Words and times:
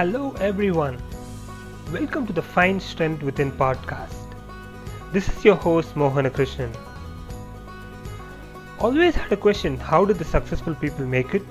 Hello, 0.00 0.34
everyone. 0.40 0.96
Welcome 1.92 2.26
to 2.26 2.32
the 2.32 2.40
Find 2.40 2.80
Strength 2.80 3.22
Within 3.22 3.50
podcast. 3.52 4.30
This 5.12 5.28
is 5.28 5.44
your 5.44 5.56
host, 5.56 5.94
Mohanakrishnan. 5.94 6.74
Always 8.78 9.14
had 9.14 9.30
a 9.30 9.36
question 9.36 9.76
how 9.76 10.06
do 10.06 10.14
the 10.14 10.24
successful 10.24 10.74
people 10.74 11.04
make 11.04 11.34
it? 11.34 11.42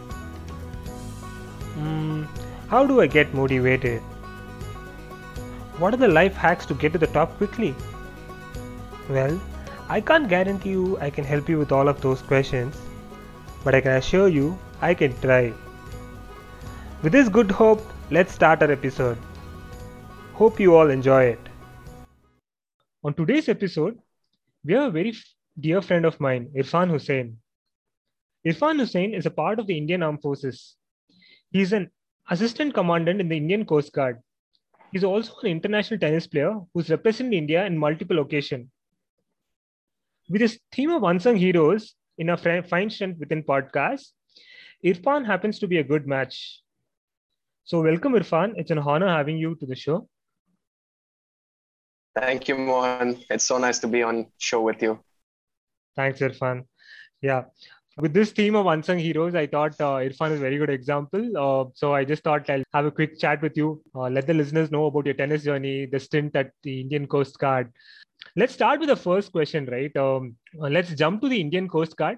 Mm, 1.77 2.25
how 2.70 2.88
do 2.88 3.01
I 3.01 3.05
get 3.05 3.35
motivated? 3.35 4.01
What 5.78 5.94
are 5.94 6.02
the 6.06 6.08
life 6.08 6.34
hacks 6.34 6.66
to 6.72 6.74
get 6.74 6.92
to 6.94 6.97
the 6.97 7.12
top 7.20 7.38
quickly? 7.38 7.76
Well, 9.10 9.40
I 9.90 10.02
can't 10.02 10.28
guarantee 10.28 10.72
you 10.72 10.97
I 10.97 11.12
can 11.12 11.24
help 11.24 11.50
you 11.50 11.60
with 11.60 11.72
all 11.72 11.88
of 11.88 12.02
those 12.02 12.24
questions, 12.24 12.81
but 13.63 13.76
I 13.76 13.81
can 13.81 13.92
assure 13.92 14.28
you 14.28 14.58
I 14.81 14.96
can 14.96 15.16
try. 15.22 15.54
With 17.04 17.12
this 17.12 17.30
good 17.30 17.52
hope, 17.52 17.88
let's 18.12 18.34
start 18.34 18.63
our 18.63 18.71
episode. 18.71 19.17
Hope 20.34 20.59
you 20.59 20.75
all 20.75 20.89
enjoy 20.89 21.25
it. 21.25 21.39
On 23.03 23.13
today's 23.13 23.47
episode, 23.47 23.99
we 24.65 24.73
have 24.73 24.85
a 24.85 24.91
very 24.91 25.13
dear 25.59 25.79
friend 25.79 26.05
of 26.05 26.20
mine, 26.20 26.49
Irfan 26.57 26.89
Hussain. 26.89 27.37
Irfan 28.48 28.79
Hussain 28.79 29.13
is 29.13 29.27
a 29.27 29.29
part 29.29 29.59
of 29.59 29.67
the 29.67 29.77
Indian 29.77 30.01
Armed 30.01 30.23
Forces. 30.23 30.75
He 31.51 31.61
is 31.61 31.71
an 31.71 31.91
assistant 32.31 32.73
commandant 32.73 33.21
in 33.21 33.29
the 33.29 33.37
Indian 33.37 33.63
Coast 33.63 33.93
Guard. 33.93 34.20
He 34.91 34.98
is 34.98 35.03
also 35.03 35.34
an 35.43 35.51
international 35.51 35.99
tennis 35.99 36.26
player 36.26 36.59
who's 36.73 36.89
represented 36.89 37.35
India 37.35 37.63
in 37.67 37.77
multiple 37.77 38.17
occasions. 38.20 38.70
With 40.27 40.41
his 40.41 40.59
theme 40.71 40.89
of 40.89 41.03
unsung 41.03 41.35
heroes 41.35 41.93
in 42.17 42.31
our 42.31 42.37
Find 42.37 42.91
Strength 42.91 43.20
Within 43.20 43.43
podcast, 43.43 44.07
Irfan 44.84 45.27
happens 45.27 45.59
to 45.59 45.67
be 45.67 45.77
a 45.77 45.84
good 45.84 46.07
match. 46.07 46.63
So, 47.69 47.83
welcome, 47.83 48.13
Irfan. 48.13 48.53
It's 48.55 48.71
an 48.71 48.79
honor 48.79 49.07
having 49.07 49.37
you 49.37 49.53
to 49.57 49.65
the 49.67 49.75
show. 49.75 50.09
Thank 52.15 52.48
you, 52.48 52.55
Mohan. 52.57 53.17
It's 53.29 53.43
so 53.43 53.59
nice 53.59 53.77
to 53.81 53.87
be 53.87 54.01
on 54.01 54.26
show 54.39 54.61
with 54.61 54.81
you. 54.81 54.99
Thanks, 55.95 56.20
Irfan. 56.20 56.63
Yeah. 57.21 57.43
With 57.99 58.11
this 58.11 58.31
theme 58.31 58.55
of 58.55 58.65
unsung 58.65 58.98
heroes, 58.98 59.35
I 59.35 59.45
thought 59.45 59.79
uh, 59.79 59.98
Irfan 60.07 60.31
is 60.31 60.39
a 60.39 60.41
very 60.41 60.57
good 60.57 60.71
example. 60.71 61.37
Uh, 61.37 61.65
so 61.76 61.93
I 61.93 62.05
just 62.05 62.23
thought 62.23 62.49
I'll 62.49 62.63
have 62.73 62.85
a 62.85 62.91
quick 62.91 63.20
chat 63.20 63.39
with 63.43 63.55
you. 63.55 63.83
Uh, 63.93 64.09
let 64.09 64.26
the 64.26 64.33
listeners 64.33 64.72
know 64.72 64.88
about 64.88 65.06
your 65.06 65.14
tennis 65.14 65.44
journey, 65.44 65.86
the 65.86 66.00
stint 66.00 66.36
at 66.36 66.50
the 66.64 66.81
Indian 66.81 67.06
Coast 67.06 67.38
Guard. 67.38 67.72
Let's 68.36 68.54
start 68.54 68.80
with 68.80 68.89
the 68.89 68.95
first 68.95 69.31
question, 69.31 69.67
right? 69.67 69.95
Um, 69.95 70.38
uh, 70.59 70.70
let's 70.70 70.89
jump 70.95 71.22
to 71.22 71.30
the 71.30 71.39
Indian 71.39 71.70
Coast 71.70 71.95
Guard. 71.98 72.17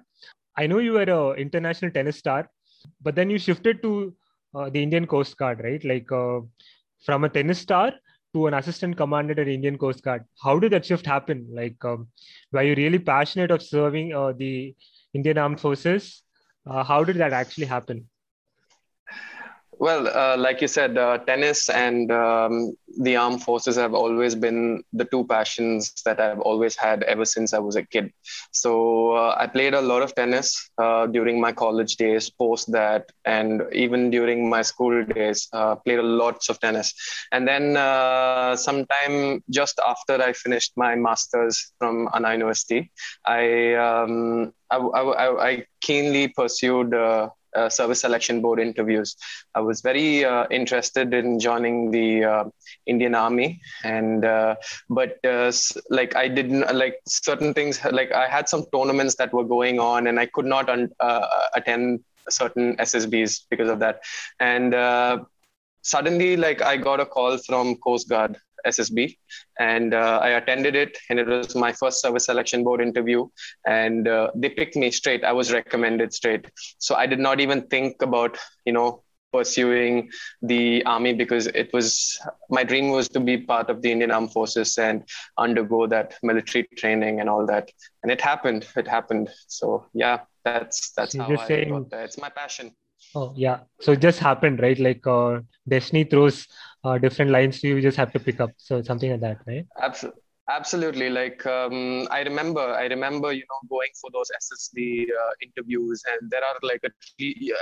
I 0.56 0.66
know 0.66 0.78
you 0.78 0.92
were 0.92 1.02
an 1.02 1.38
international 1.38 1.90
tennis 1.90 2.16
star, 2.16 2.48
but 3.02 3.14
then 3.14 3.28
you 3.28 3.38
shifted 3.38 3.82
to 3.82 4.14
uh, 4.54 4.70
the 4.70 4.82
Indian 4.82 5.06
Coast 5.06 5.36
Guard, 5.36 5.60
right? 5.62 5.82
Like 5.84 6.10
uh, 6.12 6.40
from 7.04 7.24
a 7.24 7.28
tennis 7.28 7.58
star 7.58 7.92
to 8.34 8.46
an 8.46 8.54
assistant 8.54 8.96
commander 8.96 9.38
at 9.40 9.48
Indian 9.48 9.76
Coast 9.78 10.02
Guard. 10.02 10.24
How 10.42 10.58
did 10.58 10.72
that 10.72 10.86
shift 10.86 11.06
happen? 11.06 11.46
Like, 11.52 11.84
um, 11.84 12.08
were 12.52 12.62
you 12.62 12.74
really 12.74 12.98
passionate 12.98 13.50
of 13.50 13.62
serving 13.62 14.14
uh, 14.14 14.32
the 14.32 14.74
Indian 15.12 15.38
Armed 15.38 15.60
Forces? 15.60 16.22
Uh, 16.66 16.82
how 16.82 17.04
did 17.04 17.16
that 17.16 17.32
actually 17.32 17.66
happen? 17.66 18.08
Well, 19.82 20.06
uh, 20.06 20.36
like 20.36 20.60
you 20.60 20.68
said, 20.68 20.96
uh, 20.96 21.18
tennis 21.18 21.68
and 21.68 22.12
um, 22.12 22.76
the 23.00 23.16
armed 23.16 23.42
forces 23.42 23.74
have 23.74 23.94
always 23.94 24.36
been 24.36 24.84
the 24.92 25.06
two 25.06 25.24
passions 25.26 25.92
that 26.04 26.20
I've 26.20 26.38
always 26.38 26.76
had 26.76 27.02
ever 27.02 27.24
since 27.24 27.52
I 27.52 27.58
was 27.58 27.74
a 27.74 27.82
kid. 27.82 28.12
So 28.52 29.10
uh, 29.16 29.34
I 29.36 29.48
played 29.48 29.74
a 29.74 29.80
lot 29.80 30.02
of 30.02 30.14
tennis 30.14 30.70
uh, 30.78 31.08
during 31.08 31.40
my 31.40 31.50
college 31.50 31.96
days, 31.96 32.30
post 32.30 32.70
that, 32.70 33.10
and 33.24 33.62
even 33.72 34.10
during 34.10 34.48
my 34.48 34.62
school 34.62 35.04
days, 35.04 35.48
uh, 35.52 35.74
played 35.74 35.98
lots 35.98 36.48
of 36.48 36.60
tennis. 36.60 36.94
And 37.32 37.48
then 37.48 37.76
uh, 37.76 38.54
sometime 38.54 39.42
just 39.50 39.80
after 39.84 40.22
I 40.22 40.32
finished 40.32 40.74
my 40.76 40.94
master's 40.94 41.72
from 41.80 42.08
Anna 42.14 42.30
University, 42.30 42.92
I 43.26 43.74
um, 43.74 44.52
I, 44.70 44.76
I, 44.76 45.48
I, 45.50 45.66
keenly 45.82 46.28
pursued 46.28 46.94
uh, 46.94 47.28
uh, 47.54 47.68
service 47.68 48.00
selection 48.00 48.40
board 48.40 48.58
interviews. 48.60 49.16
I 49.54 49.60
was 49.60 49.80
very 49.80 50.24
uh, 50.24 50.46
interested 50.50 51.12
in 51.14 51.38
joining 51.38 51.90
the 51.90 52.24
uh, 52.24 52.44
Indian 52.86 53.14
Army, 53.14 53.60
and 53.84 54.24
uh, 54.24 54.56
but 54.88 55.24
uh, 55.24 55.52
like 55.90 56.16
I 56.16 56.28
didn't 56.28 56.74
like 56.74 56.96
certain 57.06 57.54
things. 57.54 57.80
Like 57.84 58.12
I 58.12 58.28
had 58.28 58.48
some 58.48 58.64
tournaments 58.74 59.16
that 59.16 59.32
were 59.32 59.44
going 59.44 59.78
on, 59.78 60.06
and 60.06 60.18
I 60.18 60.26
could 60.26 60.46
not 60.46 60.68
un- 60.68 60.92
uh, 61.00 61.26
attend 61.54 62.00
certain 62.28 62.76
SSBs 62.76 63.44
because 63.50 63.68
of 63.68 63.80
that. 63.80 64.00
And 64.40 64.74
suddenly, 65.82 66.36
like 66.36 66.62
I 66.62 66.76
got 66.76 67.00
a 67.00 67.06
call 67.06 67.38
from 67.38 67.76
Coast 67.76 68.08
Guard 68.08 68.36
SSB, 68.66 69.16
and 69.58 69.94
uh, 69.94 70.20
I 70.22 70.30
attended 70.30 70.74
it, 70.74 70.96
and 71.10 71.18
it 71.18 71.26
was 71.26 71.54
my 71.54 71.72
first 71.72 72.00
service 72.00 72.26
selection 72.26 72.64
board 72.64 72.80
interview, 72.80 73.26
and 73.66 74.08
uh, 74.08 74.30
they 74.34 74.48
picked 74.48 74.76
me 74.76 74.90
straight. 74.90 75.24
I 75.24 75.32
was 75.32 75.52
recommended 75.52 76.12
straight, 76.12 76.50
so 76.78 76.94
I 76.94 77.06
did 77.06 77.18
not 77.18 77.40
even 77.40 77.62
think 77.68 78.02
about 78.02 78.38
you 78.64 78.72
know 78.72 79.02
pursuing 79.32 80.10
the 80.42 80.84
army 80.84 81.14
because 81.14 81.46
it 81.46 81.72
was 81.72 82.18
my 82.50 82.62
dream 82.62 82.90
was 82.90 83.08
to 83.08 83.20
be 83.20 83.38
part 83.38 83.70
of 83.70 83.80
the 83.82 83.90
Indian 83.90 84.10
Armed 84.10 84.32
Forces 84.32 84.76
and 84.78 85.02
undergo 85.38 85.86
that 85.86 86.14
military 86.22 86.68
training 86.76 87.20
and 87.20 87.28
all 87.28 87.46
that, 87.46 87.70
and 88.02 88.12
it 88.12 88.20
happened. 88.20 88.66
It 88.76 88.86
happened. 88.86 89.30
So 89.48 89.86
yeah, 89.94 90.20
that's 90.44 90.92
that's 90.92 91.16
how 91.16 91.30
I 91.30 91.46
saying... 91.46 91.70
got 91.70 91.90
there. 91.90 92.04
It's 92.04 92.18
my 92.18 92.28
passion. 92.28 92.72
Oh 93.14 93.32
yeah, 93.36 93.60
so 93.80 93.92
it 93.92 94.00
just 94.00 94.18
happened, 94.18 94.60
right? 94.60 94.78
Like 94.78 95.06
uh, 95.06 95.40
destiny 95.68 96.04
throws 96.04 96.46
uh, 96.84 96.98
different 96.98 97.30
lines 97.30 97.62
you, 97.62 97.80
just 97.80 97.96
have 97.96 98.12
to 98.12 98.20
pick 98.20 98.40
up. 98.40 98.50
So 98.56 98.82
something 98.82 99.10
like 99.10 99.20
that, 99.20 99.38
right? 99.46 99.66
Absolutely. 99.80 100.22
Absolutely. 100.50 101.08
Like 101.08 101.46
um, 101.46 102.08
I 102.10 102.22
remember, 102.22 102.60
I 102.60 102.86
remember, 102.86 103.32
you 103.32 103.44
know, 103.48 103.68
going 103.68 103.90
for 104.00 104.10
those 104.12 104.28
SSB 104.42 105.04
uh, 105.04 105.30
interviews, 105.40 106.02
and 106.10 106.30
there 106.30 106.44
are 106.44 106.56
like 106.62 106.80
a, 106.84 106.88
uh, 106.88 107.56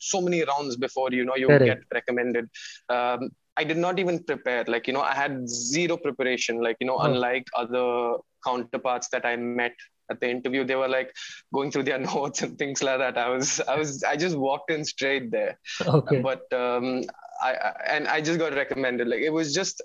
so 0.00 0.20
many 0.20 0.42
rounds 0.42 0.76
before 0.76 1.10
you 1.12 1.24
know 1.24 1.36
you 1.36 1.46
Correct. 1.46 1.64
get 1.64 1.78
recommended. 1.92 2.48
Um, 2.88 3.30
I 3.56 3.64
did 3.64 3.76
not 3.76 3.98
even 3.98 4.24
prepare. 4.24 4.64
Like 4.66 4.86
you 4.86 4.94
know, 4.94 5.02
I 5.02 5.14
had 5.14 5.46
zero 5.48 5.98
preparation. 5.98 6.60
Like 6.62 6.78
you 6.80 6.86
know, 6.86 6.96
oh. 6.96 7.04
unlike 7.04 7.46
other 7.54 8.16
counterparts 8.44 9.08
that 9.12 9.26
I 9.26 9.36
met 9.36 9.74
at 10.10 10.20
the 10.20 10.30
interview, 10.30 10.64
they 10.64 10.76
were 10.76 10.88
like 10.88 11.12
going 11.52 11.70
through 11.70 11.84
their 11.84 11.98
notes 12.10 12.42
and 12.42 12.58
things 12.58 12.82
like 12.82 12.98
that. 12.98 13.18
I 13.18 13.28
was, 13.28 13.60
I 13.60 13.76
was, 13.76 14.02
I 14.04 14.16
just 14.16 14.36
walked 14.36 14.70
in 14.70 14.84
straight 14.84 15.30
there. 15.30 15.58
Okay. 15.86 16.20
But 16.20 16.50
um, 16.52 17.04
I, 17.42 17.72
and 17.86 18.08
I 18.08 18.20
just 18.20 18.38
got 18.38 18.54
recommended. 18.54 19.08
Like 19.08 19.20
it 19.20 19.30
was 19.30 19.54
just 19.54 19.82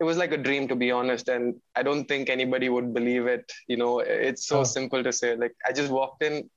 it 0.00 0.04
was 0.04 0.16
like 0.16 0.32
a 0.32 0.36
dream 0.36 0.68
to 0.68 0.76
be 0.76 0.90
honest. 0.90 1.28
And 1.28 1.54
i 1.76 1.82
don't 1.82 2.06
think 2.06 2.30
anybody 2.30 2.68
would 2.68 2.94
believe 2.94 3.26
it. 3.26 3.50
You 3.68 3.76
know 3.76 4.00
it's 4.00 4.46
so 4.46 4.60
oh. 4.60 4.64
simple 4.64 5.02
to 5.02 5.12
say. 5.12 5.36
Like 5.36 5.54
i 5.66 5.72
just 5.72 5.90
walked 5.90 6.22
in. 6.22 6.48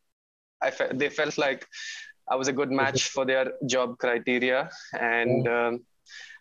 I 0.62 0.72
fe- 0.72 0.92
they 0.94 1.10
felt 1.10 1.38
like 1.38 1.66
i 2.28 2.36
was 2.36 2.48
a 2.48 2.54
good 2.54 2.72
match 2.72 3.10
for 3.10 3.26
their 3.26 3.54
job 3.66 3.98
criteria. 3.98 4.70
And 4.94 5.48
um, 5.48 5.80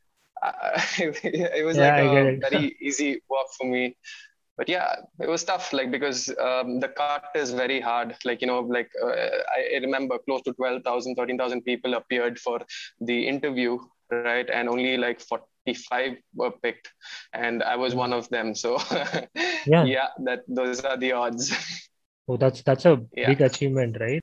I, 0.43 0.85
it 1.23 1.65
was 1.65 1.77
yeah, 1.77 2.03
like 2.03 2.27
a 2.27 2.51
very 2.51 2.77
easy 2.81 3.23
walk 3.29 3.49
for 3.59 3.67
me 3.67 3.97
but 4.57 4.69
yeah 4.69 4.95
it 5.21 5.29
was 5.29 5.45
tough 5.45 5.73
like 5.73 5.91
because 5.91 6.29
um, 6.41 6.81
the 6.81 6.89
cut 6.89 7.25
is 7.35 7.53
very 7.53 7.81
hard 7.81 8.15
like 8.25 8.41
you 8.41 8.47
know 8.47 8.61
like 8.61 8.91
uh, 9.03 9.09
I, 9.57 9.77
I 9.77 9.79
remember 9.81 10.19
close 10.19 10.43
to 10.43 10.55
12000 10.55 11.17
13000 11.17 11.63
people 11.63 11.95
appeared 11.95 12.39
for 12.39 12.61
the 13.01 13.27
interview 13.27 13.79
right? 14.11 14.49
And 14.51 14.69
only 14.69 14.97
like 14.97 15.21
45 15.21 16.17
were 16.35 16.51
picked, 16.51 16.93
and 17.33 17.63
I 17.63 17.77
was 17.77 17.95
one 17.95 18.13
of 18.13 18.29
them. 18.29 18.55
So 18.55 18.79
yeah, 19.67 19.85
yeah, 19.85 20.09
that 20.25 20.41
those 20.49 20.81
are 20.81 20.97
the 20.97 21.13
odds. 21.13 21.53
Oh, 22.29 22.37
that's 22.37 22.63
that's 22.63 22.85
a 22.85 23.01
yeah. 23.17 23.29
big 23.29 23.41
achievement, 23.41 23.97
right? 24.01 24.23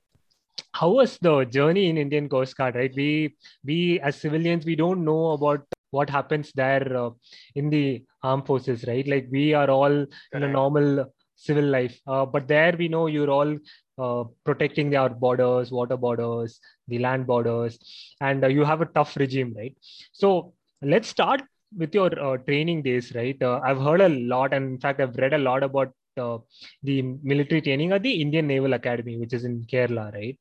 How 0.74 0.90
was 0.90 1.18
the 1.20 1.44
journey 1.44 1.88
in 1.88 1.96
Indian 1.98 2.28
Coast 2.28 2.56
Guard? 2.56 2.74
Right, 2.74 2.92
we 2.96 3.36
we 3.64 4.00
as 4.00 4.16
civilians 4.16 4.64
we 4.64 4.76
don't 4.76 5.04
know 5.04 5.32
about 5.32 5.66
what 5.92 6.10
happens 6.10 6.52
there 6.54 6.96
uh, 6.96 7.10
in 7.54 7.70
the 7.70 8.04
armed 8.22 8.46
forces, 8.46 8.84
right? 8.88 9.06
Like 9.06 9.28
we 9.30 9.54
are 9.54 9.70
all 9.70 9.96
Correct. 10.06 10.34
in 10.34 10.42
a 10.44 10.48
normal 10.48 11.06
civil 11.36 11.64
life, 11.64 11.98
uh, 12.06 12.24
but 12.26 12.48
there 12.48 12.74
we 12.78 12.88
know 12.88 13.06
you're 13.06 13.30
all 13.30 13.56
uh, 13.98 14.24
protecting 14.44 14.94
our 14.96 15.10
borders, 15.10 15.70
water 15.70 15.96
borders, 15.96 16.60
the 16.88 16.98
land 16.98 17.26
borders, 17.26 17.78
and 18.20 18.44
uh, 18.44 18.48
you 18.48 18.64
have 18.64 18.80
a 18.80 18.86
tough 18.86 19.16
regime, 19.16 19.54
right? 19.56 19.76
So 20.12 20.54
let's 20.82 21.08
start 21.08 21.42
with 21.76 21.94
your 21.94 22.10
uh, 22.18 22.36
training 22.38 22.82
days, 22.82 23.14
right? 23.14 23.40
Uh, 23.42 23.60
I've 23.64 23.80
heard 23.80 24.00
a 24.00 24.08
lot, 24.08 24.54
and 24.54 24.72
in 24.74 24.80
fact, 24.80 25.00
I've 25.00 25.16
read 25.16 25.34
a 25.34 25.38
lot 25.38 25.62
about 25.62 25.92
uh, 26.18 26.38
the 26.82 27.02
military 27.22 27.60
training 27.62 27.92
at 27.92 28.02
the 28.02 28.20
Indian 28.20 28.46
Naval 28.46 28.74
Academy, 28.74 29.16
which 29.18 29.32
is 29.32 29.44
in 29.44 29.64
Kerala, 29.64 30.12
right? 30.12 30.38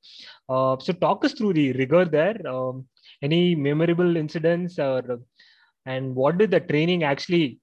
so 0.81 0.93
talk 0.99 1.23
us 1.25 1.33
through 1.33 1.53
the 1.53 1.71
rigor 1.73 2.05
there. 2.05 2.37
Um, 2.47 2.85
any 3.21 3.55
memorable 3.55 4.17
incidents, 4.17 4.79
or 4.79 5.19
and 5.85 6.15
what 6.15 6.37
did 6.37 6.51
the 6.51 6.59
training 6.59 7.03
actually 7.03 7.59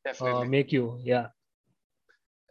make 0.47 0.73
you? 0.73 0.99
Yeah. 1.03 1.29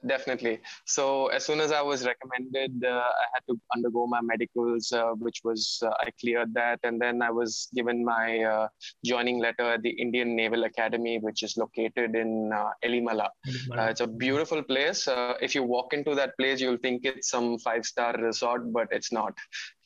definitely. 0.05 0.59
So 0.85 1.27
as 1.27 1.45
soon 1.45 1.59
as 1.59 1.71
I 1.71 1.81
was 1.81 2.05
recommended, 2.05 2.83
uh, 2.85 2.89
I 3.23 3.25
had 3.33 3.43
to 3.49 3.59
undergo 3.75 4.07
my 4.07 4.21
medicals, 4.21 4.91
uh, 4.91 5.11
which 5.25 5.41
was 5.43 5.81
uh, 5.83 5.89
I 5.99 6.09
cleared 6.19 6.53
that, 6.53 6.79
and 6.83 7.01
then 7.01 7.21
I 7.21 7.31
was 7.31 7.69
given 7.73 8.03
my 8.03 8.39
uh, 8.43 8.67
joining 9.03 9.39
letter 9.39 9.63
at 9.63 9.81
the 9.81 9.89
Indian 9.89 10.35
Naval 10.35 10.63
Academy, 10.63 11.19
which 11.19 11.43
is 11.43 11.57
located 11.57 12.15
in 12.15 12.51
uh, 12.53 12.69
Ezhimala. 12.83 13.29
Uh, 13.77 13.83
it's 13.83 14.01
a 14.01 14.07
beautiful 14.07 14.63
place. 14.63 15.07
if 15.41 15.55
you 15.55 15.63
walk 15.63 15.93
into 15.93 16.15
that 16.15 16.37
place, 16.37 16.59
you'll 16.61 16.77
think 16.77 17.05
it's 17.05 17.29
some 17.29 17.57
five-star 17.59 18.13
resort, 18.21 18.71
but 18.71 18.87
it's 18.91 19.11
not. 19.11 19.33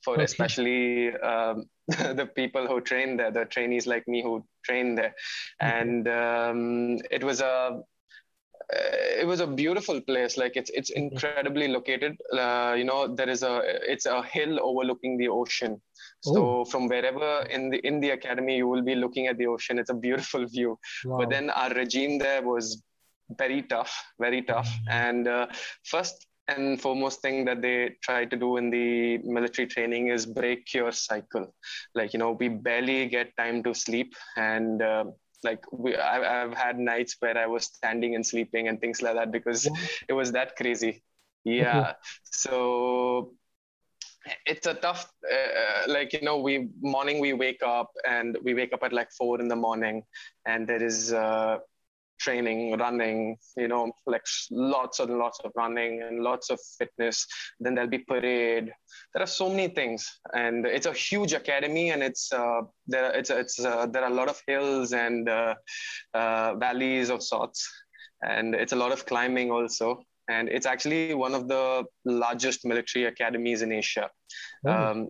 For 0.03 0.15
okay. 0.15 0.23
especially 0.23 1.13
um, 1.17 1.65
the 1.87 2.29
people 2.35 2.67
who 2.67 2.81
train 2.81 3.17
there, 3.17 3.31
the 3.31 3.45
trainees 3.45 3.85
like 3.85 4.07
me 4.07 4.23
who 4.23 4.43
train 4.63 4.95
there, 4.95 5.13
and 5.59 6.07
um, 6.07 6.97
it 7.11 7.23
was 7.23 7.41
a 7.41 7.81
it 8.71 9.27
was 9.27 9.39
a 9.39 9.47
beautiful 9.47 9.99
place 10.01 10.37
like 10.37 10.55
it's 10.55 10.69
it's 10.71 10.91
mm-hmm. 10.91 11.13
incredibly 11.13 11.67
located 11.67 12.15
uh, 12.33 12.73
you 12.77 12.83
know 12.83 13.07
there 13.07 13.29
is 13.29 13.43
a 13.43 13.61
it's 13.91 14.05
a 14.05 14.23
hill 14.23 14.59
overlooking 14.61 15.17
the 15.17 15.27
ocean 15.27 15.81
so 16.21 16.61
Ooh. 16.61 16.65
from 16.65 16.87
wherever 16.87 17.41
in 17.49 17.69
the 17.69 17.85
in 17.85 17.99
the 17.99 18.11
academy 18.11 18.57
you 18.57 18.67
will 18.67 18.81
be 18.81 18.95
looking 18.95 19.27
at 19.27 19.37
the 19.37 19.47
ocean 19.47 19.77
it's 19.77 19.89
a 19.89 19.93
beautiful 19.93 20.45
view 20.45 20.77
wow. 21.05 21.17
but 21.17 21.29
then 21.29 21.49
our 21.49 21.73
regime 21.73 22.17
there 22.17 22.41
was 22.41 22.81
very 23.37 23.61
tough 23.63 23.93
very 24.19 24.41
tough 24.41 24.69
mm-hmm. 24.69 24.89
and 24.89 25.27
uh, 25.27 25.47
first 25.83 26.27
and 26.47 26.81
foremost 26.81 27.21
thing 27.21 27.45
that 27.45 27.61
they 27.61 27.95
try 28.01 28.25
to 28.25 28.35
do 28.35 28.57
in 28.57 28.69
the 28.69 29.19
military 29.19 29.67
training 29.67 30.07
is 30.07 30.25
break 30.25 30.73
your 30.73 30.91
cycle. 30.91 31.53
Like 31.95 32.13
you 32.13 32.19
know 32.19 32.31
we 32.31 32.49
barely 32.49 33.07
get 33.07 33.35
time 33.37 33.63
to 33.63 33.73
sleep 33.73 34.13
and 34.35 34.81
uh, 34.81 35.05
like 35.43 35.63
we 35.71 35.95
I, 35.95 36.41
have 36.41 36.53
had 36.53 36.77
nights 36.77 37.15
where 37.19 37.37
i 37.37 37.47
was 37.47 37.65
standing 37.65 38.15
and 38.15 38.25
sleeping 38.25 38.67
and 38.67 38.79
things 38.79 39.01
like 39.01 39.15
that 39.15 39.31
because 39.31 39.67
it 40.07 40.13
was 40.13 40.31
that 40.33 40.55
crazy. 40.55 41.03
Yeah. 41.43 41.93
So 42.23 43.33
it's 44.45 44.67
a 44.67 44.75
tough 44.75 45.11
uh, 45.31 45.87
like 45.87 46.13
you 46.13 46.21
know 46.21 46.37
we 46.37 46.69
morning 46.81 47.19
we 47.19 47.33
wake 47.33 47.63
up 47.63 47.91
and 48.07 48.37
we 48.43 48.53
wake 48.53 48.71
up 48.73 48.83
at 48.83 48.93
like 48.93 49.11
four 49.11 49.41
in 49.41 49.47
the 49.47 49.55
morning 49.55 50.03
and 50.45 50.67
there 50.67 50.83
is 50.83 51.11
uh, 51.11 51.57
training, 52.21 52.77
running, 52.77 53.37
you 53.57 53.67
know, 53.67 53.91
like 54.05 54.25
lots 54.51 54.99
and 54.99 55.17
lots 55.17 55.39
of 55.43 55.51
running 55.55 56.01
and 56.01 56.23
lots 56.23 56.49
of 56.49 56.59
fitness. 56.77 57.25
Then 57.59 57.75
there'll 57.75 57.89
be 57.89 57.99
parade. 57.99 58.71
There 59.13 59.23
are 59.23 59.33
so 59.41 59.49
many 59.49 59.67
things, 59.69 60.07
and 60.33 60.65
it's 60.65 60.85
a 60.85 60.93
huge 60.93 61.33
academy, 61.33 61.89
and 61.91 62.03
it's 62.03 62.31
uh, 62.31 62.61
there. 62.87 63.11
It's 63.11 63.29
it's 63.29 63.59
uh, 63.59 63.87
there 63.87 64.03
are 64.03 64.11
a 64.11 64.13
lot 64.21 64.29
of 64.29 64.41
hills 64.47 64.93
and 64.93 65.27
uh, 65.29 65.55
uh 66.13 66.55
valleys 66.55 67.09
of 67.09 67.23
sorts, 67.23 67.69
and 68.21 68.55
it's 68.55 68.73
a 68.73 68.81
lot 68.83 68.91
of 68.91 69.05
climbing 69.05 69.51
also 69.51 70.03
and 70.31 70.49
it's 70.49 70.65
actually 70.65 71.13
one 71.13 71.33
of 71.33 71.47
the 71.47 71.83
largest 72.05 72.65
military 72.65 73.05
academies 73.05 73.61
in 73.61 73.71
Asia. 73.71 74.09
Oh. 74.65 74.71
Um, 74.71 75.07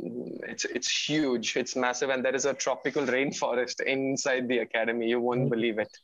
it's 0.47 0.65
it's 0.65 0.89
huge, 1.07 1.55
it's 1.55 1.75
massive, 1.75 2.09
and 2.09 2.25
there 2.25 2.35
is 2.35 2.45
a 2.45 2.53
tropical 2.53 3.05
rainforest 3.05 3.81
inside 3.95 4.47
the 4.47 4.59
academy. 4.59 5.07
You 5.07 5.19
won't 5.19 5.47
oh. 5.47 5.49
believe 5.49 5.79
it. 5.79 5.95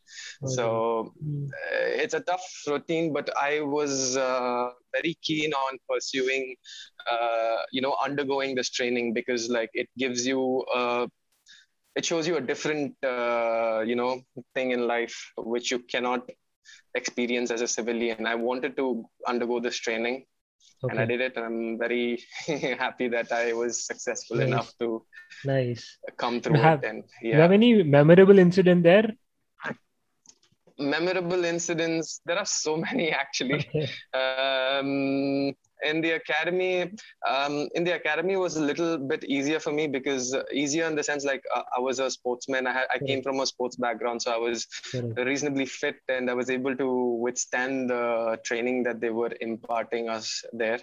Oh. 0.44 0.48
So 0.48 1.14
uh, 1.24 2.04
it's 2.04 2.14
a 2.14 2.20
tough 2.22 2.48
routine, 2.68 3.14
but 3.14 3.36
I 3.36 3.62
was 3.62 4.18
uh, 4.18 4.70
very 4.94 5.18
keen 5.22 5.54
on 5.54 5.78
pursuing, 5.90 6.56
uh, 7.12 7.58
you 7.72 7.82
know, 7.82 7.96
undergoing 8.04 8.56
this 8.56 8.70
training 8.70 9.14
because 9.14 9.50
like 9.50 9.72
it 9.74 9.90
gives 9.98 10.26
you. 10.26 10.64
Uh, 10.74 11.08
it 11.96 12.06
shows 12.06 12.28
you 12.28 12.38
a 12.38 12.42
different, 12.42 12.94
uh, 13.04 13.84
you 13.84 13.96
know, 13.96 14.22
thing 14.54 14.70
in 14.70 14.86
life 14.86 15.32
which 15.36 15.72
you 15.72 15.80
cannot 15.80 16.30
experience 16.96 17.52
as 17.52 17.62
a 17.62 17.68
civilian. 17.68 18.26
I 18.26 18.36
wanted 18.36 18.76
to 18.78 19.06
undergo 19.28 19.60
this 19.60 19.78
training 19.78 20.26
okay. 20.84 20.92
and 20.92 21.00
I 21.00 21.06
did 21.06 21.22
it. 21.22 21.34
And 21.36 21.46
I'm 21.46 21.78
very 21.78 22.24
happy 22.80 23.08
that 23.10 23.32
I 23.32 23.54
was 23.54 23.86
successful 23.86 24.38
nice. 24.38 24.48
enough 24.48 24.74
to 24.80 25.06
nice 25.46 25.98
come 26.18 26.42
through 26.42 26.60
have, 26.60 26.84
it. 26.84 26.90
And 26.90 27.04
yeah. 27.22 27.36
you 27.36 27.42
have 27.42 27.52
any 27.52 27.84
memorable 27.84 28.40
incident 28.40 28.84
there? 28.84 29.14
Memorable 30.80 31.44
incidents. 31.44 32.22
There 32.26 32.38
are 32.38 32.46
so 32.46 32.78
many 32.92 33.12
actually. 33.12 33.68
Okay. 33.76 33.90
Um, 34.14 35.54
in 35.84 36.02
the 36.02 36.12
academy 36.12 36.92
um, 37.28 37.68
in 37.76 37.84
the 37.84 37.96
academy 37.96 38.36
was 38.36 38.58
a 38.58 38.62
little 38.62 38.98
bit 38.98 39.24
easier 39.24 39.60
for 39.60 39.72
me 39.72 39.88
because 39.88 40.34
uh, 40.34 40.44
easier 40.52 40.86
in 40.86 40.96
the 40.96 41.04
sense 41.04 41.26
like 41.26 41.44
uh, 41.56 41.64
i 41.76 41.80
was 41.80 42.00
a 42.00 42.10
sportsman. 42.10 42.68
I, 42.68 42.74
had, 42.74 42.88
I 42.94 43.00
came 43.00 43.22
from 43.22 43.40
a 43.40 43.46
sports 43.46 43.76
background 43.76 44.22
so 44.22 44.32
i 44.32 44.38
was 44.38 44.68
reasonably 45.18 45.66
fit 45.66 45.98
and 46.10 46.30
i 46.30 46.34
was 46.34 46.50
able 46.50 46.76
to 46.76 46.90
withstand 47.22 47.90
the 47.90 48.40
training 48.44 48.84
that 48.84 49.00
they 49.02 49.10
were 49.10 49.32
imparting 49.42 50.10
us 50.10 50.44
there. 50.54 50.80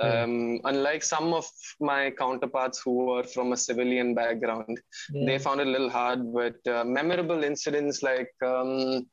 Um, 0.00 0.60
unlike 0.64 1.02
some 1.02 1.32
of 1.32 1.46
my 1.80 2.10
counterparts 2.10 2.80
who 2.84 3.06
were 3.06 3.22
from 3.24 3.52
a 3.52 3.56
civilian 3.56 4.14
background 4.14 4.80
they 5.26 5.38
found 5.38 5.60
it 5.60 5.66
a 5.66 5.70
little 5.70 5.90
hard 5.90 6.32
but 6.32 6.56
uh, 6.68 6.84
memorable 6.84 7.42
incidents 7.44 8.02
like 8.02 8.32
um, 8.44 9.06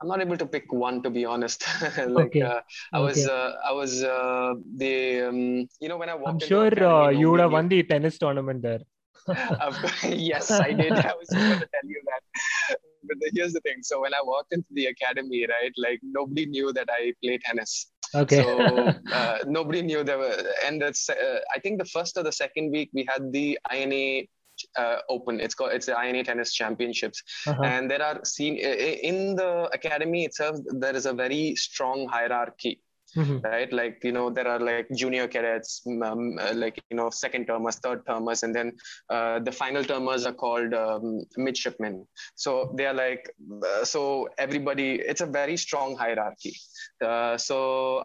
I'm 0.00 0.08
not 0.08 0.20
able 0.20 0.36
to 0.36 0.46
pick 0.46 0.72
one 0.72 1.02
to 1.02 1.10
be 1.10 1.24
honest. 1.24 1.64
like 1.98 2.26
okay. 2.26 2.42
uh, 2.42 2.60
I 2.92 3.00
was, 3.00 3.26
okay. 3.26 3.34
uh, 3.34 3.52
I 3.68 3.72
was 3.72 4.02
uh, 4.02 4.54
the 4.76 5.28
um, 5.28 5.68
you 5.80 5.88
know 5.88 5.96
when 5.96 6.08
I 6.08 6.14
walked. 6.14 6.42
I'm 6.42 6.48
sure 6.48 6.84
uh, 6.84 7.08
you 7.08 7.30
would 7.30 7.40
have 7.40 7.52
won 7.52 7.68
the 7.68 7.82
tennis 7.82 8.18
tournament 8.18 8.62
there. 8.62 8.80
yes, 10.04 10.50
I 10.50 10.72
did. 10.72 10.92
I 10.92 11.12
was 11.14 11.28
going 11.28 11.58
to 11.60 11.68
tell 11.74 11.84
you 11.84 12.00
that. 12.06 12.78
But 13.04 13.16
here's 13.32 13.52
the 13.52 13.60
thing. 13.60 13.82
So 13.82 14.00
when 14.02 14.14
I 14.14 14.20
walked 14.22 14.52
into 14.52 14.68
the 14.72 14.86
academy, 14.86 15.46
right, 15.46 15.72
like 15.76 16.00
nobody 16.02 16.46
knew 16.46 16.72
that 16.72 16.88
I 16.90 17.12
play 17.22 17.38
tennis. 17.38 17.90
Okay. 18.14 18.42
So 18.42 18.92
uh, 19.12 19.38
nobody 19.46 19.82
knew 19.82 20.02
there 20.02 20.18
were, 20.18 20.36
and 20.64 20.80
that's, 20.80 21.08
uh, 21.10 21.40
I 21.54 21.58
think 21.60 21.78
the 21.78 21.84
first 21.84 22.16
or 22.16 22.22
the 22.22 22.32
second 22.32 22.70
week 22.70 22.90
we 22.94 23.06
had 23.08 23.32
the 23.32 23.58
INA 23.72 24.26
uh, 24.76 24.98
open. 25.08 25.40
It's 25.40 25.54
called 25.54 25.72
it's 25.72 25.86
the 25.86 25.96
INA 26.00 26.24
Tennis 26.24 26.52
Championships, 26.52 27.22
uh-huh. 27.46 27.62
and 27.62 27.90
there 27.90 28.02
are 28.02 28.24
seen 28.24 28.56
in 28.56 29.36
the 29.36 29.68
academy 29.72 30.24
itself. 30.24 30.56
There 30.66 30.94
is 30.94 31.06
a 31.06 31.12
very 31.12 31.54
strong 31.56 32.08
hierarchy. 32.08 32.80
Mm-hmm. 33.16 33.38
right 33.38 33.72
like 33.72 34.00
you 34.04 34.12
know 34.12 34.28
there 34.28 34.46
are 34.46 34.60
like 34.60 34.86
junior 34.94 35.26
cadets 35.26 35.80
um, 35.86 36.38
uh, 36.38 36.52
like 36.54 36.78
you 36.90 36.96
know 36.98 37.08
second 37.08 37.46
termers 37.46 37.76
third 37.76 38.04
termers 38.06 38.42
and 38.42 38.54
then 38.54 38.72
uh, 39.08 39.38
the 39.38 39.50
final 39.50 39.82
termers 39.82 40.26
are 40.26 40.34
called 40.34 40.74
um, 40.74 41.22
midshipmen 41.38 42.06
so 42.34 42.70
they 42.76 42.84
are 42.84 42.92
like 42.92 43.34
uh, 43.64 43.82
so 43.82 44.28
everybody 44.36 44.96
it's 44.96 45.22
a 45.22 45.26
very 45.26 45.56
strong 45.56 45.96
hierarchy 45.96 46.54
uh, 47.02 47.38
so 47.38 48.02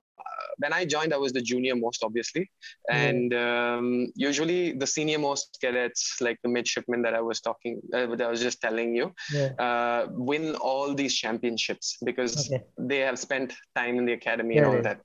when 0.58 0.74
I 0.74 0.86
joined, 0.86 1.14
I 1.14 1.18
was 1.18 1.34
the 1.34 1.42
junior 1.42 1.76
most, 1.76 2.04
obviously, 2.04 2.50
and 2.90 3.34
um, 3.34 4.08
usually 4.16 4.74
the 4.74 4.88
senior 4.88 5.20
most 5.20 5.58
cadets, 5.62 6.18
like 6.22 6.40
the 6.44 6.50
midshipmen 6.50 7.02
that 7.04 7.14
I 7.14 7.22
was 7.22 7.42
talking, 7.42 7.82
uh, 7.94 8.08
that 8.08 8.22
I 8.22 8.30
was 8.30 8.42
just 8.42 8.62
telling 8.62 8.96
you, 8.96 9.14
yeah. 9.32 9.50
uh, 9.60 10.08
win 10.12 10.56
all 10.56 10.94
these 10.94 11.16
championships 11.16 11.98
because 12.04 12.52
okay. 12.52 12.64
they 12.78 13.00
have 13.00 13.20
spent 13.20 13.54
time 13.76 13.98
in 13.98 14.06
the 14.06 14.14
academy 14.14 14.56
yeah, 14.56 14.62
and 14.62 14.68
all 14.70 14.76
yeah. 14.76 14.94
that. 14.94 15.00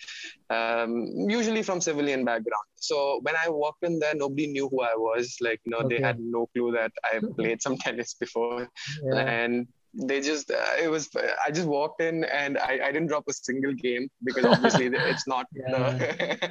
Um, 0.50 1.06
usually 1.28 1.62
from 1.62 1.80
civilian 1.80 2.24
background. 2.24 2.64
So 2.76 3.20
when 3.22 3.34
I 3.36 3.48
walked 3.48 3.84
in 3.84 3.98
there, 3.98 4.14
nobody 4.14 4.46
knew 4.46 4.68
who 4.68 4.82
I 4.82 4.94
was. 4.94 5.36
Like, 5.40 5.60
you 5.64 5.72
know, 5.72 5.78
okay. 5.78 5.96
they 5.96 6.02
had 6.02 6.18
no 6.20 6.46
clue 6.54 6.72
that 6.72 6.92
I 7.04 7.20
played 7.36 7.62
some 7.62 7.76
tennis 7.76 8.14
before, 8.14 8.68
and 9.14 9.66
they 9.94 10.20
just 10.20 10.50
uh, 10.50 10.74
it 10.80 10.88
was 10.88 11.08
i 11.46 11.50
just 11.50 11.66
walked 11.66 12.00
in 12.00 12.24
and 12.24 12.58
I, 12.58 12.80
I 12.84 12.92
didn't 12.92 13.08
drop 13.08 13.24
a 13.28 13.32
single 13.32 13.72
game 13.72 14.08
because 14.24 14.44
obviously 14.44 14.86
it's 14.86 15.26
not 15.26 15.46
yeah. 15.54 15.92
the 15.98 16.48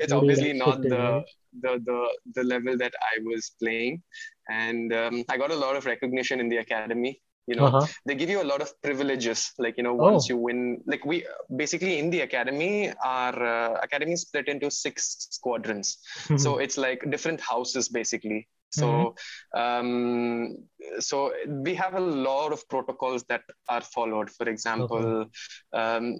it's 0.00 0.12
obviously 0.12 0.52
not 0.52 0.82
the, 0.82 1.24
the 1.60 1.82
the 1.84 2.08
the 2.34 2.44
level 2.44 2.76
that 2.78 2.94
i 3.02 3.18
was 3.24 3.52
playing 3.60 4.02
and 4.48 4.92
um, 4.92 5.24
i 5.28 5.36
got 5.36 5.50
a 5.50 5.56
lot 5.56 5.76
of 5.76 5.84
recognition 5.84 6.38
in 6.40 6.48
the 6.48 6.58
academy 6.58 7.20
you 7.46 7.54
know 7.54 7.66
uh-huh. 7.66 7.86
they 8.04 8.14
give 8.14 8.28
you 8.28 8.42
a 8.42 8.48
lot 8.52 8.60
of 8.60 8.70
privileges 8.82 9.52
like 9.58 9.76
you 9.76 9.82
know 9.82 9.94
once 9.94 10.24
oh. 10.24 10.28
you 10.30 10.36
win 10.36 10.80
like 10.86 11.04
we 11.04 11.24
basically 11.56 11.98
in 11.98 12.10
the 12.10 12.20
academy 12.20 12.92
our 13.04 13.34
uh, 13.42 13.74
academy 13.82 14.12
is 14.12 14.22
split 14.22 14.48
into 14.48 14.70
six 14.70 15.28
squadrons 15.30 15.98
so 16.36 16.58
it's 16.58 16.76
like 16.76 17.08
different 17.10 17.40
houses 17.40 17.88
basically 17.88 18.48
so, 18.70 19.14
mm-hmm. 19.54 19.58
um, 19.58 20.56
so 20.98 21.32
we 21.46 21.74
have 21.74 21.94
a 21.94 22.00
lot 22.00 22.52
of 22.52 22.68
protocols 22.68 23.24
that 23.24 23.42
are 23.68 23.80
followed. 23.80 24.30
For 24.30 24.48
example, 24.48 25.26
um, 25.72 26.16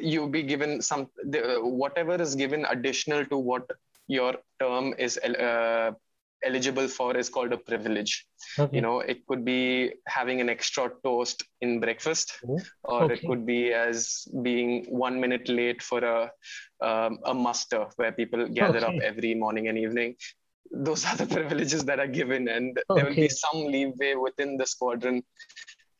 you 0.00 0.28
be 0.28 0.42
given 0.42 0.82
some 0.82 1.08
the, 1.24 1.60
whatever 1.62 2.20
is 2.20 2.34
given 2.34 2.64
additional 2.66 3.24
to 3.26 3.38
what 3.38 3.70
your 4.06 4.34
term 4.60 4.94
is 4.98 5.16
uh, 5.18 5.92
eligible 6.44 6.88
for 6.88 7.16
is 7.16 7.30
called 7.30 7.52
a 7.52 7.56
privilege. 7.56 8.26
Okay. 8.58 8.76
You 8.76 8.82
know, 8.82 9.00
it 9.00 9.26
could 9.26 9.44
be 9.44 9.92
having 10.06 10.40
an 10.40 10.50
extra 10.50 10.90
toast 11.02 11.44
in 11.62 11.80
breakfast, 11.80 12.34
oh, 12.46 12.58
or 12.84 13.04
okay. 13.04 13.14
it 13.14 13.26
could 13.26 13.46
be 13.46 13.72
as 13.72 14.28
being 14.42 14.84
one 14.86 15.18
minute 15.20 15.48
late 15.48 15.82
for 15.82 16.04
a 16.04 16.30
um, 16.80 17.18
a 17.24 17.32
muster 17.32 17.86
where 17.96 18.12
people 18.12 18.46
gather 18.48 18.84
okay. 18.84 18.96
up 18.96 19.02
every 19.02 19.34
morning 19.34 19.68
and 19.68 19.78
evening 19.78 20.16
those 20.72 21.04
are 21.06 21.16
the 21.16 21.26
privileges 21.36 21.84
that 21.84 21.98
are 22.00 22.06
given 22.08 22.48
and 22.48 22.78
okay. 22.90 22.96
there 22.96 23.04
will 23.06 23.16
be 23.16 23.28
some 23.28 23.64
leeway 23.64 24.14
within 24.14 24.56
the 24.56 24.66
squadron 24.66 25.22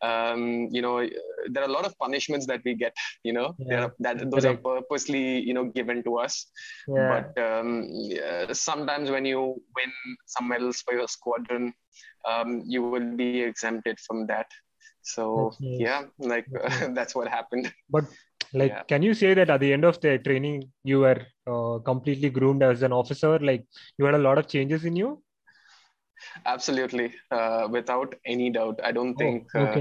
um, 0.03 0.69
you 0.71 0.83
know 0.83 1.07
there 1.51 1.63
are 1.63 1.69
a 1.69 1.73
lot 1.73 1.87
of 1.87 1.97
punishments 1.99 2.47
that 2.47 2.61
we 2.65 2.75
get 2.75 2.95
you 3.23 3.33
know 3.33 3.57
Yeah, 3.59 3.85
are, 3.85 3.95
that 4.01 4.31
those 4.31 4.45
are 4.45 4.55
purposely 4.55 5.41
you 5.41 5.55
know 5.55 5.65
given 5.65 6.03
to 6.05 6.19
us 6.19 6.47
Yeah. 6.87 7.09
but 7.09 7.37
um, 7.39 7.87
yeah, 7.91 8.53
sometimes 8.53 9.11
when 9.11 9.25
you 9.25 9.41
win 9.77 9.93
some 10.27 10.49
medals 10.49 10.81
for 10.83 10.95
your 10.95 11.09
squadron 11.09 11.73
um, 12.29 12.63
you 12.67 12.83
will 12.83 13.17
be 13.17 13.41
exempted 13.41 13.99
from 14.01 14.27
that 14.27 14.47
so 15.03 15.57
nice. 15.61 15.79
yeah 15.79 16.03
like 16.19 16.47
Okay. 16.49 16.89
that's 16.95 17.15
what 17.15 17.29
happened 17.29 17.73
But 17.89 18.05
like, 18.55 18.77
Yeah. 18.77 18.85
can 18.89 19.03
you 19.03 19.15
say 19.15 19.35
that 19.35 19.51
at 19.51 19.61
the 19.61 19.73
end 19.73 19.85
of 19.85 20.01
the 20.01 20.19
training, 20.19 20.71
you 20.85 21.01
were 21.01 21.27
uh, 21.47 21.79
completely 21.81 22.31
groomed 22.31 22.63
as 22.63 22.83
an 22.83 22.93
officer? 22.93 23.39
Like, 23.39 23.67
you 23.99 24.05
had 24.07 24.15
a 24.15 24.19
lot 24.19 24.39
of 24.39 24.49
changes 24.49 24.85
in 24.85 24.97
you? 24.97 25.23
absolutely 26.47 27.13
uh, 27.31 27.69
without 27.71 28.15
any 28.27 28.51
doubt 28.51 28.79
i 28.83 28.93
don't 28.93 29.17
Oh, 29.17 29.39
think 29.39 29.47
uh, 29.57 29.79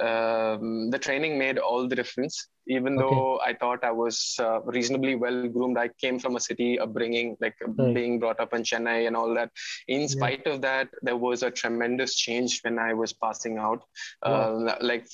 um, 0.00 0.90
the 0.90 0.98
training 0.98 1.38
made 1.38 1.58
all 1.58 1.88
the 1.88 1.96
difference 1.96 2.48
even 2.68 2.96
Okay. 2.96 3.26
though 3.26 3.40
i 3.40 3.52
thought 3.54 3.84
i 3.84 3.90
was 3.90 4.36
uh, 4.40 4.60
reasonably 4.62 5.14
well 5.14 5.46
groomed 5.48 5.78
i 5.78 5.88
came 6.02 6.18
from 6.18 6.36
a 6.36 6.40
city 6.40 6.78
upbringing 6.78 7.36
like 7.40 7.54
Right. 7.78 8.00
being 8.00 8.18
brought 8.18 8.40
up 8.40 8.52
in 8.54 8.62
chennai 8.62 9.06
and 9.06 9.16
all 9.16 9.34
that 9.34 9.50
in 9.88 10.08
Yeah. 10.08 10.30
spite 10.30 10.46
of 10.46 10.60
that 10.62 10.88
there 11.02 11.16
was 11.16 11.42
a 11.42 11.50
tremendous 11.50 12.16
change 12.16 12.60
when 12.62 12.78
i 12.78 12.92
was 12.92 13.12
passing 13.12 13.58
out 13.58 13.82
Wow. 14.24 14.52
uh, 14.54 14.76
like 14.80 15.06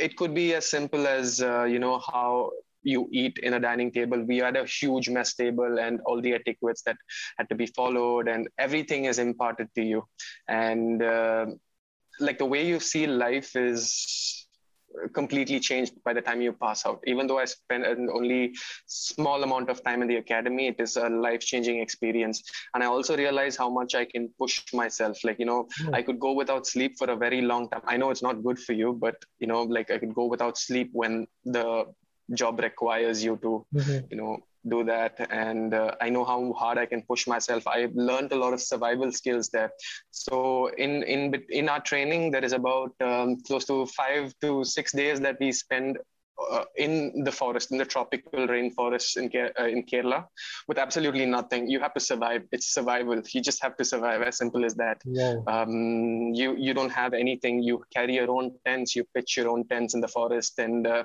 it 0.00 0.16
could 0.16 0.34
be 0.34 0.54
as 0.54 0.68
simple 0.68 1.06
as 1.06 1.40
uh, 1.42 1.64
you 1.64 1.78
know 1.78 1.98
how 1.98 2.50
you 2.82 3.08
eat 3.12 3.38
in 3.38 3.54
a 3.54 3.60
dining 3.60 3.92
table. 3.92 4.22
We 4.24 4.38
had 4.38 4.56
a 4.56 4.64
huge 4.66 5.08
mess 5.08 5.34
table 5.34 5.78
and 5.78 6.00
all 6.04 6.20
the 6.20 6.34
etiquettes 6.34 6.82
that 6.82 6.96
had 7.38 7.48
to 7.48 7.54
be 7.54 7.66
followed 7.66 8.28
and 8.28 8.48
everything 8.58 9.04
is 9.04 9.18
imparted 9.18 9.68
to 9.76 9.82
you. 9.82 10.04
And 10.48 11.02
uh, 11.02 11.46
like 12.18 12.38
the 12.38 12.46
way 12.46 12.66
you 12.66 12.80
see 12.80 13.06
life 13.06 13.54
is 13.56 14.41
completely 15.14 15.58
changed 15.60 15.94
by 16.04 16.12
the 16.12 16.20
time 16.20 16.40
you 16.40 16.52
pass 16.52 16.84
out 16.86 17.00
even 17.06 17.26
though 17.26 17.38
i 17.38 17.44
spent 17.44 17.84
an 17.86 18.08
only 18.12 18.54
small 18.86 19.42
amount 19.42 19.68
of 19.70 19.82
time 19.84 20.02
in 20.02 20.08
the 20.08 20.16
academy 20.16 20.68
it 20.68 20.78
is 20.78 20.96
a 20.96 21.08
life 21.08 21.40
changing 21.40 21.80
experience 21.80 22.42
and 22.74 22.82
i 22.82 22.86
also 22.86 23.16
realize 23.16 23.56
how 23.56 23.68
much 23.70 23.94
i 23.94 24.04
can 24.04 24.28
push 24.38 24.60
myself 24.72 25.16
like 25.24 25.38
you 25.38 25.46
know 25.46 25.66
Yeah. 25.84 25.90
i 25.98 26.02
could 26.02 26.18
go 26.20 26.32
without 26.32 26.66
sleep 26.66 26.96
for 26.98 27.10
a 27.10 27.16
very 27.16 27.40
long 27.42 27.68
time 27.70 27.82
i 27.86 27.96
know 27.96 28.10
it's 28.10 28.22
not 28.22 28.42
good 28.42 28.58
for 28.58 28.72
you 28.72 28.92
but 29.06 29.16
you 29.38 29.46
know 29.46 29.62
like 29.62 29.90
i 29.90 29.98
could 29.98 30.14
go 30.14 30.26
without 30.26 30.58
sleep 30.58 30.90
when 30.92 31.26
the 31.44 31.66
job 32.34 32.60
requires 32.60 33.22
you 33.24 33.36
to 33.42 33.52
Mhm. 33.74 34.10
you 34.10 34.16
know 34.16 34.32
do 34.68 34.84
that. 34.84 35.26
And 35.30 35.74
uh, 35.74 35.94
i 36.00 36.08
know 36.08 36.24
how 36.24 36.52
hard 36.52 36.78
i 36.78 36.86
can 36.86 37.02
push 37.02 37.26
myself. 37.26 37.66
I 37.66 37.88
learned 37.94 38.32
a 38.32 38.36
lot 38.36 38.52
of 38.52 38.60
survival 38.60 39.12
skills 39.12 39.48
there. 39.48 39.72
So 40.10 40.68
in 40.68 41.02
in 41.02 41.34
in 41.50 41.68
our 41.68 41.80
training 41.80 42.30
there 42.30 42.44
is 42.44 42.52
about 42.52 42.92
um, 43.00 43.40
close 43.46 43.64
to 43.66 43.86
5 43.86 44.34
to 44.42 44.64
6 44.64 44.92
days 44.92 45.20
that 45.20 45.38
we 45.40 45.52
spend 45.52 45.98
uh, 46.50 46.64
in 46.76 47.24
the 47.24 47.32
forest 47.32 47.70
in 47.70 47.78
the 47.78 47.84
tropical 47.84 48.46
rainforest 48.46 49.16
in 49.16 49.28
Ke- 49.28 49.52
uh, 49.58 49.66
in 49.66 49.84
kerala 49.84 50.26
with 50.68 50.78
absolutely 50.78 51.26
nothing. 51.26 51.68
You 51.68 51.80
have 51.80 51.94
to 51.94 52.00
survive. 52.00 52.42
It's 52.52 52.72
survival. 52.72 53.22
You 53.32 53.40
just 53.42 53.62
have 53.62 53.76
to 53.76 53.84
survive. 53.84 54.22
As 54.22 54.38
simple 54.38 54.64
as 54.64 54.74
that. 54.76 55.02
Wow. 55.04 55.44
um, 55.46 56.32
you 56.34 56.56
you 56.56 56.74
don't 56.74 56.90
have 56.92 57.12
anything. 57.14 57.62
You 57.62 57.84
carry 57.94 58.14
your 58.14 58.30
own 58.30 58.52
tents. 58.64 58.96
You 58.96 59.04
pitch 59.14 59.36
your 59.36 59.48
own 59.50 59.66
tents 59.68 59.94
in 59.94 60.00
the 60.00 60.08
forest. 60.08 60.58
And 60.58 60.86
uh, 60.86 61.04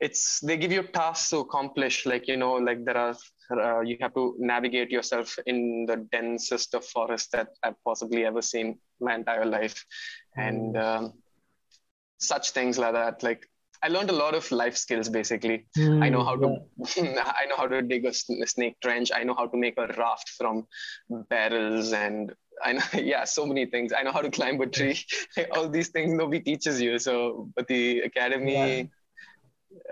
it's 0.00 0.40
they 0.40 0.56
give 0.56 0.72
you 0.72 0.82
tasks 0.82 1.30
to 1.30 1.38
accomplish 1.38 2.06
like 2.06 2.28
you 2.28 2.36
know 2.36 2.54
like 2.54 2.84
there 2.84 2.96
are 2.96 3.14
uh, 3.50 3.80
you 3.80 3.96
have 4.00 4.14
to 4.14 4.34
navigate 4.38 4.90
yourself 4.90 5.38
in 5.46 5.86
the 5.86 5.96
densest 6.12 6.74
of 6.74 6.84
forests 6.84 7.28
that 7.32 7.48
i've 7.64 7.82
possibly 7.84 8.24
ever 8.24 8.42
seen 8.42 8.78
my 9.00 9.14
entire 9.14 9.46
life 9.46 9.84
and 10.36 10.76
um, 10.76 11.12
such 12.18 12.50
things 12.50 12.78
like 12.78 12.92
that 12.92 13.22
like 13.22 13.46
i 13.82 13.88
learned 13.88 14.10
a 14.10 14.12
lot 14.24 14.34
of 14.34 14.50
life 14.50 14.76
skills 14.76 15.08
basically 15.08 15.66
I 16.00 16.10
know 16.10 16.22
Mm, 16.22 16.24
how 16.24 16.36
to 16.36 16.48
I 17.40 17.46
know 17.48 17.56
how 17.56 17.66
to 17.66 17.82
dig 17.82 18.04
a 18.04 18.12
snake 18.12 18.76
trench. 18.80 19.10
I 19.14 19.24
know 19.24 19.34
how 19.34 19.46
to 19.48 19.56
make 19.56 19.74
a 19.78 19.88
raft 19.98 20.28
from 20.30 20.66
barrels 21.28 21.92
and 21.92 22.32
I 22.64 22.72
know 22.72 22.82
yeah 22.94 23.24
so 23.24 23.46
many 23.46 23.66
things. 23.66 23.92
I 23.92 24.02
know 24.02 24.12
how 24.12 24.20
to 24.22 24.30
climb 24.30 24.60
a 24.60 24.66
tree. 24.66 24.96
All 25.52 25.68
these 25.68 25.88
things 25.88 26.12
nobody 26.12 26.40
teaches 26.40 26.80
you. 26.80 26.98
So 26.98 27.48
but 27.56 27.66
the 27.66 28.00
academy 28.00 28.90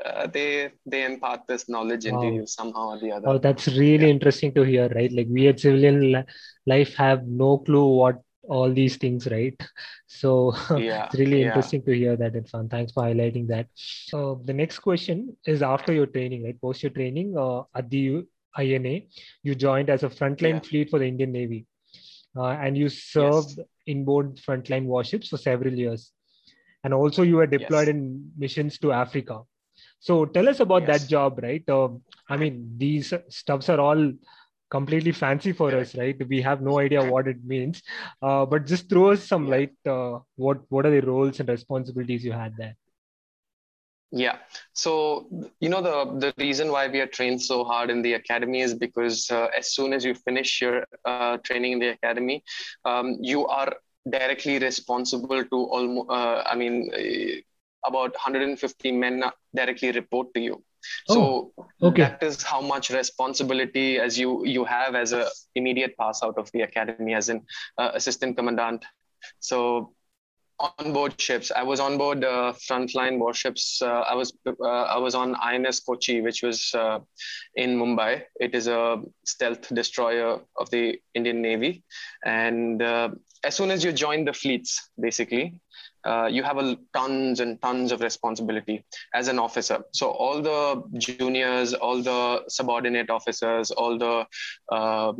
uh, 0.04 0.26
they 0.26 0.70
they 0.84 1.04
impart 1.04 1.40
this 1.48 1.68
knowledge 1.68 2.04
into 2.06 2.26
Wow. 2.26 2.32
you 2.38 2.46
somehow 2.46 2.88
or 2.90 2.98
the 3.00 3.12
other. 3.12 3.28
Oh, 3.28 3.38
that's 3.38 3.68
really 3.68 4.06
Yeah. 4.06 4.14
interesting 4.16 4.52
to 4.54 4.62
hear, 4.62 4.88
right? 4.94 5.12
Like 5.12 5.28
we 5.30 5.48
at 5.48 5.60
civilian 5.60 6.24
life 6.66 6.94
have 6.96 7.26
no 7.26 7.58
clue 7.58 7.86
what 8.00 8.20
all 8.48 8.72
these 8.72 8.96
things, 8.96 9.26
right? 9.30 9.56
So 10.06 10.54
yeah. 10.78 11.06
it's 11.06 11.18
really 11.18 11.40
yeah. 11.40 11.46
interesting 11.48 11.82
to 11.84 11.92
hear 11.92 12.16
that, 12.16 12.32
Irfan. 12.34 12.70
Thanks 12.70 12.92
for 12.92 13.02
highlighting 13.02 13.48
that. 13.48 13.66
So 13.74 14.40
the 14.44 14.52
next 14.52 14.78
question 14.78 15.36
is 15.46 15.62
after 15.62 15.92
your 15.92 16.06
training, 16.06 16.44
right? 16.44 16.60
Post 16.60 16.82
your 16.84 16.90
training 16.90 17.36
uh, 17.36 17.62
at 17.74 17.90
the 17.90 18.22
INA, 18.58 19.00
you 19.42 19.54
joined 19.54 19.90
as 19.90 20.04
a 20.04 20.08
frontline 20.08 20.64
fleet 20.64 20.90
for 20.90 20.98
the 21.00 21.06
Indian 21.06 21.32
Navy, 21.32 21.66
uh, 22.36 22.46
and 22.64 22.78
you 22.78 22.88
served 22.88 23.58
inboard 23.86 24.36
frontline 24.36 24.84
warships 24.84 25.28
for 25.28 25.36
several 25.38 25.74
years, 25.74 26.12
and 26.84 26.94
also 26.94 27.22
you 27.22 27.36
were 27.36 27.46
deployed 27.46 27.88
Yes. 27.88 27.94
in 27.96 28.30
missions 28.38 28.78
to 28.78 28.92
Africa. 28.92 29.40
So 30.06 30.24
tell 30.24 30.48
us 30.48 30.60
about 30.60 30.86
that 30.86 31.06
job, 31.08 31.40
right? 31.42 31.68
Um, 31.68 32.02
I 32.28 32.36
mean, 32.36 32.74
these 32.78 33.12
stuffs 33.28 33.68
are 33.68 33.80
all 33.80 34.12
completely 34.70 35.12
fancy 35.12 35.52
for 35.52 35.74
us, 35.74 35.94
right? 35.96 36.16
We 36.28 36.40
have 36.42 36.62
no 36.62 36.78
idea 36.78 37.02
what 37.04 37.26
it 37.28 37.44
means. 37.44 37.82
Uh, 38.22 38.46
but 38.46 38.66
just 38.66 38.88
throw 38.88 39.10
us 39.12 39.24
some 39.24 39.48
light. 39.48 39.74
Uh, 39.86 40.20
what 40.36 40.60
what 40.68 40.86
are 40.86 40.90
the 40.90 41.06
roles 41.06 41.40
and 41.40 41.48
responsibilities 41.48 42.24
you 42.24 42.32
had 42.32 42.56
there? 42.56 42.76
Yeah. 44.12 44.36
So, 44.72 45.28
you 45.60 45.68
know, 45.68 45.82
the, 45.82 46.32
the 46.32 46.34
reason 46.42 46.70
why 46.70 46.88
we 46.88 47.00
are 47.00 47.06
trained 47.06 47.42
so 47.42 47.64
hard 47.64 47.90
in 47.90 48.02
the 48.02 48.14
academy 48.14 48.60
is 48.60 48.74
because 48.74 49.30
uh, 49.30 49.48
as 49.56 49.74
soon 49.74 49.92
as 49.92 50.04
you 50.04 50.14
finish 50.14 50.60
your 50.60 50.86
uh, 51.04 51.38
training 51.38 51.72
in 51.72 51.78
the 51.80 51.88
academy, 51.88 52.44
um, 52.84 53.16
you 53.20 53.46
are 53.46 53.74
directly 54.08 54.58
responsible 54.60 55.44
to 55.44 55.56
almost, 55.56 56.10
uh, 56.10 56.42
I 56.46 56.54
mean, 56.54 56.90
uh, 56.94 57.40
about 57.86 58.12
150 58.12 58.92
men 58.92 59.24
directly 59.54 59.92
report 59.92 60.32
to 60.34 60.40
you. 60.40 60.62
So 61.08 61.52
okay. 61.82 62.02
that 62.02 62.22
is 62.22 62.42
how 62.42 62.60
much 62.60 62.90
responsibility 62.90 63.98
as 63.98 64.18
you 64.18 64.46
you 64.46 64.64
have 64.64 64.94
as 64.94 65.12
a 65.12 65.28
immediate 65.54 65.96
pass 65.96 66.22
out 66.22 66.38
of 66.38 66.50
the 66.52 66.62
academy 66.62 67.14
as 67.14 67.28
an 67.28 67.44
uh, 67.78 67.90
assistant 67.94 68.36
commandant. 68.36 68.84
So 69.40 69.94
on 70.58 70.92
board 70.92 71.20
ships. 71.20 71.50
I 71.54 71.62
was 71.62 71.80
on 71.80 71.98
board 71.98 72.24
uh, 72.24 72.52
frontline 72.68 73.18
warships. 73.18 73.82
Uh, 73.82 74.00
I 74.00 74.14
was 74.14 74.32
uh, 74.46 74.64
I 74.64 74.98
was 74.98 75.14
on 75.14 75.34
INS 75.36 75.80
Kochi, 75.80 76.20
which 76.20 76.42
was 76.42 76.72
uh, 76.74 77.00
in 77.54 77.78
Mumbai. 77.78 78.22
It 78.40 78.54
is 78.54 78.66
a 78.66 79.02
stealth 79.24 79.68
destroyer 79.74 80.40
of 80.58 80.70
the 80.70 80.98
Indian 81.14 81.42
Navy, 81.42 81.84
and 82.24 82.80
uh, 82.82 83.10
as 83.44 83.54
soon 83.54 83.70
as 83.70 83.84
you 83.84 83.92
join 83.92 84.24
the 84.24 84.32
fleets, 84.32 84.90
basically. 84.98 85.60
Uh, 86.06 86.26
you 86.26 86.42
have 86.42 86.58
a 86.58 86.76
tons 86.94 87.40
and 87.40 87.60
tons 87.62 87.92
of 87.92 88.00
responsibility 88.00 88.84
as 89.14 89.28
an 89.28 89.38
officer. 89.38 89.78
So 89.92 90.10
all 90.10 90.40
the 90.40 90.82
juniors, 90.98 91.74
all 91.74 92.02
the 92.02 92.44
subordinate 92.48 93.10
officers, 93.10 93.70
all 93.70 93.98
the 93.98 94.26
um, 94.74 95.16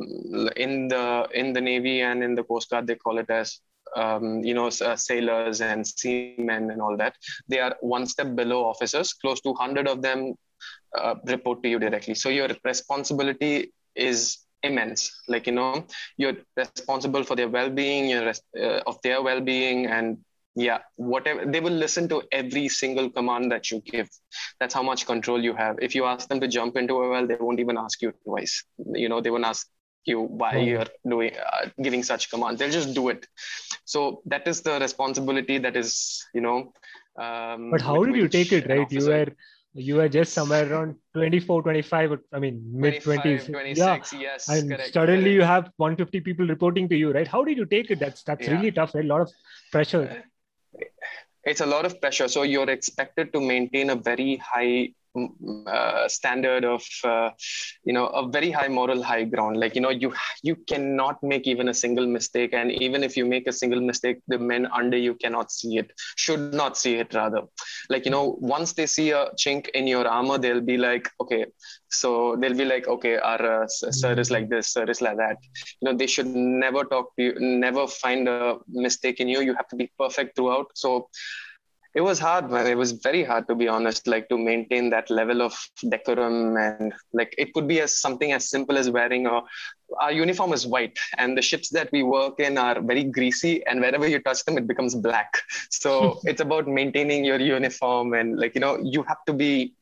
in 0.57 0.89
the 0.89 1.29
in 1.35 1.53
the 1.53 1.61
navy 1.61 2.01
and 2.03 2.23
in 2.23 2.35
the 2.35 2.45
coast 2.45 2.71
guard, 2.71 2.87
they 2.87 2.95
call 2.95 3.19
it 3.19 3.31
as 3.31 3.61
um, 3.97 4.43
you 4.43 4.55
know, 4.55 4.67
uh, 4.67 4.97
sailors 4.97 5.61
and 5.61 5.87
seamen 5.87 6.71
and 6.71 6.81
all 6.81 6.97
that. 6.97 7.17
They 7.49 7.61
are 7.61 7.77
one 7.81 8.07
step 8.07 8.35
below 8.35 8.65
officers. 8.65 9.13
Close 9.13 9.41
to 9.43 9.51
100 9.51 9.89
of 9.89 10.03
them 10.03 10.35
uh, 10.97 11.15
report 11.27 11.63
to 11.63 11.69
you 11.69 11.79
directly. 11.79 12.15
So 12.15 12.29
your 12.29 12.49
responsibility 12.65 13.73
is 13.95 14.39
immense. 14.63 15.23
Like, 15.29 15.47
you 15.47 15.53
know, 15.53 15.87
you're 16.17 16.37
responsible 16.57 17.25
for 17.25 17.37
their 17.37 17.49
well-being, 17.49 18.09
you're 18.09 18.27
res- 18.27 18.43
uh, 18.59 18.81
of 18.87 19.01
their 19.03 19.23
well-being 19.23 19.87
and 19.87 20.19
yeah, 20.57 20.79
whatever 20.97 21.45
they 21.47 21.61
will 21.61 21.73
listen 21.73 22.09
to 22.09 22.23
every 22.33 22.69
single 22.69 23.11
command 23.11 23.53
that 23.53 23.71
you 23.71 23.81
give. 23.81 24.09
That's 24.61 24.75
how 24.75 24.83
much 24.83 25.07
control 25.07 25.43
you 25.43 25.55
have. 25.55 25.77
If 25.83 25.95
you 25.95 26.05
ask 26.07 26.29
them 26.29 26.41
to 26.41 26.49
jump 26.49 26.77
into 26.77 26.95
a 26.95 27.11
well, 27.11 27.27
they 27.27 27.37
won't 27.39 27.61
even 27.61 27.79
ask 27.79 28.03
you 28.03 28.13
twice. 28.25 28.65
You 28.95 29.09
know, 29.09 29.21
they 29.21 29.31
won't 29.31 29.45
ask 29.45 29.67
you 30.07 30.21
why 30.21 30.57
you're 30.57 30.85
doing 31.09 31.33
uh, 31.37 31.67
giving 31.83 32.03
such 32.05 32.31
commands 32.31 32.61
they'll 32.61 32.71
just 32.71 32.95
do 32.95 33.09
it 33.09 33.27
so 33.85 34.23
that 34.27 34.47
is 34.47 34.63
the 34.63 34.79
responsibility 34.79 35.59
that 35.59 35.77
is 35.77 36.25
you 36.33 36.41
know 36.41 36.73
um, 37.21 37.71
But 37.73 37.83
how 37.83 38.05
did 38.05 38.17
you 38.17 38.29
take 38.29 38.53
it, 38.53 38.69
right? 38.69 38.91
You 38.91 39.05
were 39.05 39.27
you 39.75 39.97
were 39.97 40.09
just 40.09 40.33
somewhere 40.33 40.71
around 40.73 40.97
24, 41.15 41.63
25, 41.63 42.13
I 42.33 42.39
mean 42.39 42.63
mid 42.75 43.03
20s 43.03 43.47
26 43.47 44.13
yes 44.13 44.49
and 44.49 44.71
correct, 44.71 44.93
suddenly 44.93 45.23
correct. 45.23 45.35
you 45.35 45.43
have 45.43 45.71
150 45.77 46.21
people 46.21 46.47
reporting 46.47 46.89
to 46.89 46.97
you, 46.97 47.13
right? 47.13 47.29
How 47.29 47.45
did 47.45 47.57
you 47.57 47.67
take 47.67 47.91
it? 47.91 47.99
That's 48.01 48.23
that's 48.23 48.47
Yeah. 48.47 48.55
really 48.57 48.71
tough, 48.73 48.95
right? 48.95 49.05
A 49.05 49.09
lot 49.09 49.21
of 49.23 49.33
pressure. 49.73 50.25
It's 51.45 51.61
a 51.61 51.67
lot 51.67 51.85
of 51.85 52.01
pressure. 52.01 52.29
So 52.29 52.43
you're 52.43 52.71
expected 52.71 53.33
to 53.33 53.41
maintain 53.41 53.91
a 53.91 53.97
very 53.97 54.37
high 54.37 54.93
uh, 55.67 56.09
standard 56.09 56.65
of 56.65 56.83
uh, 57.05 57.31
you 57.85 57.93
know 57.93 58.07
a 58.07 58.29
very 58.29 58.51
high 58.51 58.69
moral 58.69 59.03
high 59.03 59.25
ground. 59.25 59.59
Like 59.59 59.75
you 59.75 59.81
know 59.81 59.91
you 59.91 60.13
you 60.43 60.57
cannot 60.71 61.23
make 61.23 61.47
even 61.47 61.69
a 61.69 61.75
single 61.75 62.07
mistake. 62.07 62.53
And 62.53 62.73
even 62.73 63.03
if 63.03 63.17
you 63.17 63.25
make 63.25 63.47
a 63.47 63.53
single 63.53 63.81
mistake 63.81 64.19
the 64.29 64.39
men 64.39 64.67
under 64.67 64.97
you 64.97 65.15
cannot 65.15 65.51
see 65.51 65.79
it 65.79 65.93
should 66.17 66.55
not 66.55 66.77
see 66.77 66.95
it 66.97 67.15
rather. 67.15 67.43
Like 67.89 68.05
you 68.05 68.11
know 68.11 68.37
once 68.41 68.73
they 68.73 68.87
see 68.87 69.11
a 69.11 69.27
chink 69.45 69.69
in 69.69 69.87
your 69.87 70.07
armor 70.07 70.39
they'll 70.39 70.61
be 70.61 70.77
like 70.77 71.09
okay. 71.21 71.47
So 71.91 72.37
they'll 72.37 72.57
be 72.57 72.65
like 72.65 72.87
okay 72.89 73.17
our 73.17 73.63
uh, 73.63 73.67
sir 73.69 74.19
is 74.19 74.31
like 74.31 74.49
this 74.49 74.69
sir 74.69 74.85
is 74.91 75.01
like 75.01 75.17
that. 75.19 75.37
You 75.81 75.91
know 75.91 75.97
they 75.97 76.07
should 76.07 76.27
never 76.27 76.85
talk 76.85 77.15
to 77.17 77.23
you 77.25 77.35
never 77.39 77.87
find 77.87 78.29
a 78.29 78.57
mistake 78.69 79.21
in 79.21 79.29
you. 79.29 79.41
You 79.41 79.55
have 79.55 79.69
to 79.69 79.77
be 79.77 79.91
perfect 79.99 80.37
throughout. 80.37 80.67
So 80.75 81.09
it 81.97 82.03
was 82.03 82.19
hard 82.19 82.51
man. 82.51 82.67
It 82.67 82.77
was 82.77 82.93
very 82.93 83.25
hard 83.25 83.49
to 83.49 83.55
be 83.55 83.69
honest 83.69 84.07
like 84.07 84.29
to 84.29 84.37
maintain 84.37 84.91
that 84.91 85.09
level 85.11 85.41
of 85.41 85.55
decorum 85.89 86.57
and 86.59 86.93
like 87.15 87.35
it 87.39 87.55
could 87.55 87.67
be 87.67 87.81
as 87.81 87.99
something 87.99 88.33
as 88.33 88.51
simple 88.51 88.77
as 88.77 88.91
wearing 88.91 89.27
a 89.27 89.41
our 90.01 90.13
uniform 90.13 90.53
is 90.53 90.67
white 90.67 90.99
and 91.17 91.39
the 91.39 91.43
ships 91.43 91.71
that 91.71 91.91
we 91.93 92.03
work 92.03 92.39
in 92.39 92.59
are 92.59 92.83
very 92.83 93.05
greasy 93.05 93.65
and 93.67 93.81
wherever 93.81 94.07
you 94.07 94.21
touch 94.21 94.45
them 94.45 94.59
it 94.59 94.67
becomes 94.67 94.95
black. 94.95 95.33
So 95.71 96.21
it's 96.25 96.43
about 96.43 96.69
maintaining 96.69 97.25
your 97.25 97.41
uniform 97.41 98.13
and 98.13 98.39
like 98.39 98.55
you 98.55 98.61
know 98.61 98.79
you 98.83 99.03
have 99.05 99.25
to 99.27 99.33
be 99.33 99.75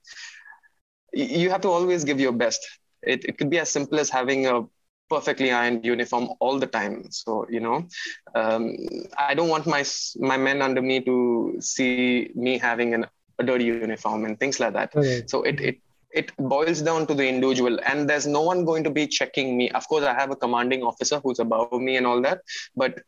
you 1.13 1.51
have 1.51 1.63
to 1.63 1.69
always 1.69 2.05
give 2.05 2.21
your 2.21 2.33
best. 2.33 2.61
It, 3.03 3.25
it 3.25 3.39
could 3.39 3.51
be 3.51 3.59
as 3.59 3.71
simple 3.71 3.99
as 3.99 4.11
having 4.11 4.47
a 4.47 4.63
perfectly 5.09 5.53
ironed 5.53 5.85
uniform 5.85 6.31
all 6.41 6.59
the 6.59 6.67
time. 6.67 7.11
So 7.11 7.47
you 7.51 7.61
know 7.61 7.87
um, 8.35 8.77
i 9.19 9.35
don't 9.35 9.49
want 9.49 9.67
my 9.67 9.85
my 10.19 10.37
men 10.37 10.63
under 10.63 10.83
me 10.83 11.01
to 11.01 11.57
see 11.61 12.31
me 12.35 12.59
having 12.59 12.95
an, 12.95 13.07
a 13.39 13.45
dirty 13.45 13.65
uniform 13.65 14.25
and 14.25 14.39
things 14.39 14.61
like 14.61 14.73
that. 14.75 14.95
Okay. 14.95 15.25
so 15.27 15.43
it, 15.43 15.61
it 15.61 15.79
it 16.15 16.31
boils 16.39 16.81
down 16.81 17.07
to 17.09 17.15
the 17.15 17.29
individual. 17.29 17.79
And 17.85 18.09
there's 18.09 18.27
no 18.27 18.43
one 18.43 18.65
going 18.65 18.85
to 18.85 18.91
be 18.91 19.07
checking 19.07 19.57
me. 19.57 19.71
Of 19.71 19.87
course 19.89 20.05
i 20.05 20.15
have 20.15 20.31
a 20.31 20.37
commanding 20.37 20.83
officer 20.83 21.21
who's 21.23 21.41
above 21.41 21.73
me 21.73 21.97
and 21.97 22.07
all 22.07 22.23
that. 22.23 22.41
But 22.77 23.01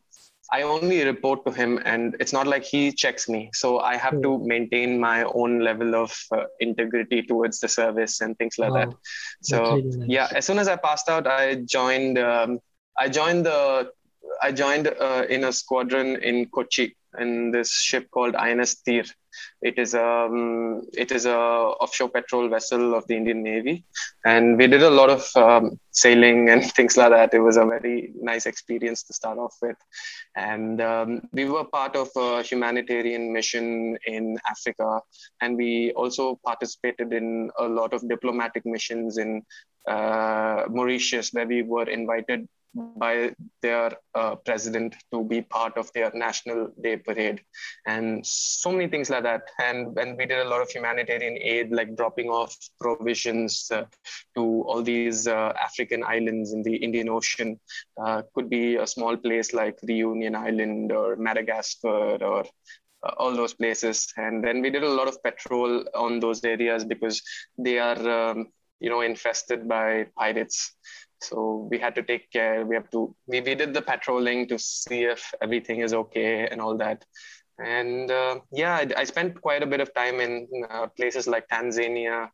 I 0.51 0.61
only 0.61 1.03
report 1.03 1.45
to 1.45 1.51
him, 1.51 1.79
and 1.83 2.15
it's 2.19 2.31
not 2.31 2.47
like 2.47 2.63
he 2.63 2.91
checks 2.91 3.27
me. 3.27 3.49
So 3.53 3.79
I 3.79 3.97
have 3.97 4.21
to 4.21 4.37
hmm. 4.37 4.47
maintain 4.47 4.99
my 4.99 5.23
own 5.23 5.59
level 5.59 5.95
of 5.95 6.17
uh, 6.31 6.43
integrity 6.59 7.21
towards 7.21 7.59
the 7.59 7.67
service 7.67 8.21
and 8.21 8.37
things 8.37 8.57
like 8.57 8.71
wow. 8.71 8.85
that. 8.85 8.93
So 9.41 9.75
really 9.75 9.97
nice. 9.97 10.09
yeah, 10.09 10.27
as 10.33 10.45
soon 10.45 10.59
as 10.59 10.67
I 10.67 10.77
passed 10.77 11.09
out, 11.09 11.27
I 11.27 11.55
joined. 11.55 12.17
Um, 12.17 12.59
I 12.97 13.09
joined 13.09 13.45
the. 13.45 13.91
I 14.41 14.51
joined 14.51 14.87
uh, 14.87 15.25
in 15.29 15.43
a 15.43 15.53
squadron 15.53 16.17
in 16.21 16.47
Kochi 16.47 16.95
in 17.19 17.51
this 17.51 17.71
ship 17.71 18.09
called 18.11 18.35
INS 18.35 18.75
Tir. 18.81 19.03
It 19.61 19.77
is 19.77 19.93
a 19.93 20.03
um, 20.03 20.81
it 20.93 21.11
is 21.11 21.25
a 21.25 21.35
offshore 21.35 22.09
patrol 22.09 22.49
vessel 22.49 22.95
of 22.95 23.05
the 23.07 23.15
Indian 23.15 23.43
Navy, 23.43 23.85
and 24.25 24.57
we 24.57 24.65
did 24.65 24.81
a 24.81 24.89
lot 24.89 25.11
of 25.11 25.29
um, 25.35 25.79
sailing 25.91 26.49
and 26.49 26.63
things 26.75 26.97
like 26.97 27.11
that. 27.11 27.33
It 27.33 27.39
was 27.39 27.57
a 27.57 27.65
very 27.65 28.13
nice 28.19 28.47
experience 28.47 29.03
to 29.03 29.13
start 29.13 29.37
off 29.37 29.55
with, 29.61 29.77
and 30.35 30.81
um, 30.81 31.21
we 31.33 31.45
were 31.45 31.65
part 31.65 31.95
of 31.95 32.09
a 32.15 32.41
humanitarian 32.41 33.31
mission 33.31 33.97
in 34.07 34.39
Africa, 34.49 35.01
and 35.41 35.55
we 35.55 35.91
also 35.91 36.39
participated 36.43 37.13
in 37.13 37.51
a 37.59 37.67
lot 37.67 37.93
of 37.93 38.07
diplomatic 38.09 38.65
missions 38.65 39.19
in 39.19 39.43
uh, 39.87 40.63
Mauritius, 40.67 41.31
where 41.31 41.47
we 41.47 41.61
were 41.61 41.87
invited 41.87 42.47
by 42.73 43.33
their 43.61 43.91
uh, 44.15 44.35
president 44.35 44.95
to 45.11 45.23
be 45.23 45.41
part 45.41 45.77
of 45.77 45.91
their 45.93 46.11
national 46.13 46.69
day 46.81 46.97
parade 46.97 47.41
and 47.85 48.25
so 48.25 48.71
many 48.71 48.87
things 48.87 49.09
like 49.09 49.23
that. 49.23 49.43
And 49.63 49.95
when 49.95 50.15
we 50.15 50.25
did 50.25 50.39
a 50.39 50.49
lot 50.49 50.61
of 50.61 50.69
humanitarian 50.69 51.37
aid 51.41 51.71
like 51.71 51.95
dropping 51.95 52.29
off 52.29 52.55
provisions 52.79 53.69
uh, 53.71 53.85
to 54.35 54.63
all 54.67 54.81
these 54.81 55.27
uh, 55.27 55.53
african 55.61 56.03
islands 56.03 56.53
in 56.53 56.61
the 56.63 56.75
indian 56.75 57.09
ocean 57.09 57.59
uh, 58.03 58.21
could 58.33 58.49
be 58.49 58.75
a 58.75 58.87
small 58.87 59.17
place 59.17 59.53
like 59.53 59.77
reunion 59.87 60.35
island 60.35 60.91
or 60.91 61.15
madagascar 61.15 62.17
or 62.23 62.45
uh, 63.03 63.11
all 63.17 63.35
those 63.35 63.53
places. 63.53 64.11
And 64.17 64.43
then 64.43 64.61
we 64.61 64.69
did 64.69 64.83
a 64.83 64.89
lot 64.89 65.07
of 65.07 65.21
patrol 65.21 65.85
on 65.95 66.19
those 66.19 66.43
areas 66.43 66.83
because 66.83 67.21
they 67.57 67.77
are 67.77 68.09
um, 68.09 68.47
you 68.79 68.89
know 68.89 69.01
infested 69.01 69.67
by 69.67 70.07
pirates 70.17 70.73
so 71.21 71.67
we 71.71 71.77
had 71.77 71.95
to 71.95 72.03
take 72.03 72.31
care 72.31 72.65
we 72.65 72.75
have 72.75 72.89
to 72.91 73.15
we, 73.27 73.41
we 73.41 73.55
did 73.55 73.73
the 73.73 73.81
patrolling 73.81 74.47
to 74.47 74.57
see 74.59 75.03
if 75.03 75.33
everything 75.41 75.81
is 75.81 75.93
okay 75.93 76.47
and 76.47 76.61
all 76.61 76.77
that. 76.77 77.03
And 77.59 78.11
uh, 78.11 78.39
yeah 78.51 78.75
I, 78.75 78.87
I, 79.01 79.03
spent 79.03 79.41
quite 79.41 79.63
a 79.63 79.65
bit 79.65 79.79
of 79.79 79.91
time 79.95 80.19
in 80.19 80.47
uh, 80.69 80.87
places 80.87 81.27
like 81.27 81.47
tanzania 81.47 82.29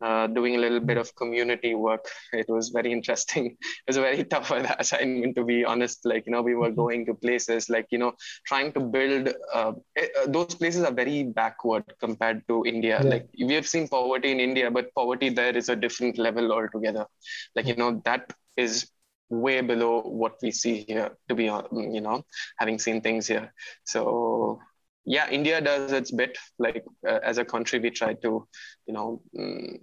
uh, 0.00 0.26
doing 0.26 0.56
a 0.56 0.58
little 0.58 0.80
bit 0.80 0.98
of 0.98 1.14
community 1.14 1.74
work. 1.74 2.06
It 2.32 2.48
was 2.48 2.68
very 2.68 2.92
interesting. 2.92 3.56
It 3.86 3.88
was 3.88 3.96
a 3.96 4.02
very 4.02 4.24
tough 4.32 4.50
assignment, 4.50 5.36
to 5.36 5.44
be 5.44 5.64
honest. 5.64 6.04
Like, 6.04 6.26
you 6.26 6.32
know, 6.32 6.42
we 6.42 6.54
were 6.54 6.68
mm-hmm. 6.68 6.76
going 6.76 7.06
to 7.06 7.14
places 7.14 7.68
like, 7.68 7.86
you 7.90 7.98
know, 7.98 8.12
trying 8.46 8.72
to 8.72 8.80
build, 8.80 9.28
uh, 9.52 9.72
it, 9.94 10.10
uh, 10.20 10.26
those 10.26 10.54
places 10.54 10.84
are 10.84 10.92
very 10.92 11.24
backward 11.24 11.84
compared 12.00 12.46
to 12.48 12.64
India. 12.64 13.00
Yeah. 13.02 13.08
Like, 13.08 13.28
we 13.38 13.54
have 13.54 13.68
seen 13.68 13.88
poverty 13.88 14.32
in 14.32 14.40
India, 14.40 14.70
but 14.70 14.94
poverty 14.94 15.30
there 15.30 15.56
is 15.56 15.68
a 15.68 15.76
different 15.76 16.18
level 16.18 16.52
altogether. 16.52 17.06
Like, 17.54 17.66
you 17.66 17.76
know, 17.76 18.02
that 18.04 18.32
is 18.56 18.90
way 19.28 19.60
below 19.60 20.02
what 20.02 20.34
we 20.42 20.50
see 20.50 20.84
here, 20.86 21.10
to 21.28 21.34
be, 21.34 21.44
you 21.44 22.00
know, 22.00 22.24
having 22.58 22.78
seen 22.78 23.00
things 23.00 23.26
here. 23.26 23.52
So, 23.84 24.60
yeah, 25.06 25.30
India 25.30 25.60
does 25.60 25.92
its 25.92 26.10
bit. 26.10 26.36
Like 26.58 26.84
uh, 27.08 27.20
as 27.22 27.38
a 27.38 27.44
country, 27.44 27.78
we 27.78 27.90
try 27.90 28.14
to, 28.14 28.46
you 28.86 28.94
know, 28.94 29.22
um, 29.38 29.78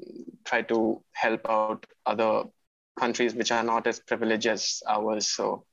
try 0.46 0.62
to 0.64 1.02
help 1.14 1.50
out 1.50 1.86
other 2.06 2.44
countries 3.00 3.34
which 3.34 3.52
are 3.52 3.64
not 3.64 3.88
as 3.88 4.00
privileged 4.00 4.46
as 4.48 4.82
ours. 4.88 5.28
So 5.28 5.66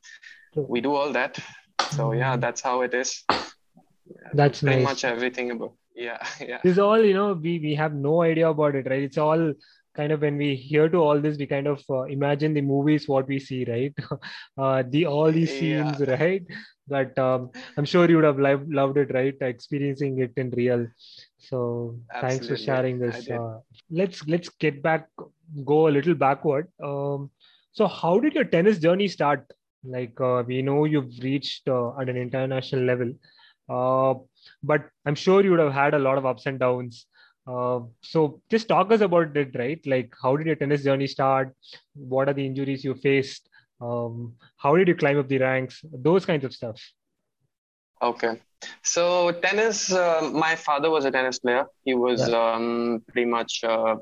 we 0.55 0.81
do 0.81 0.95
all 0.95 1.13
that. 1.13 1.39
So 1.91 2.13
yeah, 2.13 2.33
mm-hmm. 2.33 2.41
that's 2.41 2.61
how 2.61 2.83
it 2.83 2.95
is. 2.95 3.25
That's 4.33 4.61
pretty 4.61 4.83
nice. 4.83 4.85
much 4.85 5.05
everything 5.05 5.51
about 5.51 5.75
yeah 5.95 6.25
yeah. 6.41 6.59
This 6.63 6.79
all 6.79 7.05
you 7.05 7.15
know 7.15 7.33
we 7.33 7.59
we 7.59 7.75
have 7.75 7.95
no 7.95 8.23
idea 8.23 8.49
about 8.49 8.75
it, 8.75 8.87
right? 8.89 9.03
It's 9.03 9.19
all 9.19 9.53
kind 9.95 10.13
of 10.13 10.21
when 10.21 10.37
we 10.37 10.55
hear 10.55 10.89
to 10.89 10.99
all 10.99 11.21
this 11.21 11.37
we 11.39 11.47
kind 11.47 11.67
of 11.67 11.83
uh, 11.91 12.03
imagine 12.03 12.55
the 12.55 12.61
movies 12.61 13.09
what 13.09 13.27
we 13.27 13.39
see 13.39 13.65
right? 13.65 13.95
Uh, 14.59 14.83
the 14.89 15.07
all 15.07 15.31
these 15.33 15.51
scenes 15.51 16.01
yeah. 16.01 16.15
right? 16.15 16.43
But 16.89 17.19
um, 17.19 17.51
i'm 17.77 17.85
sure 17.85 18.09
you 18.09 18.17
would 18.17 18.25
have 18.25 18.39
loved, 18.39 18.69
loved 18.73 18.97
it 18.99 19.13
right? 19.15 19.35
Experiencing 19.41 20.19
it 20.21 20.33
in 20.37 20.51
real. 20.51 20.87
So 21.39 21.99
Absolutely. 22.13 22.29
thanks 22.29 22.49
for 22.49 22.57
sharing 22.57 22.99
this 22.99 23.31
uh, 23.31 23.59
let's 23.91 24.27
let's 24.27 24.49
get 24.49 24.83
back 24.83 25.09
go 25.65 25.89
a 25.89 25.95
little 25.99 26.15
backward. 26.15 26.69
Um, 26.83 27.31
so 27.73 27.87
how 27.87 28.19
did 28.19 28.35
your 28.35 28.45
tennis 28.45 28.79
journey 28.79 29.09
start? 29.09 29.47
Like 29.85 30.21
uh, 30.21 30.43
we 30.47 30.63
know 30.63 30.85
you've 30.85 31.19
reached 31.23 31.69
uh, 31.69 31.97
at 31.99 32.09
an 32.09 32.17
international 32.17 32.83
level. 32.83 33.13
Uh, 33.69 34.15
but 34.63 34.87
i'm 35.07 35.15
sure 35.15 35.43
you 35.45 35.51
would 35.51 35.61
have 35.61 35.73
had 35.73 35.95
a 35.95 35.99
lot 35.99 36.19
of 36.19 36.27
ups 36.27 36.47
and 36.47 36.59
downs 36.59 37.07
uh, 37.51 37.81
so 38.01 38.41
just 38.51 38.69
talk 38.69 38.93
us 38.93 39.01
about 39.01 39.37
it, 39.37 39.57
right? 39.59 39.81
Like, 39.87 40.15
how 40.23 40.37
did 40.37 40.47
your 40.47 40.57
tennis 40.57 40.85
journey 40.85 41.07
start? 41.07 41.55
What 41.95 42.29
are 42.29 42.35
the 42.35 42.47
injuries 42.47 42.85
you 42.85 42.95
faced? 42.95 43.49
Um, 43.81 44.35
how 44.57 44.77
did 44.77 44.89
you 44.89 44.95
climb 44.95 45.19
up 45.19 45.29
the 45.29 45.39
ranks? 45.39 45.85
Those 45.93 46.27
kinds 46.27 46.45
of 46.45 46.53
stuff. 46.53 46.81
Okay. 48.03 48.41
So 48.83 49.33
tennis, 49.33 49.93
uh, 49.93 50.31
my 50.33 50.55
father 50.55 50.91
was 50.91 51.05
a 51.05 51.11
tennis 51.11 51.39
player. 51.39 51.67
He 51.85 51.95
was 51.95 52.29
yeah. 52.29 52.55
um, 52.55 53.03
pretty 53.09 53.29
much, 53.29 53.65
uh, 53.65 53.97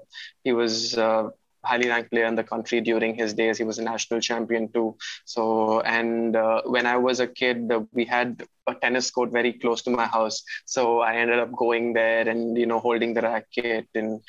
he 0.44 0.52
was 0.52 0.98
uh, 0.98 1.28
highly 1.64 1.88
ranked 1.88 2.10
player 2.10 2.26
in 2.26 2.34
the 2.34 2.44
country 2.44 2.80
during 2.80 3.14
his 3.14 3.34
days. 3.34 3.58
He 3.58 3.64
was 3.64 3.78
a 3.78 3.82
national 3.82 4.20
champion 4.20 4.70
too. 4.72 4.96
So, 5.24 5.80
and 5.80 6.36
uh, 6.36 6.62
when 6.66 6.86
I 6.86 6.96
was 6.96 7.20
a 7.20 7.26
kid, 7.26 7.70
uh, 7.72 7.82
we 7.92 8.04
had 8.04 8.42
a 8.66 8.74
tennis 8.74 9.10
court 9.10 9.30
very 9.32 9.52
close 9.52 9.82
to 9.82 9.90
my 9.90 10.06
house. 10.06 10.42
So 10.66 11.00
I 11.00 11.16
ended 11.16 11.38
up 11.38 11.54
going 11.56 11.94
there 11.94 12.28
and, 12.28 12.56
you 12.56 12.66
know, 12.66 12.78
holding 12.78 13.14
the 13.14 13.22
racket 13.22 13.88
and 13.94 14.20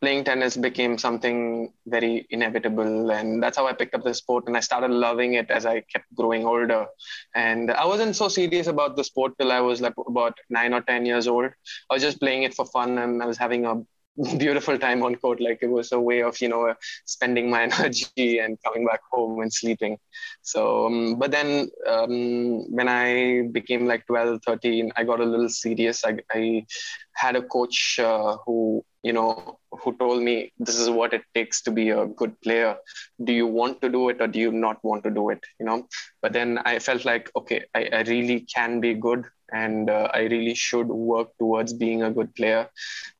playing 0.00 0.24
tennis 0.24 0.56
became 0.56 0.98
something 0.98 1.72
very 1.86 2.26
inevitable. 2.30 3.10
And 3.10 3.42
that's 3.42 3.56
how 3.56 3.66
I 3.66 3.72
picked 3.72 3.94
up 3.94 4.04
the 4.04 4.14
sport. 4.14 4.44
And 4.46 4.56
I 4.56 4.60
started 4.60 4.90
loving 4.90 5.34
it 5.34 5.50
as 5.50 5.66
I 5.66 5.80
kept 5.92 6.06
growing 6.14 6.46
older. 6.46 6.86
And 7.34 7.70
I 7.70 7.84
wasn't 7.84 8.16
so 8.16 8.28
serious 8.28 8.66
about 8.66 8.96
the 8.96 9.04
sport 9.04 9.32
till 9.38 9.52
I 9.52 9.60
was 9.60 9.80
like 9.80 9.94
about 10.06 10.38
nine 10.48 10.72
or 10.72 10.80
10 10.82 11.04
years 11.06 11.26
old. 11.26 11.50
I 11.90 11.94
was 11.94 12.02
just 12.02 12.20
playing 12.20 12.44
it 12.44 12.54
for 12.54 12.64
fun 12.66 12.98
and 12.98 13.22
I 13.22 13.26
was 13.26 13.38
having 13.38 13.66
a 13.66 13.82
beautiful 14.38 14.78
time 14.78 15.02
on 15.02 15.14
court. 15.16 15.40
Like 15.40 15.58
it 15.62 15.70
was 15.70 15.92
a 15.92 16.00
way 16.00 16.22
of 16.22 16.40
you 16.40 16.48
know 16.48 16.74
spending 17.06 17.50
my 17.50 17.62
energy 17.68 18.38
and 18.38 18.58
coming 18.64 18.86
back 18.86 19.00
home 19.10 19.40
and 19.40 19.52
sleeping. 19.52 19.98
So 20.42 20.86
um, 20.86 21.16
but 21.18 21.30
then 21.30 21.70
um, 21.86 22.70
when 22.70 22.88
i 22.88 23.42
became 23.52 23.86
like 23.86 24.06
12 24.06 24.40
13 24.44 24.92
i 24.96 25.04
got 25.04 25.20
a 25.20 25.24
little 25.24 25.48
serious. 25.48 26.04
I, 26.04 26.18
I 26.30 26.66
had 27.14 27.36
a 27.36 27.42
coach 27.42 27.98
uh, 27.98 28.36
who 28.44 28.84
you 29.02 29.12
know 29.12 29.58
who 29.82 29.96
told 29.96 30.22
me 30.22 30.52
this 30.58 30.76
is 30.76 30.90
what 30.90 31.12
it 31.12 31.22
takes 31.34 31.62
to 31.62 31.70
be 31.70 31.90
a 31.90 32.06
good 32.06 32.40
player. 32.42 32.76
Do 33.24 33.32
you 33.32 33.46
want 33.46 33.80
to 33.82 33.88
do 33.88 34.08
it 34.10 34.20
or 34.20 34.26
do 34.26 34.38
you 34.38 34.52
not 34.52 34.82
want 34.84 35.04
to 35.04 35.10
do 35.10 35.30
it? 35.30 35.40
You 35.58 35.66
know? 35.66 35.88
But 36.20 36.32
then 36.32 36.58
i 36.64 36.78
felt 36.78 37.04
like 37.04 37.30
okay 37.36 37.64
i, 37.74 37.88
I 37.92 38.02
really 38.02 38.40
can 38.54 38.80
be 38.80 38.94
good 38.94 39.24
and 39.52 39.90
uh, 39.90 40.08
I 40.12 40.22
really 40.22 40.54
should 40.54 40.88
work 40.88 41.28
towards 41.38 41.72
being 41.72 42.02
a 42.02 42.10
good 42.10 42.34
player. 42.34 42.68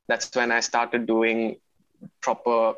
That's 0.07 0.33
when 0.35 0.51
I 0.51 0.59
started 0.61 1.05
doing 1.05 1.57
proper 2.21 2.73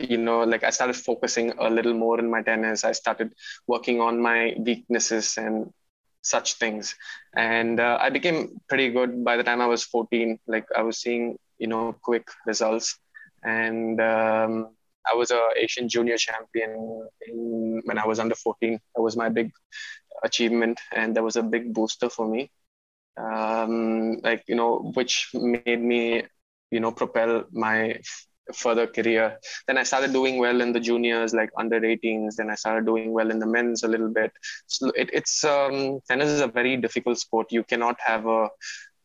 you 0.00 0.16
know 0.18 0.42
like 0.42 0.64
i 0.64 0.70
started 0.70 0.96
focusing 0.96 1.52
a 1.58 1.70
little 1.70 1.94
more 1.94 2.18
in 2.18 2.30
my 2.30 2.42
tennis. 2.42 2.84
I 2.84 2.92
started 2.92 3.32
working 3.66 4.00
on 4.00 4.20
my 4.20 4.54
weaknesses 4.58 5.36
and 5.38 5.72
such 6.22 6.54
things. 6.54 6.94
And 7.36 7.80
uh, 7.80 7.98
i 8.00 8.10
became 8.10 8.60
pretty 8.68 8.90
good 8.90 9.24
by 9.24 9.36
the 9.36 9.44
time 9.44 9.60
i 9.60 9.66
was 9.66 9.84
14 9.84 10.38
like 10.46 10.66
i 10.76 10.82
was 10.82 10.98
seeing 10.98 11.38
you 11.58 11.68
know 11.68 11.94
quick 12.02 12.26
results. 12.46 12.98
And 13.44 14.00
um, 14.00 14.74
i 15.10 15.14
was 15.14 15.30
a 15.30 15.40
asian 15.56 15.88
junior 15.88 16.16
champion 16.16 16.72
in, 17.28 17.82
when 17.84 17.98
i 17.98 18.06
was 18.06 18.18
under 18.18 18.34
14 18.34 18.80
that 18.94 19.02
was 19.02 19.16
my 19.16 19.28
big 19.28 19.52
achievement 20.24 20.80
and 20.92 21.14
that 21.14 21.22
was 21.22 21.36
a 21.36 21.42
big 21.42 21.72
booster 21.72 22.08
for 22.10 22.26
me 22.26 22.50
um, 23.18 24.18
like 24.22 24.44
you 24.48 24.56
know 24.56 24.92
which 24.94 25.30
made 25.34 25.70
me 25.74 26.10
you 26.60 26.70
know 26.70 26.80
propel 26.92 27.44
my 27.52 27.98
further 28.54 28.86
career. 28.86 29.38
Then 29.66 29.76
I 29.78 29.82
started 29.84 30.12
doing 30.12 30.38
well 30.38 30.60
in 30.60 30.72
the 30.72 30.80
juniors, 30.80 31.34
like 31.34 31.50
under 31.58 31.84
18s. 31.84 32.36
Then 32.36 32.50
I 32.50 32.54
started 32.56 32.86
doing 32.86 33.12
well 33.12 33.30
in 33.30 33.38
the 33.38 33.46
men's 33.46 33.82
a 33.82 33.88
little 33.88 34.08
bit. 34.08 34.32
So 34.66 34.90
it, 34.96 35.10
it's 35.12 35.44
um, 35.44 36.00
tennis 36.08 36.28
is 36.30 36.40
a 36.40 36.46
very 36.48 36.76
difficult 36.76 37.18
sport. 37.18 37.52
You 37.52 37.64
cannot 37.64 37.96
have 38.06 38.26
a 38.26 38.48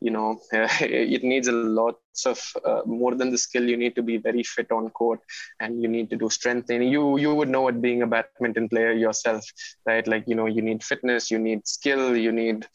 you 0.00 0.10
know 0.10 0.38
it 0.52 1.22
needs 1.24 1.48
a 1.48 1.52
lots 1.52 2.26
of 2.26 2.40
uh, 2.64 2.82
more 2.86 3.14
than 3.14 3.30
the 3.30 3.38
skill 3.38 3.68
you 3.68 3.76
need 3.76 3.94
to 3.94 4.02
be 4.02 4.16
very 4.18 4.42
fit 4.42 4.70
on 4.72 4.88
court 4.90 5.20
and 5.60 5.82
you 5.82 5.88
need 5.88 6.10
to 6.10 6.16
do 6.16 6.28
strength 6.28 6.66
training 6.66 6.88
you 6.88 7.16
you 7.18 7.34
would 7.34 7.48
know 7.48 7.68
it 7.68 7.80
being 7.80 8.02
a 8.02 8.06
badminton 8.06 8.68
player 8.68 8.92
yourself 8.92 9.44
right 9.86 10.06
like 10.06 10.24
you 10.26 10.34
know 10.34 10.46
you 10.46 10.62
need 10.62 10.82
fitness 10.82 11.30
you 11.30 11.38
need 11.38 11.66
skill 11.66 12.16
you 12.16 12.32
need 12.32 12.66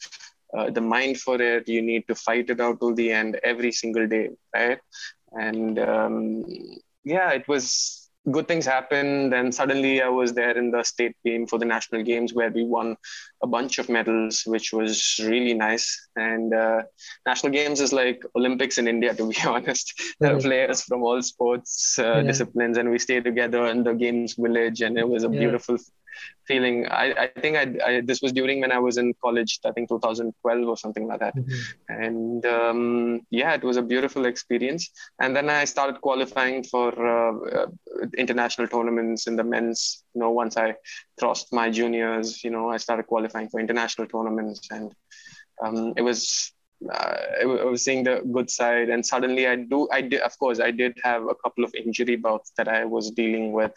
uh, 0.56 0.70
the 0.70 0.80
mind 0.80 1.18
for 1.18 1.40
it 1.40 1.68
you 1.68 1.82
need 1.82 2.06
to 2.08 2.14
fight 2.14 2.50
it 2.50 2.60
out 2.60 2.78
till 2.80 2.94
the 2.94 3.10
end 3.12 3.38
every 3.42 3.72
single 3.72 4.06
day 4.06 4.28
right 4.54 4.80
and 5.32 5.78
um, 5.78 6.44
yeah, 7.04 7.30
it 7.30 7.46
was 7.48 8.08
good 8.30 8.46
things 8.46 8.66
happened. 8.66 9.32
Then 9.32 9.50
suddenly 9.52 10.02
I 10.02 10.08
was 10.08 10.34
there 10.34 10.56
in 10.56 10.70
the 10.70 10.82
state 10.82 11.16
team 11.24 11.46
for 11.46 11.58
the 11.58 11.64
national 11.64 12.02
games 12.02 12.34
where 12.34 12.50
we 12.50 12.64
won 12.64 12.96
a 13.42 13.46
bunch 13.46 13.78
of 13.78 13.88
medals, 13.88 14.42
which 14.44 14.72
was 14.72 15.18
really 15.22 15.54
nice. 15.54 16.08
And 16.16 16.52
uh, 16.52 16.82
national 17.26 17.52
games 17.52 17.80
is 17.80 17.92
like 17.92 18.22
Olympics 18.36 18.78
in 18.78 18.88
India, 18.88 19.14
to 19.14 19.28
be 19.28 19.36
honest. 19.46 20.00
There 20.20 20.36
are 20.36 20.40
players 20.40 20.82
from 20.82 21.02
all 21.02 21.22
sports 21.22 21.98
uh, 21.98 22.16
yeah. 22.16 22.22
disciplines, 22.22 22.76
and 22.76 22.90
we 22.90 22.98
stay 22.98 23.20
together 23.20 23.66
in 23.66 23.84
the 23.84 23.94
games 23.94 24.34
village, 24.34 24.82
and 24.82 24.98
it 24.98 25.08
was 25.08 25.24
a 25.24 25.30
yeah. 25.30 25.38
beautiful 25.38 25.78
feeling. 26.46 26.86
I, 26.86 27.06
I 27.24 27.40
think 27.40 27.56
I, 27.56 27.64
I, 27.88 28.00
this 28.00 28.20
was 28.22 28.32
during 28.32 28.60
when 28.60 28.72
I 28.72 28.78
was 28.78 28.96
in 28.98 29.14
college, 29.22 29.60
I 29.64 29.72
think 29.72 29.88
2012 29.88 30.68
or 30.68 30.76
something 30.76 31.06
like 31.06 31.20
that. 31.20 31.36
Mm-hmm. 31.36 32.02
And 32.02 32.46
um, 32.46 33.20
yeah, 33.30 33.54
it 33.54 33.62
was 33.62 33.76
a 33.76 33.82
beautiful 33.82 34.26
experience. 34.26 34.90
And 35.20 35.34
then 35.34 35.48
I 35.48 35.64
started 35.64 36.00
qualifying 36.00 36.64
for 36.64 36.88
uh, 37.14 37.62
uh, 37.62 37.66
international 38.16 38.68
tournaments 38.68 39.26
in 39.26 39.36
the 39.36 39.44
men's. 39.44 40.04
You 40.14 40.20
know, 40.22 40.30
once 40.30 40.56
I 40.56 40.74
crossed 41.18 41.52
my 41.52 41.70
juniors, 41.70 42.42
you 42.44 42.50
know, 42.50 42.70
I 42.70 42.78
started 42.78 43.06
qualifying 43.06 43.48
for 43.48 43.60
international 43.60 44.08
tournaments, 44.08 44.68
and 44.70 44.92
um, 45.62 45.94
it 45.96 46.02
was 46.02 46.52
uh, 46.88 47.16
I 47.42 47.44
was 47.44 47.84
seeing 47.84 48.04
the 48.04 48.22
good 48.32 48.50
side, 48.50 48.88
and 48.88 49.04
suddenly 49.04 49.46
I 49.46 49.56
do. 49.56 49.88
I 49.92 50.00
did, 50.00 50.20
of 50.20 50.38
course, 50.38 50.60
I 50.60 50.70
did 50.70 50.98
have 51.04 51.24
a 51.24 51.34
couple 51.34 51.62
of 51.62 51.74
injury 51.74 52.16
bouts 52.16 52.52
that 52.56 52.68
I 52.68 52.84
was 52.86 53.10
dealing 53.10 53.52
with. 53.52 53.72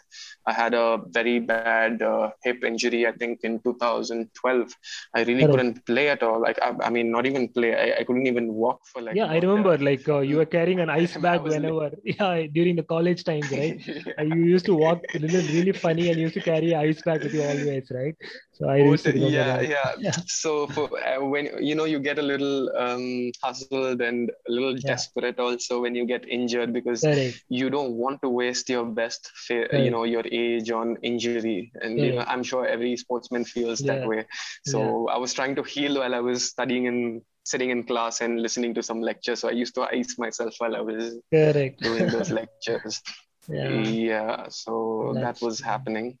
I 0.46 0.52
had 0.52 0.72
a 0.72 1.00
very 1.08 1.38
bad 1.38 2.00
uh, 2.00 2.30
hip 2.42 2.64
injury. 2.64 3.06
I 3.06 3.12
think 3.12 3.40
in 3.42 3.60
2012, 3.60 4.72
I 5.14 5.22
really 5.24 5.46
couldn't 5.46 5.84
play 5.84 6.08
at 6.08 6.22
all. 6.22 6.40
Like 6.40 6.58
I, 6.62 6.74
I 6.82 6.90
mean, 6.90 7.10
not 7.10 7.26
even 7.26 7.48
play. 7.48 7.74
I, 7.74 8.00
I, 8.00 8.04
couldn't 8.04 8.26
even 8.26 8.54
walk 8.54 8.80
for 8.86 9.02
like. 9.02 9.16
Yeah, 9.16 9.26
I 9.26 9.38
remember. 9.38 9.76
Like 9.76 10.08
uh, 10.08 10.20
you 10.20 10.38
were 10.38 10.46
carrying 10.46 10.80
an 10.80 10.88
ice 10.88 11.16
bag 11.26 11.42
whenever. 11.42 11.90
Yeah, 12.04 12.46
during 12.52 12.76
the 12.76 12.82
college 12.82 13.24
times, 13.24 13.50
right? 13.50 13.80
yeah. 13.86 14.22
You 14.22 14.44
used 14.44 14.66
to 14.66 14.74
walk 14.74 15.02
little 15.14 15.42
really 15.52 15.72
funny, 15.72 16.08
and 16.08 16.16
you 16.16 16.24
used 16.24 16.34
to 16.34 16.40
carry 16.40 16.74
ice 16.74 17.02
bag 17.02 17.22
with 17.22 17.34
you 17.34 17.42
always, 17.42 17.90
right? 17.90 18.14
So 18.54 18.68
I 18.68 18.82
to 18.96 19.18
yeah, 19.18 19.60
yeah, 19.60 19.92
yeah, 19.98 20.12
So 20.26 20.68
for, 20.68 20.88
uh, 21.04 21.24
when 21.24 21.48
you 21.60 21.74
know 21.74 21.86
you 21.86 21.98
get 21.98 22.20
a 22.20 22.22
little 22.22 22.70
um, 22.76 23.32
hustled 23.42 24.00
and 24.00 24.30
a 24.30 24.52
little 24.52 24.78
yeah. 24.78 24.92
desperate 24.92 25.40
also 25.40 25.82
when 25.82 25.96
you 25.96 26.06
get 26.06 26.28
injured 26.28 26.72
because 26.72 27.00
Correct. 27.00 27.42
you 27.48 27.68
don't 27.68 27.94
want 27.94 28.22
to 28.22 28.28
waste 28.28 28.68
your 28.68 28.84
best, 28.84 29.28
fa- 29.34 29.68
you 29.72 29.90
know, 29.90 30.04
your 30.04 30.22
age 30.30 30.70
on 30.70 30.96
injury, 31.02 31.72
and 31.82 31.98
you 31.98 32.12
know, 32.14 32.24
I'm 32.28 32.44
sure 32.44 32.64
every 32.64 32.96
sportsman 32.96 33.44
feels 33.44 33.80
yeah. 33.80 33.96
that 33.96 34.08
way. 34.08 34.24
So 34.64 35.08
I 35.08 35.18
was 35.18 35.34
trying 35.34 35.56
to 35.56 35.64
heal 35.64 35.98
while 35.98 36.14
I 36.14 36.20
was 36.20 36.48
studying 36.48 36.84
in 36.86 37.22
sitting 37.44 37.70
in 37.70 37.82
class 37.82 38.20
and 38.20 38.40
listening 38.40 38.72
to 38.74 38.82
some 38.82 39.00
lectures. 39.00 39.40
So 39.40 39.48
I 39.48 39.52
used 39.52 39.74
to 39.74 39.82
ice 39.82 40.16
myself 40.16 40.54
while 40.58 40.76
I 40.76 40.80
was 40.80 41.16
Correct. 41.32 41.80
doing 41.80 42.06
those 42.06 42.30
lectures. 42.40 43.02
Yeah. 43.48 43.68
yeah. 43.68 44.46
So 44.48 45.12
That's... 45.14 45.40
that 45.40 45.44
was 45.44 45.60
happening. 45.60 46.18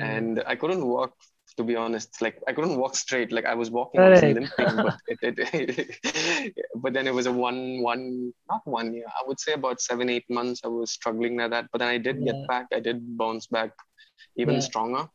And 0.00 0.42
I 0.46 0.56
couldn't 0.56 0.86
walk 0.86 1.12
to 1.54 1.64
be 1.64 1.76
honest 1.76 2.20
like 2.20 2.40
i 2.48 2.52
couldn't 2.52 2.76
walk 2.76 2.94
straight 2.96 3.32
like 3.32 3.44
i 3.44 3.54
was 3.54 3.70
walking 3.70 4.00
I 4.00 4.10
was 4.10 4.22
limping 4.22 4.48
but 4.58 4.96
it, 5.08 5.18
it, 5.22 6.54
but 6.76 6.92
then 6.92 7.06
it 7.06 7.14
was 7.14 7.26
a 7.26 7.32
one 7.32 7.82
one 7.82 8.32
not 8.48 8.62
one 8.64 8.94
year 8.94 9.06
i 9.08 9.22
would 9.26 9.40
say 9.40 9.52
about 9.52 9.80
seven 9.80 10.08
eight 10.08 10.28
months 10.28 10.62
i 10.64 10.68
was 10.68 10.90
struggling 10.90 11.40
at 11.40 11.50
that 11.50 11.66
but 11.72 11.78
then 11.78 11.88
i 11.88 11.98
did 11.98 12.18
yeah. 12.18 12.32
get 12.32 12.48
back 12.48 12.66
i 12.72 12.80
did 12.80 13.16
bounce 13.16 13.46
back 13.46 13.72
even 14.36 14.54
yeah. 14.54 14.60
stronger 14.60 15.08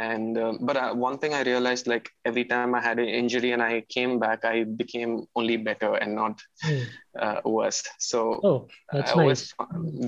and 0.00 0.38
uh, 0.38 0.52
but 0.60 0.76
uh, 0.76 0.92
one 0.94 1.18
thing 1.18 1.34
i 1.34 1.42
realized 1.42 1.86
like 1.86 2.10
every 2.24 2.44
time 2.44 2.74
i 2.74 2.80
had 2.80 2.98
an 2.98 3.10
injury 3.20 3.52
and 3.52 3.62
i 3.62 3.82
came 3.96 4.18
back 4.18 4.44
i 4.44 4.64
became 4.64 5.26
only 5.36 5.56
better 5.56 5.94
and 5.96 6.14
not 6.14 6.40
mm. 6.64 6.86
uh, 7.18 7.40
worse. 7.44 7.82
So 7.98 8.40
oh 8.44 8.68
that's 8.92 9.12
I 9.12 9.14
nice. 9.14 9.20
always, 9.20 9.54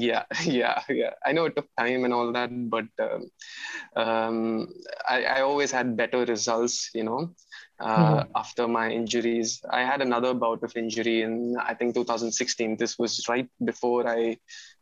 yeah 0.08 0.24
yeah 0.44 0.82
yeah. 0.88 1.14
I 1.26 1.32
know 1.32 1.46
it 1.46 1.56
took 1.56 1.68
time 1.78 2.04
and 2.04 2.14
all 2.14 2.32
that 2.32 2.50
but 2.70 2.86
um, 3.06 3.22
um, 4.02 4.68
I, 5.08 5.24
I 5.24 5.40
always 5.42 5.70
had 5.70 5.96
better 5.96 6.24
results 6.24 6.90
you 6.94 7.04
know 7.04 7.34
mm-hmm. 7.80 8.30
after 8.34 8.68
my 8.68 8.88
injuries. 8.90 9.60
I 9.68 9.82
had 9.84 10.00
another 10.00 10.32
bout 10.34 10.62
of 10.62 10.76
injury 10.76 11.22
in 11.22 11.56
i 11.70 11.74
think 11.74 11.94
2016 11.94 12.76
this 12.76 12.98
was 12.98 13.28
right 13.28 13.48
before 13.70 14.02
i 14.08 14.36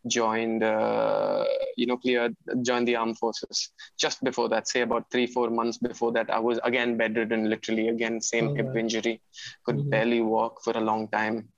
joined, 0.06 0.62
uh, 0.62 1.44
you 1.76 1.86
know, 1.86 1.96
cleared, 1.96 2.36
joined 2.62 2.88
the 2.88 2.96
armed 2.96 3.18
forces. 3.18 3.70
Just 3.98 4.22
before 4.24 4.48
that, 4.48 4.68
say 4.68 4.80
about 4.82 5.10
three, 5.10 5.26
four 5.26 5.50
months 5.50 5.78
before 5.78 6.12
that, 6.12 6.30
I 6.30 6.38
was 6.38 6.58
again 6.64 6.96
bedridden, 6.96 7.48
literally 7.50 7.88
again, 7.88 8.20
same 8.20 8.48
oh, 8.48 8.54
hip 8.54 8.74
injury, 8.76 9.20
could 9.64 9.76
mm-hmm. 9.76 9.90
barely 9.90 10.20
walk 10.20 10.62
for 10.62 10.76
a 10.76 10.80
long 10.80 11.08
time 11.08 11.48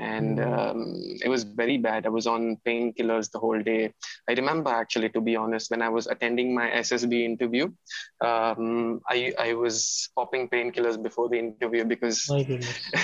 and 0.00 0.40
um, 0.40 0.94
it 1.22 1.28
was 1.28 1.44
very 1.44 1.76
bad. 1.76 2.06
I 2.06 2.08
was 2.08 2.26
on 2.26 2.56
painkillers 2.66 3.30
the 3.30 3.38
whole 3.38 3.60
day. 3.62 3.92
I 4.28 4.32
remember 4.32 4.70
actually, 4.70 5.10
to 5.10 5.20
be 5.20 5.36
honest, 5.36 5.70
when 5.70 5.82
I 5.82 5.90
was 5.90 6.06
attending 6.06 6.54
my 6.54 6.68
SSB 6.70 7.22
interview, 7.22 7.64
um, 8.22 9.00
I 9.08 9.32
I 9.38 9.52
was 9.54 10.08
popping 10.16 10.48
painkillers 10.48 11.00
before 11.02 11.28
the 11.28 11.38
interview 11.38 11.84
because 11.84 12.26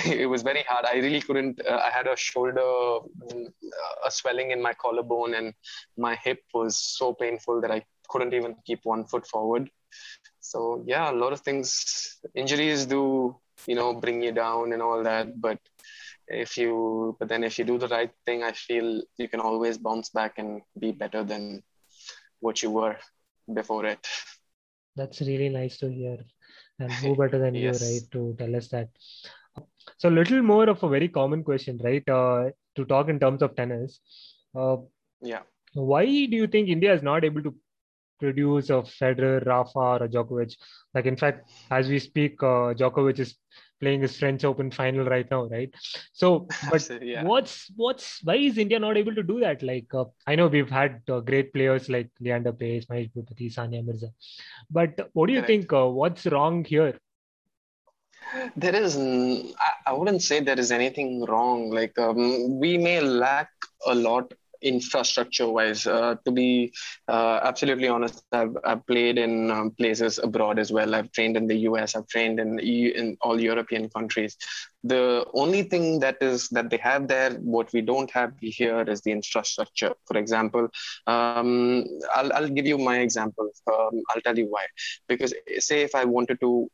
it 0.05 0.27
was 0.27 0.41
very 0.41 0.63
hard. 0.67 0.85
I 0.85 0.95
really 0.95 1.21
couldn't. 1.21 1.61
Uh, 1.65 1.81
I 1.87 1.91
had 1.91 2.07
a 2.07 2.17
shoulder, 2.17 2.67
a 4.05 4.11
swelling 4.11 4.51
in 4.51 4.61
my 4.61 4.73
collarbone, 4.73 5.35
and 5.35 5.53
my 5.97 6.15
hip 6.15 6.39
was 6.53 6.77
so 6.77 7.13
painful 7.13 7.61
that 7.61 7.71
I 7.71 7.83
couldn't 8.09 8.33
even 8.33 8.55
keep 8.65 8.79
one 8.83 9.05
foot 9.05 9.27
forward. 9.27 9.69
So 10.39 10.83
yeah, 10.87 11.11
a 11.11 11.17
lot 11.23 11.33
of 11.33 11.41
things, 11.41 12.17
injuries 12.33 12.85
do 12.85 13.35
you 13.65 13.75
know 13.75 13.93
bring 13.93 14.21
you 14.21 14.31
down 14.31 14.73
and 14.73 14.81
all 14.81 15.03
that, 15.03 15.39
but 15.41 15.59
if 16.27 16.57
you 16.57 17.15
but 17.19 17.29
then 17.29 17.43
if 17.43 17.57
you 17.57 17.65
do 17.65 17.77
the 17.77 17.87
right 17.87 18.11
thing 18.25 18.43
i 18.43 18.51
feel 18.51 19.01
you 19.17 19.27
can 19.29 19.39
always 19.39 19.77
bounce 19.77 20.09
back 20.09 20.33
and 20.37 20.61
be 20.77 20.91
better 20.91 21.23
than 21.23 21.63
what 22.39 22.61
you 22.61 22.69
were 22.69 22.97
before 23.53 23.85
it. 23.85 24.05
That's 24.95 25.21
really 25.21 25.49
nice 25.49 25.77
to 25.79 25.89
hear. 25.89 26.17
And 26.79 26.91
who 27.01 27.15
better 27.15 27.39
than 27.39 27.55
yes. 27.55 27.81
you 27.81 27.87
right 27.87 28.11
to 28.11 28.35
tell 28.37 28.55
us 28.55 28.67
that? 28.69 28.89
So 29.97 30.09
a 30.09 30.11
little 30.11 30.41
more 30.41 30.69
of 30.69 30.83
a 30.83 30.89
very 30.89 31.07
common 31.07 31.43
question 31.43 31.79
right 31.83 32.07
uh, 32.09 32.49
to 32.75 32.85
talk 32.85 33.09
in 33.09 33.19
terms 33.19 33.41
of 33.41 33.55
tennis. 33.55 33.99
Uh, 34.55 34.77
yeah. 35.21 35.41
why 35.73 36.03
do 36.05 36.35
you 36.39 36.47
think 36.47 36.69
india 36.69 36.91
is 36.93 37.03
not 37.03 37.23
able 37.27 37.43
to 37.45 37.53
produce 38.19 38.69
a 38.69 38.81
Federer, 38.81 39.45
Rafa, 39.45 39.79
or 39.79 40.03
a 40.03 40.09
Djokovic. 40.09 40.55
Like 40.93 41.05
in 41.05 41.17
fact, 41.17 41.49
as 41.69 41.87
we 41.87 41.99
speak, 41.99 42.41
uh, 42.41 42.73
Djokovic 42.73 43.19
is 43.19 43.35
playing 43.79 44.01
his 44.01 44.17
French 44.17 44.43
Open 44.43 44.71
final 44.71 45.05
right 45.05 45.29
now, 45.29 45.47
right? 45.47 45.73
So, 46.13 46.47
but 46.71 46.89
yeah. 47.01 47.23
what's 47.23 47.71
what's 47.75 48.19
why 48.23 48.35
is 48.35 48.57
India 48.57 48.79
not 48.79 48.97
able 48.97 49.15
to 49.15 49.23
do 49.23 49.39
that? 49.41 49.63
Like 49.63 49.93
uh, 49.93 50.05
I 50.25 50.35
know 50.35 50.47
we've 50.47 50.69
had 50.69 51.01
uh, 51.09 51.19
great 51.19 51.53
players 51.53 51.89
like 51.89 52.09
Leander 52.19 52.53
Paes, 52.53 52.85
Mahesh 52.87 53.11
Bhupathi, 53.13 53.53
Sania 53.53 53.83
Mirza, 53.85 54.11
but 54.69 55.09
what 55.13 55.27
do 55.27 55.33
you 55.33 55.41
Correct. 55.41 55.47
think? 55.47 55.73
Uh, 55.73 55.87
what's 55.87 56.25
wrong 56.27 56.63
here? 56.63 56.97
There 58.55 58.75
is, 58.75 58.97
I, 58.97 59.91
I 59.91 59.93
wouldn't 59.93 60.21
say 60.21 60.41
there 60.41 60.59
is 60.59 60.71
anything 60.71 61.23
wrong. 61.25 61.69
Like 61.69 61.97
um, 61.97 62.59
we 62.59 62.77
may 62.77 62.99
lack 62.99 63.49
a 63.85 63.95
lot 63.95 64.33
infrastructure 64.61 65.47
wise 65.47 65.85
uh, 65.87 66.15
to 66.25 66.31
be 66.31 66.73
uh, 67.07 67.39
absolutely 67.43 67.87
honest 67.87 68.23
I've, 68.31 68.55
I've 68.63 68.85
played 68.85 69.17
in 69.17 69.51
um, 69.51 69.71
places 69.71 70.19
abroad 70.19 70.59
as 70.59 70.71
well. 70.71 70.95
I've 70.95 71.11
trained 71.11 71.37
in 71.37 71.47
the 71.47 71.55
us 71.55 71.95
i've 71.95 72.07
trained 72.07 72.39
in 72.39 72.59
in 72.59 73.17
all 73.21 73.39
european 73.39 73.89
countries. 73.89 74.37
The 74.83 75.25
only 75.33 75.63
thing 75.63 75.99
that 75.99 76.17
is 76.21 76.47
that 76.49 76.69
they 76.69 76.77
have 76.77 77.07
there 77.07 77.31
what 77.55 77.71
we 77.73 77.81
don't 77.81 78.09
have 78.11 78.33
here 78.39 78.81
is 78.87 79.01
the 79.01 79.11
infrastructure. 79.11 79.93
For 80.05 80.17
example 80.17 80.69
um, 81.07 81.85
I'll, 82.15 82.31
I'll 82.33 82.49
give 82.49 82.65
you 82.65 82.77
my 82.77 82.99
example. 82.99 83.49
Um, 83.71 84.01
i'll 84.09 84.21
tell 84.21 84.37
you 84.37 84.47
why. 84.49 84.65
Because 85.07 85.33
say 85.59 85.81
if 85.81 85.95
i 85.95 86.05
wanted 86.05 86.39
to 86.41 86.69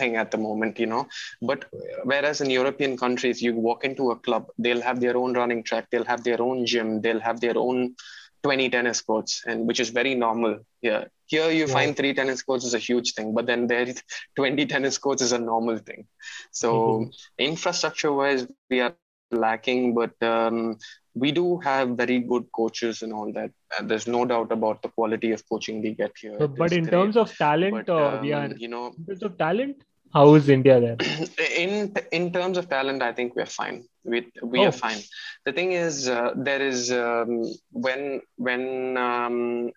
thing 0.00 0.16
at 0.22 0.30
the 0.30 0.40
moment, 0.48 0.78
you 0.84 0.88
know. 0.92 1.04
But 1.50 1.66
whereas 2.12 2.40
in 2.40 2.50
European 2.60 2.96
countries, 3.04 3.42
you 3.46 3.54
walk 3.68 3.84
into 3.90 4.10
a 4.10 4.16
club, 4.26 4.48
they'll 4.58 4.86
have 4.88 5.00
their 5.04 5.16
own 5.22 5.34
running 5.42 5.62
track, 5.62 5.88
they'll 5.90 6.10
have 6.14 6.24
their 6.24 6.42
own 6.48 6.66
gym, 6.72 7.00
they'll 7.02 7.26
have 7.28 7.40
their 7.40 7.58
own 7.66 7.94
20 8.42 8.70
tennis 8.70 9.00
courts, 9.00 9.42
and 9.46 9.66
which 9.66 9.80
is 9.80 9.90
very 9.90 10.14
normal 10.14 10.58
here. 10.80 11.10
Here 11.26 11.50
you 11.50 11.66
yeah. 11.66 11.74
find 11.74 11.96
three 11.96 12.14
tennis 12.14 12.42
courts 12.42 12.64
is 12.64 12.74
a 12.74 12.84
huge 12.90 13.12
thing, 13.14 13.34
but 13.34 13.46
then 13.46 13.66
there 13.66 13.94
20 14.36 14.66
tennis 14.66 14.98
courts 14.98 15.22
is 15.22 15.32
a 15.32 15.38
normal 15.38 15.78
thing. 15.78 16.06
So 16.50 16.72
mm-hmm. 16.72 17.10
infrastructure 17.50 18.12
wise, 18.12 18.46
we 18.68 18.80
are 18.80 18.94
lacking, 19.30 19.94
but 19.94 20.20
um, 20.22 20.78
we 21.14 21.32
do 21.32 21.58
have 21.58 21.90
very 21.90 22.20
good 22.20 22.46
coaches 22.52 23.02
and 23.02 23.12
all 23.12 23.32
that. 23.32 23.50
And 23.78 23.88
there's 23.88 24.06
no 24.06 24.24
doubt 24.24 24.52
about 24.52 24.82
the 24.82 24.88
quality 24.88 25.32
of 25.32 25.48
coaching 25.48 25.82
we 25.82 25.94
get 25.94 26.12
here. 26.20 26.36
but 26.38 26.72
in 26.72 26.84
great. 26.84 26.90
terms 26.90 27.16
of 27.16 27.36
talent, 27.36 27.86
but, 27.86 27.90
um, 27.90 28.14
uh, 28.14 28.20
we 28.20 28.32
are 28.32 28.48
you 28.56 28.68
know 28.68 28.92
in 28.96 29.06
terms 29.06 29.22
of 29.22 29.38
talent, 29.38 29.84
how 30.12 30.34
is 30.34 30.48
India 30.48 30.80
there? 30.80 30.96
In 31.56 31.94
in 32.12 32.32
terms 32.32 32.58
of 32.58 32.68
talent, 32.68 33.02
I 33.02 33.12
think 33.12 33.36
we're 33.36 33.46
fine. 33.46 33.84
We 34.04 34.26
we 34.42 34.60
oh. 34.60 34.68
are 34.68 34.72
fine. 34.72 35.00
The 35.44 35.52
thing 35.52 35.72
is, 35.72 36.08
uh, 36.08 36.32
there 36.36 36.60
is 36.60 36.90
um, 36.90 37.44
when 37.72 38.20
when 38.36 38.96
um, 38.96 39.70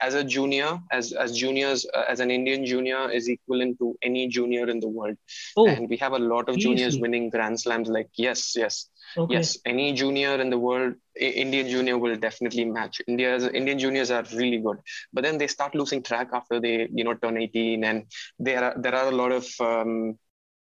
as 0.00 0.14
a 0.14 0.24
junior, 0.24 0.78
as 0.90 1.12
as 1.12 1.36
juniors, 1.36 1.86
uh, 1.94 2.04
as 2.08 2.20
an 2.20 2.30
Indian 2.30 2.64
junior 2.66 3.10
is 3.10 3.28
equivalent 3.28 3.78
to 3.78 3.96
any 4.02 4.28
junior 4.28 4.68
in 4.68 4.80
the 4.80 4.88
world, 4.88 5.16
oh. 5.56 5.68
and 5.68 5.88
we 5.88 5.96
have 5.96 6.12
a 6.12 6.18
lot 6.18 6.48
of 6.48 6.58
juniors 6.58 6.94
Easy. 6.94 7.00
winning 7.00 7.30
Grand 7.30 7.60
Slams. 7.60 7.88
Like 7.88 8.10
yes, 8.16 8.54
yes, 8.56 8.88
Okay. 9.16 9.34
Yes, 9.34 9.58
any 9.64 9.92
junior 9.92 10.40
in 10.40 10.50
the 10.50 10.58
world, 10.58 10.94
Indian 11.14 11.68
junior 11.68 11.98
will 11.98 12.16
definitely 12.16 12.64
match. 12.64 13.00
India's 13.06 13.44
Indian 13.44 13.78
juniors 13.78 14.10
are 14.10 14.24
really 14.34 14.58
good, 14.58 14.78
but 15.12 15.22
then 15.22 15.38
they 15.38 15.46
start 15.46 15.74
losing 15.74 16.02
track 16.02 16.30
after 16.32 16.58
they 16.60 16.88
you 16.92 17.04
know 17.04 17.14
turn 17.14 17.36
18, 17.36 17.84
and 17.84 18.06
there 18.38 18.64
are 18.64 18.74
there 18.76 18.94
are 18.94 19.08
a 19.08 19.14
lot 19.14 19.30
of 19.30 19.46
um, 19.60 20.18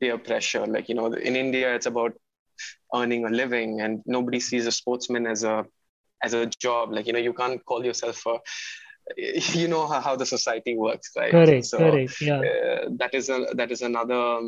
peer 0.01 0.19
pressure. 0.19 0.67
Like 0.67 0.89
you 0.89 0.97
know, 0.97 1.13
in 1.13 1.37
India, 1.37 1.75
it's 1.75 1.87
about 1.87 2.15
earning 2.95 3.25
a 3.25 3.31
living, 3.31 3.81
and 3.81 4.03
nobody 4.07 4.41
sees 4.41 4.67
a 4.67 4.73
sportsman 4.73 5.27
as 5.27 5.45
a 5.45 5.65
as 6.23 6.35
a 6.35 6.47
job. 6.47 6.93
Like 6.93 7.07
you 7.07 7.13
know, 7.13 7.21
you 7.21 7.33
can't 7.33 7.65
call 7.65 7.85
yourself 7.85 8.27
a 8.27 8.39
you 9.17 9.69
know 9.69 9.87
how, 9.87 10.17
the 10.17 10.27
society 10.27 10.77
works 10.77 11.11
right? 11.17 11.31
Correct 11.31 11.67
so 11.67 11.79
correct 11.79 12.21
yeah. 12.21 12.39
uh, 12.39 12.89
that 12.97 13.15
is 13.15 13.29
a 13.29 13.47
that 13.55 13.71
is 13.71 13.83
another 13.83 14.41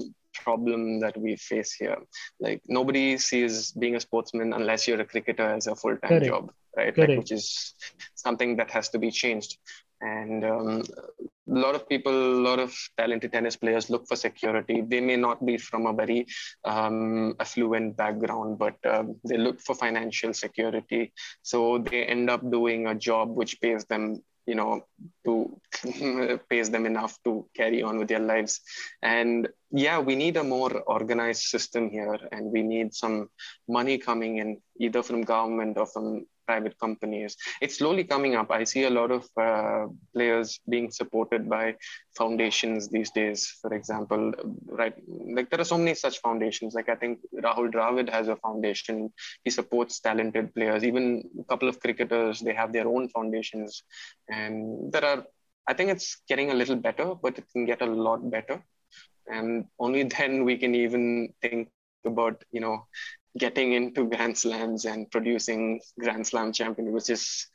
problem 0.42 1.00
that 1.00 1.16
we 1.16 1.36
face 1.36 1.72
here. 1.72 1.98
Like 2.40 2.60
nobody 2.66 3.18
sees 3.18 3.70
being 3.72 3.94
a 3.96 4.00
sportsman 4.00 4.52
unless 4.52 4.88
you're 4.88 5.00
a 5.00 5.04
cricketer 5.04 5.48
as 5.48 5.66
a 5.66 5.76
full-time 5.76 6.08
correct. 6.08 6.26
job 6.26 6.50
right? 6.76 6.96
Like, 6.96 7.18
which 7.18 7.32
is 7.32 7.74
something 8.14 8.56
that 8.56 8.70
has 8.70 8.88
to 8.90 8.98
be 8.98 9.10
changed. 9.10 9.58
And 10.00 10.44
um, 10.44 10.82
a 11.48 11.58
lot 11.58 11.74
of 11.74 11.88
people 11.88 12.12
a 12.12 12.42
lot 12.42 12.58
of 12.58 12.74
talented 12.98 13.32
tennis 13.32 13.56
players 13.56 13.88
look 13.88 14.06
for 14.06 14.16
security. 14.16 14.82
They 14.82 15.00
may 15.00 15.16
not 15.16 15.44
be 15.44 15.56
from 15.56 15.86
a 15.86 15.92
very 15.92 16.26
um, 16.64 17.36
affluent 17.40 17.96
background 17.96 18.58
but 18.58 18.76
um, 18.84 19.16
they 19.26 19.38
look 19.38 19.60
for 19.60 19.74
financial 19.74 20.34
security. 20.34 21.12
So 21.42 21.78
they 21.78 22.04
end 22.04 22.28
up 22.28 22.50
doing 22.50 22.86
a 22.86 22.94
job 22.94 23.30
which 23.30 23.60
pays 23.60 23.84
them 23.86 24.22
you 24.46 24.54
know 24.54 24.84
to 25.24 25.60
pays 26.50 26.70
them 26.70 26.86
enough 26.86 27.18
to 27.24 27.46
carry 27.54 27.82
on 27.82 27.98
with 27.98 28.08
their 28.08 28.20
lives. 28.20 28.60
And 29.02 29.48
yeah 29.70 29.98
we 29.98 30.14
need 30.14 30.36
a 30.36 30.44
more 30.44 30.82
organized 30.86 31.42
system 31.42 31.90
here 31.90 32.18
and 32.32 32.52
we 32.52 32.62
need 32.62 32.94
some 32.94 33.28
money 33.68 33.98
coming 33.98 34.38
in 34.38 34.60
either 34.78 35.02
from 35.02 35.22
government 35.22 35.78
or 35.78 35.86
from 35.86 36.26
private 36.46 36.78
companies. 36.78 37.36
It's 37.60 37.78
slowly 37.78 38.04
coming 38.04 38.34
up. 38.34 38.50
I 38.50 38.64
see 38.64 38.84
a 38.84 38.90
lot 38.90 39.10
of 39.10 39.28
uh, 39.36 39.86
players 40.14 40.60
being 40.68 40.90
supported 40.90 41.48
by 41.48 41.76
foundations 42.16 42.88
these 42.88 43.10
days. 43.10 43.46
For 43.60 43.74
example, 43.74 44.32
right, 44.66 44.94
like 45.08 45.50
there 45.50 45.60
are 45.60 45.64
so 45.64 45.78
many 45.78 45.94
such 45.94 46.20
foundations. 46.20 46.74
Like 46.74 46.88
I 46.88 46.94
think 46.96 47.20
Rahul 47.42 47.72
Dravid 47.72 48.08
has 48.10 48.28
a 48.28 48.36
foundation. 48.36 49.12
He 49.44 49.50
supports 49.50 50.00
talented 50.00 50.54
players. 50.54 50.84
Even 50.84 51.28
a 51.40 51.44
couple 51.44 51.68
of 51.68 51.80
cricketers, 51.80 52.40
they 52.40 52.54
have 52.54 52.72
their 52.72 52.86
own 52.86 53.08
foundations, 53.08 53.82
and 54.28 54.92
there 54.92 55.04
are. 55.04 55.24
I 55.66 55.72
think 55.72 55.90
it's 55.90 56.20
getting 56.28 56.50
a 56.50 56.54
little 56.54 56.76
better, 56.76 57.14
but 57.14 57.38
it 57.38 57.44
can 57.50 57.64
get 57.64 57.80
a 57.80 57.86
lot 57.86 58.30
better 58.30 58.62
and 59.26 59.66
only 59.78 60.02
then 60.18 60.44
we 60.44 60.56
can 60.56 60.74
even 60.74 61.32
think 61.40 61.68
about 62.04 62.42
you 62.52 62.60
know 62.60 62.86
getting 63.38 63.72
into 63.72 64.08
Grand 64.08 64.36
Slams 64.38 64.84
and 64.84 65.10
producing 65.10 65.80
Grand 65.98 66.26
Slam 66.26 66.52
champion, 66.52 66.92
which 66.92 67.10
is 67.10 67.46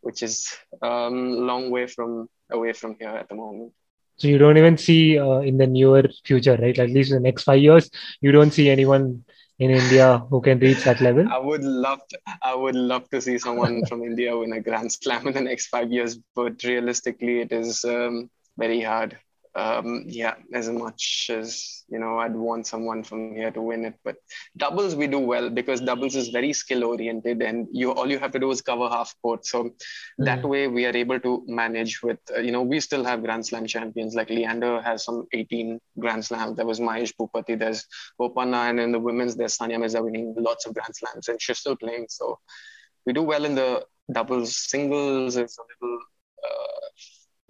which 0.00 0.22
is 0.22 0.54
um, 0.82 1.46
long 1.46 1.70
way 1.70 1.86
from 1.86 2.28
away 2.50 2.72
from 2.72 2.96
here 2.98 3.08
at 3.08 3.28
the 3.28 3.34
moment. 3.34 3.72
So 4.16 4.28
you 4.28 4.38
don't 4.38 4.58
even 4.58 4.76
see 4.76 5.18
uh, 5.18 5.38
in 5.38 5.56
the 5.56 5.66
newer 5.66 6.04
future, 6.24 6.56
right? 6.60 6.78
At 6.78 6.90
least 6.90 7.10
in 7.10 7.16
the 7.16 7.28
next 7.28 7.44
five 7.44 7.60
years, 7.60 7.90
you 8.20 8.30
don't 8.30 8.52
see 8.52 8.70
anyone 8.70 9.24
in 9.58 9.70
India 9.70 10.18
who 10.30 10.40
can 10.40 10.58
reach 10.58 10.84
that 10.84 11.00
level. 11.00 11.26
I 11.28 11.38
would 11.38 11.64
love, 11.64 12.00
to, 12.08 12.18
I 12.42 12.54
would 12.54 12.74
love 12.74 13.08
to 13.10 13.20
see 13.20 13.38
someone 13.38 13.84
from 13.86 14.02
India 14.02 14.36
win 14.36 14.52
a 14.52 14.60
Grand 14.60 14.92
Slam 14.92 15.26
in 15.26 15.34
the 15.34 15.40
next 15.40 15.66
five 15.66 15.90
years, 15.90 16.18
but 16.34 16.62
realistically, 16.62 17.40
it 17.40 17.52
is 17.52 17.84
um, 17.84 18.30
very 18.56 18.80
hard 18.80 19.16
um, 19.56 20.04
yeah, 20.06 20.34
as 20.52 20.68
much 20.68 21.30
as 21.32 21.84
you 21.88 21.98
know, 21.98 22.18
I'd 22.18 22.34
want 22.34 22.66
someone 22.66 23.04
from 23.04 23.36
here 23.36 23.50
to 23.52 23.62
win 23.62 23.84
it. 23.84 23.94
But 24.04 24.16
doubles 24.56 24.96
we 24.96 25.06
do 25.06 25.18
well 25.18 25.48
because 25.48 25.80
doubles 25.80 26.16
is 26.16 26.28
very 26.28 26.52
skill 26.52 26.82
oriented, 26.84 27.40
and 27.40 27.68
you 27.70 27.92
all 27.92 28.10
you 28.10 28.18
have 28.18 28.32
to 28.32 28.38
do 28.38 28.50
is 28.50 28.62
cover 28.62 28.88
half 28.88 29.14
court. 29.22 29.46
So 29.46 29.64
mm-hmm. 29.64 30.24
that 30.24 30.44
way 30.44 30.66
we 30.66 30.86
are 30.86 30.96
able 30.96 31.20
to 31.20 31.44
manage 31.46 32.02
with. 32.02 32.18
Uh, 32.34 32.40
you 32.40 32.50
know, 32.50 32.62
we 32.62 32.80
still 32.80 33.04
have 33.04 33.22
Grand 33.22 33.46
Slam 33.46 33.66
champions 33.66 34.14
like 34.14 34.28
Leander 34.28 34.80
has 34.82 35.04
some 35.04 35.26
18 35.32 35.78
Grand 35.98 36.24
Slams. 36.24 36.56
There 36.56 36.66
was 36.66 36.80
Mahesh 36.80 37.12
Bhupathi. 37.14 37.58
There's 37.58 37.86
Bopanna, 38.20 38.70
and 38.70 38.80
in 38.80 38.90
the 38.90 38.98
women's 38.98 39.36
there's 39.36 39.56
Sania 39.56 39.78
Mirza 39.78 40.02
winning 40.02 40.34
lots 40.36 40.66
of 40.66 40.74
Grand 40.74 40.96
Slams, 40.96 41.28
and 41.28 41.40
she's 41.40 41.58
still 41.58 41.76
playing. 41.76 42.06
So 42.08 42.40
we 43.06 43.12
do 43.12 43.22
well 43.22 43.44
in 43.44 43.54
the 43.54 43.86
doubles. 44.12 44.56
Singles 44.56 45.36
is 45.36 45.58
a 45.58 45.62
little. 45.62 45.98
Uh, 46.42 46.88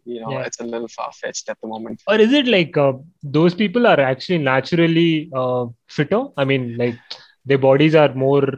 you 0.04 0.20
know 0.20 0.32
yeah. 0.32 0.44
it's 0.44 0.60
a 0.60 0.64
little 0.64 0.88
far-fetched 0.88 1.48
at 1.48 1.58
the 1.60 1.68
moment. 1.68 2.02
Or 2.06 2.16
is 2.16 2.32
it 2.32 2.46
like 2.46 2.76
uh, 2.76 2.94
those 3.22 3.54
people 3.54 3.86
are 3.86 4.00
actually 4.00 4.38
naturally 4.38 5.30
uh, 5.34 5.66
fitter? 5.88 6.24
I 6.36 6.44
mean 6.44 6.76
like 6.76 6.96
their 7.44 7.58
bodies 7.58 7.94
are 7.94 8.14
more 8.14 8.48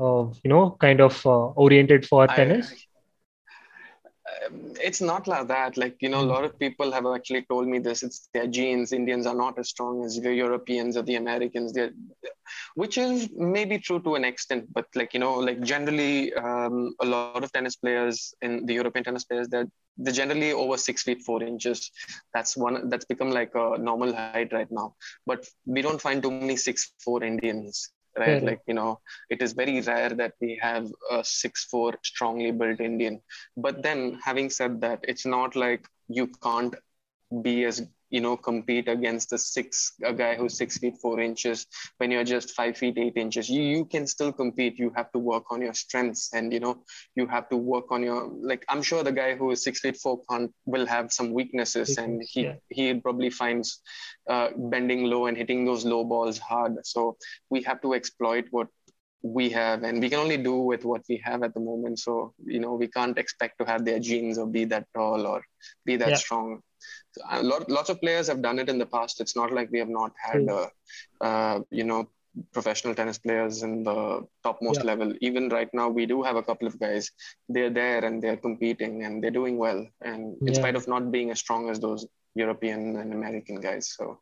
uh, 0.00 0.24
you 0.42 0.50
know 0.54 0.76
kind 0.80 1.00
of 1.00 1.24
uh, 1.26 1.46
oriented 1.66 2.06
for 2.06 2.30
I, 2.30 2.36
tennis? 2.36 2.72
um, 4.46 4.74
it's 4.82 5.00
not 5.00 5.26
like 5.26 5.48
that. 5.48 5.76
Like 5.76 5.96
you 6.00 6.08
know 6.08 6.20
a 6.20 6.22
hmm. 6.22 6.30
lot 6.30 6.44
of 6.44 6.58
people 6.58 6.92
have 6.92 7.06
actually 7.06 7.42
told 7.42 7.68
me 7.68 7.78
this. 7.78 8.02
It's 8.02 8.28
their 8.32 8.46
genes. 8.46 8.92
Indians 8.92 9.26
are 9.26 9.34
not 9.34 9.58
as 9.58 9.68
strong 9.68 10.04
as 10.04 10.20
the 10.20 10.34
europeans 10.34 10.96
or 10.96 11.02
the 11.02 11.16
americans. 11.16 11.72
They're 11.72 11.92
which 12.74 12.98
is 12.98 13.28
maybe 13.36 13.78
true 13.78 14.00
to 14.00 14.14
an 14.14 14.24
extent 14.24 14.64
but 14.72 14.86
like 14.94 15.14
you 15.14 15.20
know 15.20 15.34
like 15.34 15.60
generally 15.60 16.32
um, 16.34 16.94
a 17.00 17.04
lot 17.04 17.42
of 17.44 17.52
tennis 17.52 17.76
players 17.76 18.34
in 18.42 18.64
the 18.66 18.74
european 18.74 19.04
tennis 19.04 19.24
players 19.24 19.48
they're 19.48 19.68
they're 19.96 20.12
generally 20.12 20.52
over 20.52 20.76
six 20.76 21.02
feet 21.02 21.22
four 21.22 21.42
inches. 21.42 21.90
That's 22.32 22.56
one 22.56 22.88
that's 22.88 23.04
become 23.04 23.30
like 23.30 23.52
a 23.54 23.76
normal 23.78 24.14
height 24.14 24.52
right 24.52 24.70
now. 24.70 24.94
But 25.26 25.46
we 25.66 25.82
don't 25.82 26.00
find 26.00 26.22
too 26.22 26.30
many 26.30 26.56
six 26.56 26.92
four 27.02 27.22
Indians, 27.22 27.90
right? 28.18 28.38
Mm-hmm. 28.38 28.46
Like 28.46 28.60
you 28.66 28.74
know, 28.74 29.00
it 29.30 29.42
is 29.42 29.52
very 29.52 29.80
rare 29.80 30.10
that 30.10 30.32
we 30.40 30.58
have 30.60 30.88
a 31.10 31.22
six 31.24 31.64
four 31.64 31.94
strongly 32.02 32.50
built 32.50 32.80
Indian. 32.80 33.20
But 33.56 33.82
then, 33.82 34.18
having 34.24 34.50
said 34.50 34.80
that, 34.80 35.00
it's 35.04 35.26
not 35.26 35.54
like 35.54 35.86
you 36.08 36.26
can't 36.42 36.74
be 37.42 37.64
as 37.64 37.86
you 38.14 38.20
know 38.20 38.36
compete 38.36 38.88
against 38.96 39.30
the 39.30 39.38
six 39.38 39.92
a 40.10 40.12
guy 40.22 40.32
who's 40.36 40.56
six 40.62 40.78
feet 40.78 40.96
four 41.02 41.20
inches 41.20 41.66
when 41.98 42.10
you're 42.10 42.28
just 42.32 42.54
five 42.60 42.76
feet 42.76 42.98
eight 43.04 43.16
inches. 43.24 43.50
You 43.56 43.62
you 43.74 43.84
can 43.94 44.06
still 44.14 44.32
compete. 44.42 44.78
You 44.84 44.92
have 44.96 45.10
to 45.12 45.20
work 45.32 45.50
on 45.56 45.62
your 45.66 45.74
strengths 45.84 46.24
and 46.32 46.52
you 46.52 46.60
know 46.66 46.74
you 47.14 47.26
have 47.26 47.48
to 47.52 47.56
work 47.74 47.90
on 47.90 48.02
your 48.02 48.20
like 48.50 48.64
i'm 48.68 48.82
sure 48.82 49.02
the 49.02 49.16
guy 49.22 49.30
who 49.38 49.50
is 49.50 49.64
six 49.68 49.80
feet 49.80 49.96
four 50.02 50.16
can't 50.30 50.52
will 50.64 50.86
have 50.86 51.12
some 51.18 51.32
weaknesses 51.38 51.96
and 52.04 52.22
he 52.32 52.44
yeah. 52.44 52.54
he 52.70 52.94
probably 53.06 53.30
finds 53.30 53.80
uh, 54.28 54.48
bending 54.56 55.04
low 55.04 55.26
and 55.26 55.36
hitting 55.36 55.64
those 55.64 55.84
low 55.84 56.04
balls 56.04 56.38
hard. 56.38 56.76
So 56.84 57.16
we 57.50 57.62
have 57.62 57.80
to 57.82 57.94
exploit 57.94 58.46
what 58.50 58.68
we 59.22 59.48
have 59.50 59.82
and 59.84 60.00
we 60.00 60.10
can 60.10 60.18
only 60.18 60.36
do 60.36 60.56
with 60.56 60.84
what 60.84 61.02
we 61.08 61.20
have 61.24 61.42
at 61.42 61.54
the 61.54 61.60
moment. 61.60 61.98
So 61.98 62.34
you 62.44 62.60
know 62.60 62.74
we 62.74 62.88
can't 62.88 63.18
expect 63.18 63.58
to 63.58 63.64
have 63.64 63.84
their 63.84 63.98
genes 63.98 64.38
or 64.38 64.46
be 64.46 64.64
that 64.66 64.86
tall 64.94 65.26
or 65.26 65.42
be 65.84 65.96
that 65.96 66.10
yeah. 66.10 66.16
strong 66.16 66.60
a 67.30 67.42
lot, 67.42 67.68
lots 67.70 67.90
of 67.90 68.00
players 68.00 68.26
have 68.28 68.42
done 68.42 68.58
it 68.58 68.68
in 68.68 68.78
the 68.78 68.86
past 68.86 69.20
it's 69.20 69.36
not 69.36 69.52
like 69.52 69.70
we 69.70 69.78
have 69.78 69.88
not 69.88 70.12
had 70.16 70.42
mm. 70.42 70.68
uh, 71.20 71.60
you 71.70 71.84
know 71.84 72.08
professional 72.52 72.94
tennis 72.94 73.18
players 73.18 73.62
in 73.62 73.84
the 73.84 74.26
topmost 74.42 74.80
yeah. 74.80 74.86
level 74.86 75.12
even 75.20 75.48
right 75.50 75.68
now 75.72 75.88
we 75.88 76.04
do 76.04 76.22
have 76.22 76.36
a 76.36 76.42
couple 76.42 76.66
of 76.66 76.78
guys 76.80 77.10
they're 77.48 77.70
there 77.70 78.04
and 78.04 78.20
they're 78.20 78.36
competing 78.36 79.04
and 79.04 79.22
they're 79.22 79.30
doing 79.30 79.56
well 79.56 79.86
and 80.02 80.36
in 80.42 80.48
yeah. 80.48 80.54
spite 80.54 80.74
of 80.74 80.88
not 80.88 81.12
being 81.12 81.30
as 81.30 81.38
strong 81.38 81.70
as 81.70 81.78
those 81.78 82.06
european 82.34 82.96
and 82.96 83.12
american 83.12 83.60
guys 83.60 83.94
so 83.96 84.18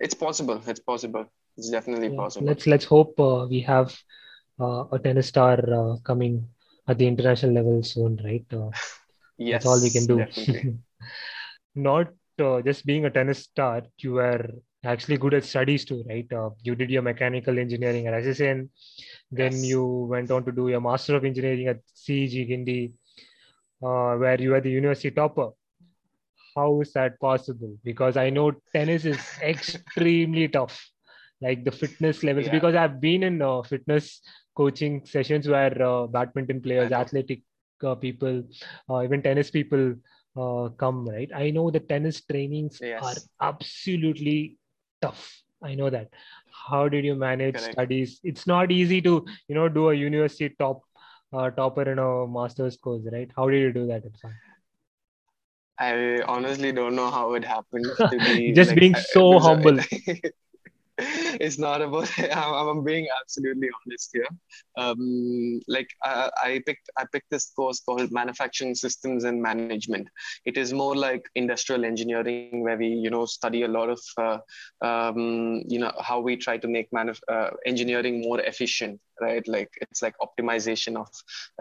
it's 0.00 0.14
possible 0.14 0.60
it's 0.66 0.80
possible 0.80 1.24
it's 1.56 1.70
definitely 1.70 2.08
yeah. 2.08 2.16
possible 2.16 2.46
let's 2.46 2.66
let's 2.66 2.84
hope 2.84 3.18
uh, 3.20 3.46
we 3.48 3.60
have 3.60 3.96
uh, 4.58 4.84
a 4.90 4.98
tennis 4.98 5.28
star 5.28 5.58
uh, 5.72 5.96
coming 5.98 6.48
at 6.88 6.98
the 6.98 7.06
international 7.06 7.52
level 7.52 7.82
soon, 7.82 8.20
right? 8.24 8.44
Uh, 8.52 8.70
yes, 9.38 9.64
that's 9.64 9.66
all 9.66 9.82
we 9.82 9.90
can 9.90 10.06
do. 10.06 10.24
Not 11.76 12.08
just 12.64 12.84
being 12.84 13.04
a 13.04 13.10
tennis 13.10 13.44
star, 13.44 13.82
you 13.98 14.14
were 14.14 14.50
actually 14.84 15.16
good 15.16 15.34
at 15.34 15.44
studies 15.44 15.84
too, 15.84 16.04
right? 16.08 16.30
Uh, 16.32 16.50
you 16.62 16.74
did 16.74 16.90
your 16.90 17.02
mechanical 17.02 17.58
engineering 17.58 18.06
at 18.06 18.14
SSN, 18.14 18.68
then 19.30 19.52
yes. 19.52 19.64
you 19.64 19.84
went 19.84 20.30
on 20.30 20.44
to 20.44 20.52
do 20.52 20.68
your 20.68 20.80
Master 20.80 21.16
of 21.16 21.24
Engineering 21.24 21.68
at 21.68 21.80
CEG 21.94 22.48
Guindy, 22.50 22.92
uh, 23.82 24.16
where 24.16 24.40
you 24.40 24.50
were 24.50 24.60
the 24.60 24.70
university 24.70 25.10
topper. 25.10 25.50
How 26.54 26.80
is 26.80 26.92
that 26.92 27.20
possible? 27.20 27.76
Because 27.84 28.16
I 28.16 28.30
know 28.30 28.52
tennis 28.72 29.04
is 29.04 29.18
extremely 29.42 30.48
tough, 30.48 30.90
like 31.40 31.64
the 31.64 31.72
fitness 31.72 32.22
levels. 32.22 32.46
Yeah. 32.46 32.52
Because 32.52 32.74
I've 32.74 33.00
been 33.00 33.22
in 33.24 33.42
uh, 33.42 33.62
fitness 33.62 34.20
coaching 34.56 35.04
sessions 35.04 35.48
where 35.48 35.82
uh, 35.82 36.06
badminton 36.06 36.62
players, 36.62 36.92
athletic 36.92 37.42
uh, 37.84 37.94
people, 37.94 38.44
uh, 38.88 39.02
even 39.02 39.22
tennis 39.22 39.50
people 39.50 39.94
uh, 40.36 40.68
come, 40.70 41.08
right? 41.08 41.30
I 41.34 41.50
know 41.50 41.70
the 41.70 41.80
tennis 41.80 42.22
trainings 42.22 42.78
yes. 42.80 43.02
are 43.02 43.48
absolutely 43.48 44.56
tough. 45.00 45.42
I 45.62 45.74
know 45.74 45.90
that. 45.90 46.10
How 46.68 46.88
did 46.88 47.04
you 47.04 47.14
manage 47.14 47.54
Correct. 47.54 47.72
studies? 47.72 48.20
It's 48.22 48.46
not 48.46 48.70
easy 48.70 49.00
to, 49.02 49.24
you 49.48 49.54
know, 49.54 49.68
do 49.68 49.90
a 49.90 49.94
university 49.94 50.54
top 50.58 50.82
uh, 51.32 51.50
topper 51.50 51.90
in 51.90 51.98
a 51.98 52.26
master's 52.26 52.76
course, 52.76 53.02
right? 53.12 53.30
How 53.36 53.48
did 53.48 53.60
you 53.60 53.72
do 53.72 53.86
that? 53.86 54.02
I 55.78 56.22
honestly 56.26 56.72
don't 56.72 56.94
know 56.94 57.10
how 57.10 57.34
it 57.34 57.44
happened 57.44 57.86
to 58.10 58.18
be 58.20 58.52
just 58.54 58.70
like, 58.70 58.80
being 58.80 58.94
so 58.94 59.38
humble. 59.38 59.78
it's 61.40 61.58
not 61.58 61.80
about 61.80 62.10
I'm, 62.18 62.68
I'm 62.68 62.84
being 62.84 63.06
absolutely 63.20 63.68
honest 63.80 64.10
here. 64.12 64.28
Um, 64.76 65.60
like 65.66 65.88
I, 66.04 66.30
I, 66.42 66.62
picked 66.66 66.90
i 66.98 67.04
picked 67.10 67.30
this 67.30 67.52
course 67.56 67.80
called 67.80 68.12
manufacturing 68.12 68.74
systems 68.74 69.24
and 69.24 69.40
management. 69.40 70.08
It 70.44 70.58
is 70.58 70.72
more 70.74 70.94
like 70.94 71.22
industrial 71.34 71.84
engineering 71.84 72.62
where 72.62 72.76
we 72.76 72.88
you 72.88 73.10
know 73.10 73.24
study 73.24 73.62
a 73.62 73.68
lot 73.68 73.88
of 73.88 74.00
uh, 74.18 74.38
um, 74.84 75.62
you 75.66 75.78
know 75.78 75.92
how 76.00 76.20
we 76.20 76.36
try 76.36 76.58
to 76.58 76.68
make 76.68 76.90
manuf- 76.90 77.28
uh, 77.32 77.50
engineering 77.64 78.20
more 78.20 78.40
efficient 78.40 79.00
right? 79.20 79.46
Like 79.46 79.70
it's 79.80 80.02
like 80.02 80.14
optimization 80.18 80.96
of 80.96 81.08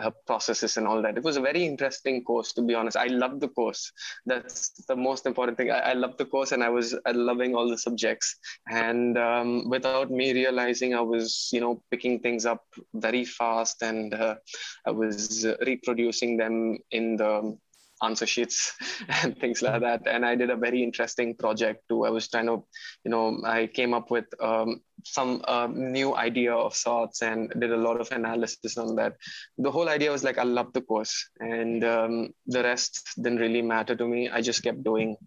uh, 0.01 0.11
processes 0.25 0.77
and 0.77 0.87
all 0.87 1.01
that. 1.01 1.17
It 1.17 1.23
was 1.23 1.37
a 1.37 1.41
very 1.41 1.65
interesting 1.65 2.23
course 2.23 2.53
to 2.53 2.61
be 2.61 2.75
honest. 2.75 2.97
I 2.97 3.07
loved 3.07 3.41
the 3.41 3.49
course. 3.49 3.91
That's 4.25 4.69
the 4.87 4.95
most 4.95 5.25
important 5.25 5.57
thing. 5.57 5.71
I, 5.71 5.79
I 5.79 5.93
loved 5.93 6.17
the 6.17 6.25
course 6.25 6.51
and 6.51 6.63
i 6.63 6.69
was 6.69 6.93
uh, 6.93 7.13
loving 7.13 7.55
all 7.55 7.69
the 7.69 7.77
subjects. 7.77 8.35
And 8.69 9.17
um, 9.17 9.69
without 9.69 10.11
me 10.11 10.33
realizing 10.33 10.93
i 10.93 11.01
was 11.01 11.49
you 11.51 11.61
know 11.61 11.81
picking 11.91 12.19
things 12.19 12.45
up 12.45 12.63
very 12.93 13.25
fast 13.25 13.81
and 13.81 14.13
uh, 14.13 14.35
i 14.85 14.91
was 14.91 15.45
reproducing 15.65 16.37
them 16.37 16.77
in 16.91 17.17
the 17.17 17.57
answer 18.03 18.25
sheets 18.25 18.73
and 19.23 19.37
things 19.39 19.61
like 19.61 19.81
that. 19.81 20.01
And 20.07 20.25
i 20.25 20.35
did 20.35 20.49
a 20.49 20.55
very 20.55 20.83
interesting 20.83 21.35
project 21.35 21.83
too. 21.89 22.05
I 22.05 22.09
was 22.09 22.27
trying 22.27 22.47
to 22.47 22.63
you 23.03 23.11
know 23.11 23.41
i 23.45 23.67
came 23.67 23.93
up 23.93 24.11
with 24.11 24.25
um, 24.41 24.81
some 25.03 25.41
uh, 25.47 25.67
new 25.67 26.15
idea 26.15 26.53
of 26.53 26.75
sorts 26.75 27.21
and 27.21 27.53
did 27.59 27.71
a 27.71 27.77
lot 27.77 28.01
of 28.01 28.11
analysis 28.11 28.77
on 28.77 28.95
that. 28.95 29.13
The 29.57 29.71
whole 29.71 29.89
idea 29.89 30.11
was 30.11 30.23
like 30.23 30.37
i 30.37 30.43
love 30.43 30.73
the 30.73 30.81
course 30.81 31.29
and 31.39 31.83
um, 31.83 32.29
the 32.47 32.63
rest 32.63 33.09
didn't 33.15 33.39
really 33.39 33.61
matter 33.61 33.95
to 33.95 34.07
me. 34.07 34.29
I 34.29 34.41
just 34.41 34.63
kept 34.63 34.83
doing 34.83 35.17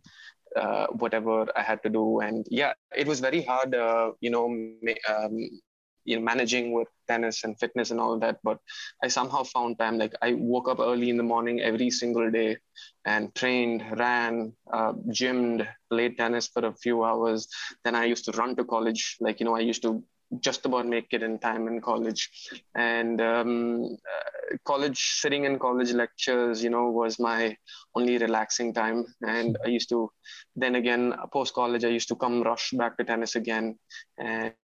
uh, 0.56 0.86
whatever 0.88 1.46
I 1.56 1.62
had 1.62 1.82
to 1.82 1.90
do. 1.90 2.20
And 2.20 2.46
yeah, 2.50 2.72
it 2.96 3.06
was 3.06 3.20
very 3.20 3.42
hard, 3.42 3.74
uh, 3.74 4.12
you 4.20 4.30
know, 4.30 4.46
um, 4.46 5.60
you 6.08 6.16
know, 6.16 6.24
managing 6.24 6.72
with 6.72 6.88
tennis 7.08 7.44
and 7.44 7.58
fitness 7.58 7.90
and 7.90 8.00
all 8.00 8.18
that. 8.20 8.38
But 8.44 8.58
I 9.04 9.08
somehow 9.08 9.44
found 9.44 9.78
time. 9.78 9.98
Like 9.98 10.14
I 10.22 10.34
woke 10.34 10.68
up 10.68 10.80
early 10.80 11.10
in 11.10 11.16
the 11.16 11.22
morning 11.34 11.60
every 11.60 11.90
single 11.90 12.30
day 12.30 12.56
and 13.04 13.34
trained, 13.34 13.84
ran, 13.98 14.52
uh, 14.72 14.92
gymmed, 15.12 15.68
played 15.90 16.18
tennis 16.18 16.48
for 16.48 16.64
a 16.66 16.74
few 16.74 17.04
hours. 17.04 17.48
Then 17.84 17.94
I 17.96 18.04
used 18.04 18.24
to 18.26 18.32
run 18.32 18.56
to 18.56 18.64
college. 18.64 19.16
Like 19.20 19.40
you 19.40 19.46
know, 19.46 19.56
I 19.56 19.60
used 19.60 19.82
to 19.82 20.02
just 20.40 20.66
about 20.66 20.86
make 20.86 21.06
it 21.12 21.22
in 21.22 21.38
time 21.38 21.68
in 21.68 21.80
college 21.80 22.30
and 22.74 23.20
um, 23.20 23.84
uh, 24.14 24.56
college 24.64 24.98
sitting 25.20 25.44
in 25.44 25.58
college 25.58 25.92
lectures 25.92 26.62
you 26.62 26.70
know 26.70 26.90
was 26.90 27.18
my 27.18 27.56
only 27.94 28.18
relaxing 28.18 28.72
time 28.72 29.04
and 29.22 29.56
i 29.64 29.68
used 29.68 29.88
to 29.88 30.10
then 30.56 30.74
again 30.76 31.14
post 31.32 31.54
college 31.54 31.84
i 31.84 31.88
used 31.88 32.08
to 32.08 32.16
come 32.16 32.42
rush 32.42 32.72
back 32.72 32.96
to 32.98 33.04
tennis 33.04 33.36
again 33.36 33.76
and 34.18 34.67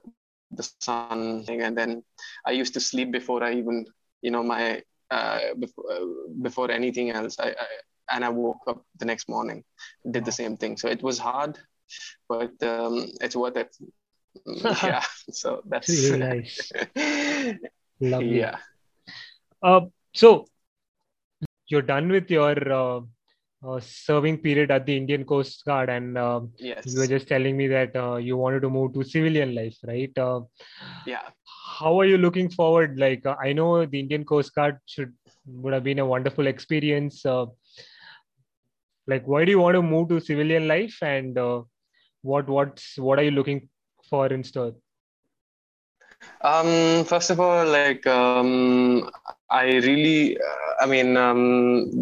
the 0.52 0.64
sun 0.82 1.44
and 1.48 1.78
then 1.78 2.04
i 2.46 2.52
used 2.52 2.74
to 2.74 2.80
sleep 2.80 3.12
before 3.12 3.44
i 3.44 3.54
even 3.54 3.86
you 4.22 4.32
know 4.32 4.44
my 4.44 4.82
uh, 5.12 5.40
before, 5.60 5.86
uh, 5.92 6.06
before 6.42 6.72
anything 6.72 7.12
else 7.12 7.38
I, 7.40 7.50
I 7.50 7.68
and 8.12 8.26
I 8.26 8.30
woke 8.30 8.62
up 8.68 8.84
the 8.98 9.06
next 9.06 9.30
morning, 9.30 9.64
did 10.10 10.26
the 10.26 10.32
same 10.32 10.58
thing. 10.58 10.78
So 10.78 10.88
it 10.88 11.02
was 11.04 11.20
hard, 11.20 11.58
but 12.28 12.52
um, 12.64 13.08
it's 13.22 13.36
worth 13.36 13.58
it. 13.58 13.76
yeah. 14.84 15.04
So 15.32 15.62
that's 15.68 15.90
really 15.90 16.20
nice. 16.20 16.72
Lovely. 18.02 18.40
Yeah. 18.40 18.58
Uh, 19.62 19.82
so 20.14 20.46
you're 21.68 21.82
done 21.82 22.10
with 22.10 22.30
your 22.30 22.56
uh, 23.67 23.80
serving 23.80 24.38
period 24.38 24.72
at 24.72 24.86
the 24.86 24.95
Indian 24.95 25.26
Coast 25.26 25.65
Guard, 25.65 25.89
and 25.89 26.17
uh, 26.17 26.41
yes. 26.58 26.86
you 26.86 27.00
were 27.00 27.08
just 27.08 27.28
telling 27.28 27.58
me 27.58 27.67
that 27.67 27.95
uh, 27.95 28.15
you 28.15 28.38
wanted 28.38 28.62
to 28.62 28.69
move 28.69 28.93
to 28.93 29.04
civilian 29.04 29.54
life, 29.54 29.78
right? 29.86 30.17
Uh, 30.17 30.41
yeah. 31.06 31.30
How 31.80 32.00
are 32.00 32.06
you 32.06 32.17
looking 32.17 32.50
forward? 32.50 33.00
Like, 33.00 33.26
uh, 33.26 33.36
I 33.41 33.54
know 33.54 33.86
the 33.86 34.00
Indian 34.00 34.26
Coast 34.26 34.54
Guard 34.56 34.80
should 34.86 35.13
would 35.45 35.74
have 35.74 35.84
been 35.84 36.00
a 36.00 36.06
wonderful 36.06 36.48
experience. 36.48 37.26
Uh, 37.26 37.45
like 39.10 39.28
why 39.28 39.43
do 39.43 39.52
you 39.52 39.60
want 39.60 39.76
to 39.76 39.82
move 39.82 40.10
to 40.10 40.19
civilian 40.19 40.67
life 40.67 40.98
and 41.02 41.38
uh, 41.38 41.62
what 42.22 42.48
what's 42.48 42.98
what 42.98 43.19
are 43.19 43.24
you 43.24 43.32
looking 43.32 43.67
for 44.10 44.28
in 44.28 44.43
store 44.43 44.74
um 46.41 47.04
first 47.06 47.30
of 47.30 47.39
all 47.39 47.65
like 47.65 48.06
um 48.08 49.10
i 49.50 49.66
really 49.88 50.38
uh, 50.50 50.84
i 50.84 50.86
mean 50.86 51.18
um 51.18 51.42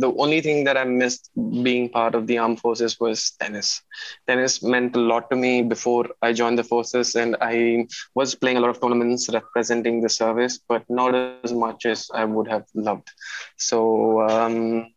the 0.03 0.09
only 0.23 0.39
thing 0.41 0.63
that 0.65 0.77
i 0.77 0.83
missed 0.83 1.29
being 1.67 1.89
part 1.89 2.13
of 2.15 2.27
the 2.27 2.37
armed 2.37 2.59
forces 2.59 2.99
was 2.99 3.31
tennis. 3.39 3.81
Tennis 4.27 4.61
meant 4.63 4.95
a 4.95 4.99
lot 5.11 5.29
to 5.29 5.35
me 5.35 5.61
before 5.61 6.05
i 6.21 6.31
joined 6.33 6.57
the 6.59 6.63
forces 6.63 7.15
and 7.15 7.35
i 7.41 7.85
was 8.15 8.35
playing 8.35 8.57
a 8.57 8.61
lot 8.61 8.69
of 8.69 8.81
tournaments 8.81 9.29
representing 9.33 10.01
the 10.01 10.09
service 10.09 10.59
but 10.67 10.83
not 10.89 11.15
as 11.15 11.29
much 11.53 11.85
as 11.85 12.09
i 12.13 12.23
would 12.25 12.25
have 12.25 12.41
loved. 12.75 13.09
So 13.57 14.21
um 14.29 14.87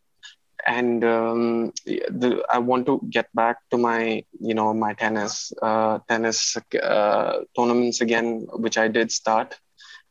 and 0.67 1.03
um, 1.03 1.71
the, 1.85 2.43
I 2.49 2.59
want 2.59 2.85
to 2.85 3.01
get 3.09 3.27
back 3.33 3.57
to 3.71 3.77
my 3.77 4.23
you 4.39 4.53
know 4.53 4.73
my 4.73 4.93
tennis 4.93 5.51
uh, 5.61 5.99
tennis 6.07 6.57
uh, 6.81 7.33
tournaments 7.55 8.01
again, 8.01 8.47
which 8.53 8.77
I 8.77 8.87
did 8.87 9.11
start, 9.11 9.55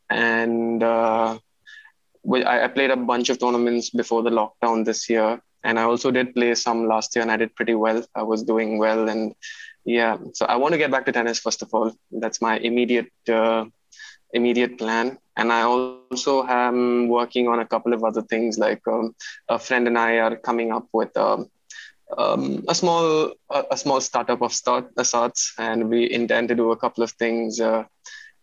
and 0.09 0.83
uh, 0.83 1.37
I, 2.33 2.65
I 2.65 2.67
played 2.67 2.91
a 2.91 2.97
bunch 2.97 3.29
of 3.29 3.39
tournaments 3.39 3.89
before 3.89 4.23
the 4.23 4.29
lockdown 4.29 4.85
this 4.85 5.09
year, 5.09 5.41
and 5.63 5.79
I 5.79 5.83
also 5.83 6.11
did 6.11 6.33
play 6.33 6.55
some 6.55 6.87
last 6.87 7.15
year, 7.15 7.21
and 7.23 7.31
I 7.31 7.37
did 7.37 7.55
pretty 7.55 7.75
well. 7.75 8.05
I 8.15 8.23
was 8.23 8.43
doing 8.43 8.77
well, 8.77 9.09
and 9.09 9.33
yeah, 9.85 10.17
so 10.33 10.45
I 10.45 10.57
want 10.57 10.73
to 10.73 10.77
get 10.77 10.91
back 10.91 11.05
to 11.05 11.11
tennis 11.11 11.39
first 11.39 11.61
of 11.61 11.73
all. 11.73 11.93
That's 12.11 12.41
my 12.41 12.57
immediate 12.57 13.11
uh, 13.27 13.65
immediate 14.33 14.77
plan 14.77 15.17
and 15.37 15.51
I 15.51 15.61
also 15.63 16.45
am 16.45 17.07
working 17.07 17.47
on 17.47 17.59
a 17.59 17.65
couple 17.65 17.93
of 17.93 18.03
other 18.03 18.21
things. 18.21 18.57
Like 18.57 18.81
um, 18.87 19.15
a 19.47 19.57
friend 19.57 19.87
and 19.87 19.97
I 19.97 20.19
are 20.19 20.35
coming 20.35 20.71
up 20.71 20.87
with 20.93 21.15
um, 21.17 21.49
um, 22.17 22.63
a 22.67 22.75
small 22.75 23.33
a, 23.49 23.63
a, 23.71 23.77
small 23.77 24.01
startup 24.01 24.41
of 24.41 24.53
start, 24.53 24.85
sorts, 25.05 25.53
and 25.57 25.89
we 25.89 26.11
intend 26.11 26.49
to 26.49 26.55
do 26.55 26.71
a 26.71 26.77
couple 26.77 27.03
of 27.03 27.11
things. 27.11 27.59
Uh, 27.59 27.85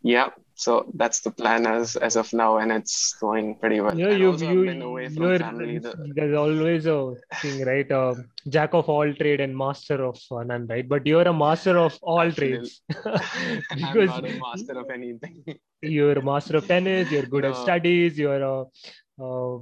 yeah, 0.02 0.30
so 0.54 0.90
that's 0.94 1.20
the 1.20 1.30
plan 1.30 1.66
as 1.66 1.94
as 1.96 2.16
of 2.16 2.32
now, 2.32 2.58
and 2.58 2.72
it's 2.72 3.14
going 3.20 3.54
pretty 3.56 3.80
well. 3.80 3.96
Yeah, 3.96 4.10
you've 4.10 4.42
you, 4.42 4.64
been 4.64 4.82
away 4.82 5.08
from 5.08 5.38
family. 5.38 5.78
The... 5.78 5.94
There's 6.16 6.36
always 6.36 6.86
a 6.86 7.14
thing, 7.40 7.64
right? 7.64 7.90
Uh, 7.90 8.14
jack 8.48 8.74
of 8.74 8.88
all 8.88 9.12
trade 9.14 9.40
and 9.40 9.56
master 9.56 10.04
of 10.04 10.18
none, 10.30 10.66
right? 10.66 10.88
But 10.88 11.06
you're 11.06 11.28
a 11.28 11.32
master 11.32 11.78
of 11.78 11.96
all 12.02 12.32
trades. 12.32 12.80
because 12.88 14.10
I'm 14.10 14.24
not 14.24 14.30
a 14.30 14.40
master 14.40 14.78
of 14.80 14.90
anything. 14.90 15.44
you're 15.82 16.18
a 16.18 16.24
master 16.24 16.56
of 16.56 16.66
tennis. 16.66 17.10
You're 17.10 17.26
good 17.26 17.44
no. 17.44 17.50
at 17.50 17.56
studies. 17.56 18.18
You're 18.18 18.42
a 18.42 18.64
uh, 19.20 19.58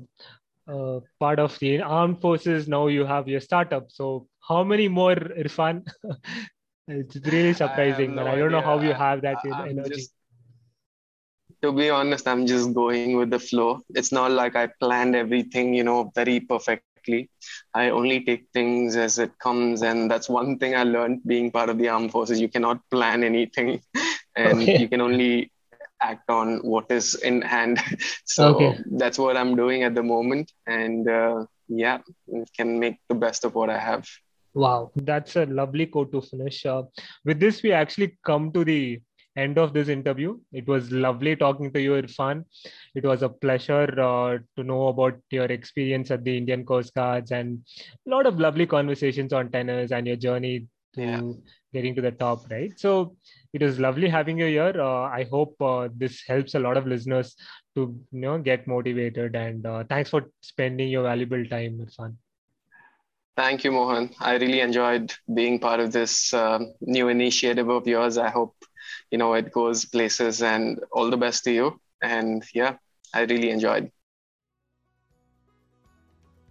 uh, 0.69 1.01
part 1.21 1.39
of 1.39 1.59
the 1.59 1.81
armed 1.81 2.21
forces. 2.21 2.69
Now 2.69 2.87
you 2.87 3.05
have 3.05 3.29
your 3.29 3.41
startup. 3.41 3.91
So 3.91 4.29
how 4.41 4.65
many 4.65 4.89
more, 4.89 5.15
Irfan? 5.15 5.87
it's 6.89 7.17
really 7.17 7.53
surprising, 7.53 8.13
I 8.13 8.15
no 8.15 8.21
and 8.23 8.29
I 8.31 8.37
don't 8.37 8.53
know 8.53 8.61
how 8.61 8.81
you 8.81 8.93
have 8.93 9.23
that 9.23 9.39
I, 9.53 9.69
energy. 9.69 9.91
Just, 9.91 10.13
to 11.63 11.73
be 11.73 11.91
honest, 11.91 12.29
I'm 12.29 12.47
just 12.47 12.75
going 12.75 13.17
with 13.17 13.31
the 13.31 13.39
flow. 13.39 13.83
It's 13.91 14.13
not 14.13 14.31
like 14.31 14.57
I 14.57 14.69
planned 14.81 15.17
everything, 15.17 15.75
you 15.75 15.85
know, 15.85 16.13
very 16.15 16.41
perfectly. 16.41 17.31
I 17.75 17.91
only 17.91 18.25
take 18.25 18.47
things 18.53 18.97
as 18.97 19.19
it 19.19 19.39
comes, 19.39 19.83
and 19.83 20.11
that's 20.11 20.29
one 20.29 20.59
thing 20.59 20.75
I 20.75 20.83
learned 20.83 21.23
being 21.27 21.51
part 21.51 21.69
of 21.69 21.79
the 21.79 21.89
armed 21.89 22.13
forces. 22.13 22.41
You 22.41 22.49
cannot 22.49 22.81
plan 22.91 23.25
anything, 23.25 23.81
and 24.37 24.63
okay. 24.63 24.79
you 24.79 24.89
can 24.89 25.01
only 25.01 25.51
act 26.03 26.29
on 26.29 26.59
what 26.59 26.91
is 26.91 27.15
in 27.15 27.43
hand. 27.43 27.81
so 28.25 28.55
okay. 28.55 28.79
that's 28.93 29.19
what 29.19 29.37
I'm 29.37 29.57
doing 29.57 29.83
at 29.83 29.95
the 29.95 30.03
moment. 30.03 30.53
And 30.67 31.09
uh, 31.09 31.47
yeah, 31.69 31.99
can 32.57 32.79
make 32.79 32.99
the 33.09 33.15
best 33.15 33.45
of 33.45 33.55
what 33.55 33.71
I 33.71 33.79
have. 33.79 34.07
Wow, 34.55 34.91
that's 34.97 35.37
a 35.37 35.45
lovely 35.45 35.87
quote 35.87 36.13
to 36.13 36.23
finish. 36.23 36.65
Uh, 36.65 36.85
with 37.25 37.41
this, 37.41 37.63
we 37.63 37.73
actually 37.73 38.19
come 38.25 38.53
to 38.53 38.65
the 38.65 39.01
end 39.37 39.59
of 39.59 39.73
this 39.73 39.89
interview. 39.89 40.39
It 40.53 40.67
was 40.67 40.91
lovely 40.91 41.37
talking 41.37 41.73
to 41.73 41.81
you, 41.81 41.93
Irfan. 41.93 42.45
It 42.95 43.05
was 43.05 43.23
a 43.23 43.29
pleasure 43.29 44.01
uh, 44.01 44.39
to 44.57 44.65
know 44.65 44.89
about 44.89 45.19
your 45.31 45.47
experience 45.47 46.11
at 46.11 46.25
the 46.25 46.37
Indian 46.37 46.65
Coast 46.65 46.95
Guards 46.95 47.31
and 47.31 47.61
a 48.07 48.11
lot 48.11 48.27
of 48.27 48.41
lovely 48.41 48.67
conversations 48.67 49.33
on 49.33 49.51
tennis 49.51 49.93
and 49.93 50.07
your 50.07 50.17
journey 50.17 50.67
to 50.95 51.03
yeah. 51.03 51.21
getting 51.73 51.95
to 51.95 52.03
the 52.03 52.13
top, 52.13 52.51
right? 52.51 52.73
So 52.79 53.17
it 53.53 53.63
was 53.63 53.79
lovely 53.79 54.09
having 54.09 54.39
you 54.39 54.47
here. 54.47 54.75
Uh, 54.77 55.03
I 55.03 55.27
hope 55.31 55.61
uh, 55.61 55.89
this 55.95 56.23
helps 56.27 56.55
a 56.55 56.59
lot 56.59 56.77
of 56.77 56.87
listeners 56.87 57.37
to 57.75 57.99
you 58.13 58.21
know 58.21 58.39
get 58.39 58.67
motivated. 58.67 59.37
And 59.37 59.65
uh, 59.67 59.85
thanks 59.89 60.11
for 60.11 60.31
spending 60.41 60.89
your 60.89 61.05
valuable 61.05 61.45
time, 61.47 61.79
Irfan. 61.79 62.17
Thank 63.37 63.65
you, 63.65 63.73
Mohan. 63.73 64.11
I 64.19 64.37
really 64.37 64.61
enjoyed 64.61 65.13
being 65.35 65.59
part 65.59 65.79
of 65.81 65.93
this 65.93 66.33
um, 66.33 66.73
new 66.81 67.09
initiative 67.09 67.69
of 67.69 67.87
yours. 67.87 68.17
I 68.17 68.31
hope 68.31 68.55
you 69.11 69.19
know 69.19 69.35
it 69.35 69.53
goes 69.53 69.85
places, 69.85 70.43
and 70.43 70.81
all 70.93 71.11
the 71.11 71.17
best 71.17 71.45
to 71.45 71.53
you. 71.53 71.81
And 72.03 72.45
yeah, 72.55 72.77
I 73.15 73.23
really 73.23 73.51
enjoyed. 73.51 73.91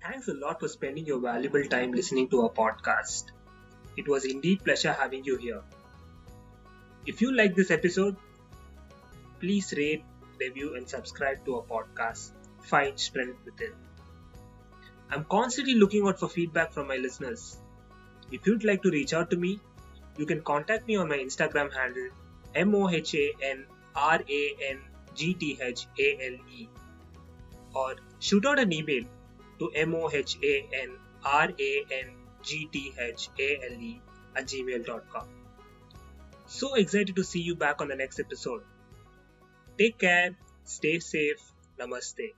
Thanks 0.02 0.28
a 0.28 0.34
lot 0.34 0.60
for 0.60 0.68
spending 0.68 1.06
your 1.06 1.20
valuable 1.20 1.64
time 1.64 1.92
listening 1.92 2.30
to 2.30 2.42
our 2.44 2.50
podcast. 2.50 3.32
It 3.98 4.08
was 4.08 4.26
indeed 4.26 4.64
pleasure 4.64 4.94
having 4.94 5.24
you 5.26 5.38
here. 5.38 5.62
If 7.06 7.22
you 7.22 7.36
like 7.36 7.56
this 7.56 7.72
episode, 7.72 8.16
please 9.40 9.74
rate, 9.78 10.04
review, 10.40 10.76
and 10.76 10.88
subscribe 10.88 11.44
to 11.46 11.56
our 11.58 11.64
podcast, 11.64 12.32
Find 12.62 13.00
Strength 13.00 13.46
Within. 13.46 13.74
I'm 15.12 15.24
constantly 15.26 15.76
looking 15.76 16.08
out 16.08 16.20
for 16.20 16.28
feedback 16.28 16.72
from 16.72 16.88
my 16.88 16.98
listeners. 16.98 17.58
If 18.32 18.46
you'd 18.48 18.64
like 18.64 18.82
to 18.84 18.90
reach 18.90 19.14
out 19.14 19.30
to 19.32 19.38
me, 19.38 19.60
you 20.18 20.26
can 20.26 20.42
contact 20.42 20.88
me 20.88 20.96
on 20.96 21.10
my 21.10 21.18
Instagram 21.18 21.74
handle 21.74 22.10
M 22.56 22.74
O 22.76 22.90
H 22.90 23.14
A 23.16 23.32
N 23.42 23.66
R 23.96 24.20
A 24.40 24.56
N 24.70 24.80
G 25.14 25.34
T 25.34 25.58
H 25.62 25.88
A 26.00 26.18
L 26.28 26.38
E 26.60 26.68
or 27.74 27.96
shoot 28.20 28.46
out 28.46 28.60
an 28.60 28.72
email 28.74 29.04
to 29.60 29.72
M 29.76 29.96
O 29.96 30.10
H 30.12 30.38
A 30.44 30.68
N 30.84 30.92
R 31.24 31.50
A 31.70 31.86
N 31.92 32.12
G 32.44 32.68
T 32.72 32.94
H 32.98 33.30
A 33.40 33.50
L 33.72 33.80
E 33.80 34.02
at 34.36 34.46
gmail.com. 34.46 35.28
So 36.46 36.76
excited 36.76 37.16
to 37.16 37.24
see 37.24 37.42
you 37.42 37.56
back 37.56 37.82
on 37.82 37.88
the 37.88 37.96
next 37.96 38.20
episode. 38.20 38.64
Take 39.78 39.98
care, 39.98 40.36
stay 40.64 41.00
safe, 41.00 41.42
namaste. 41.80 42.34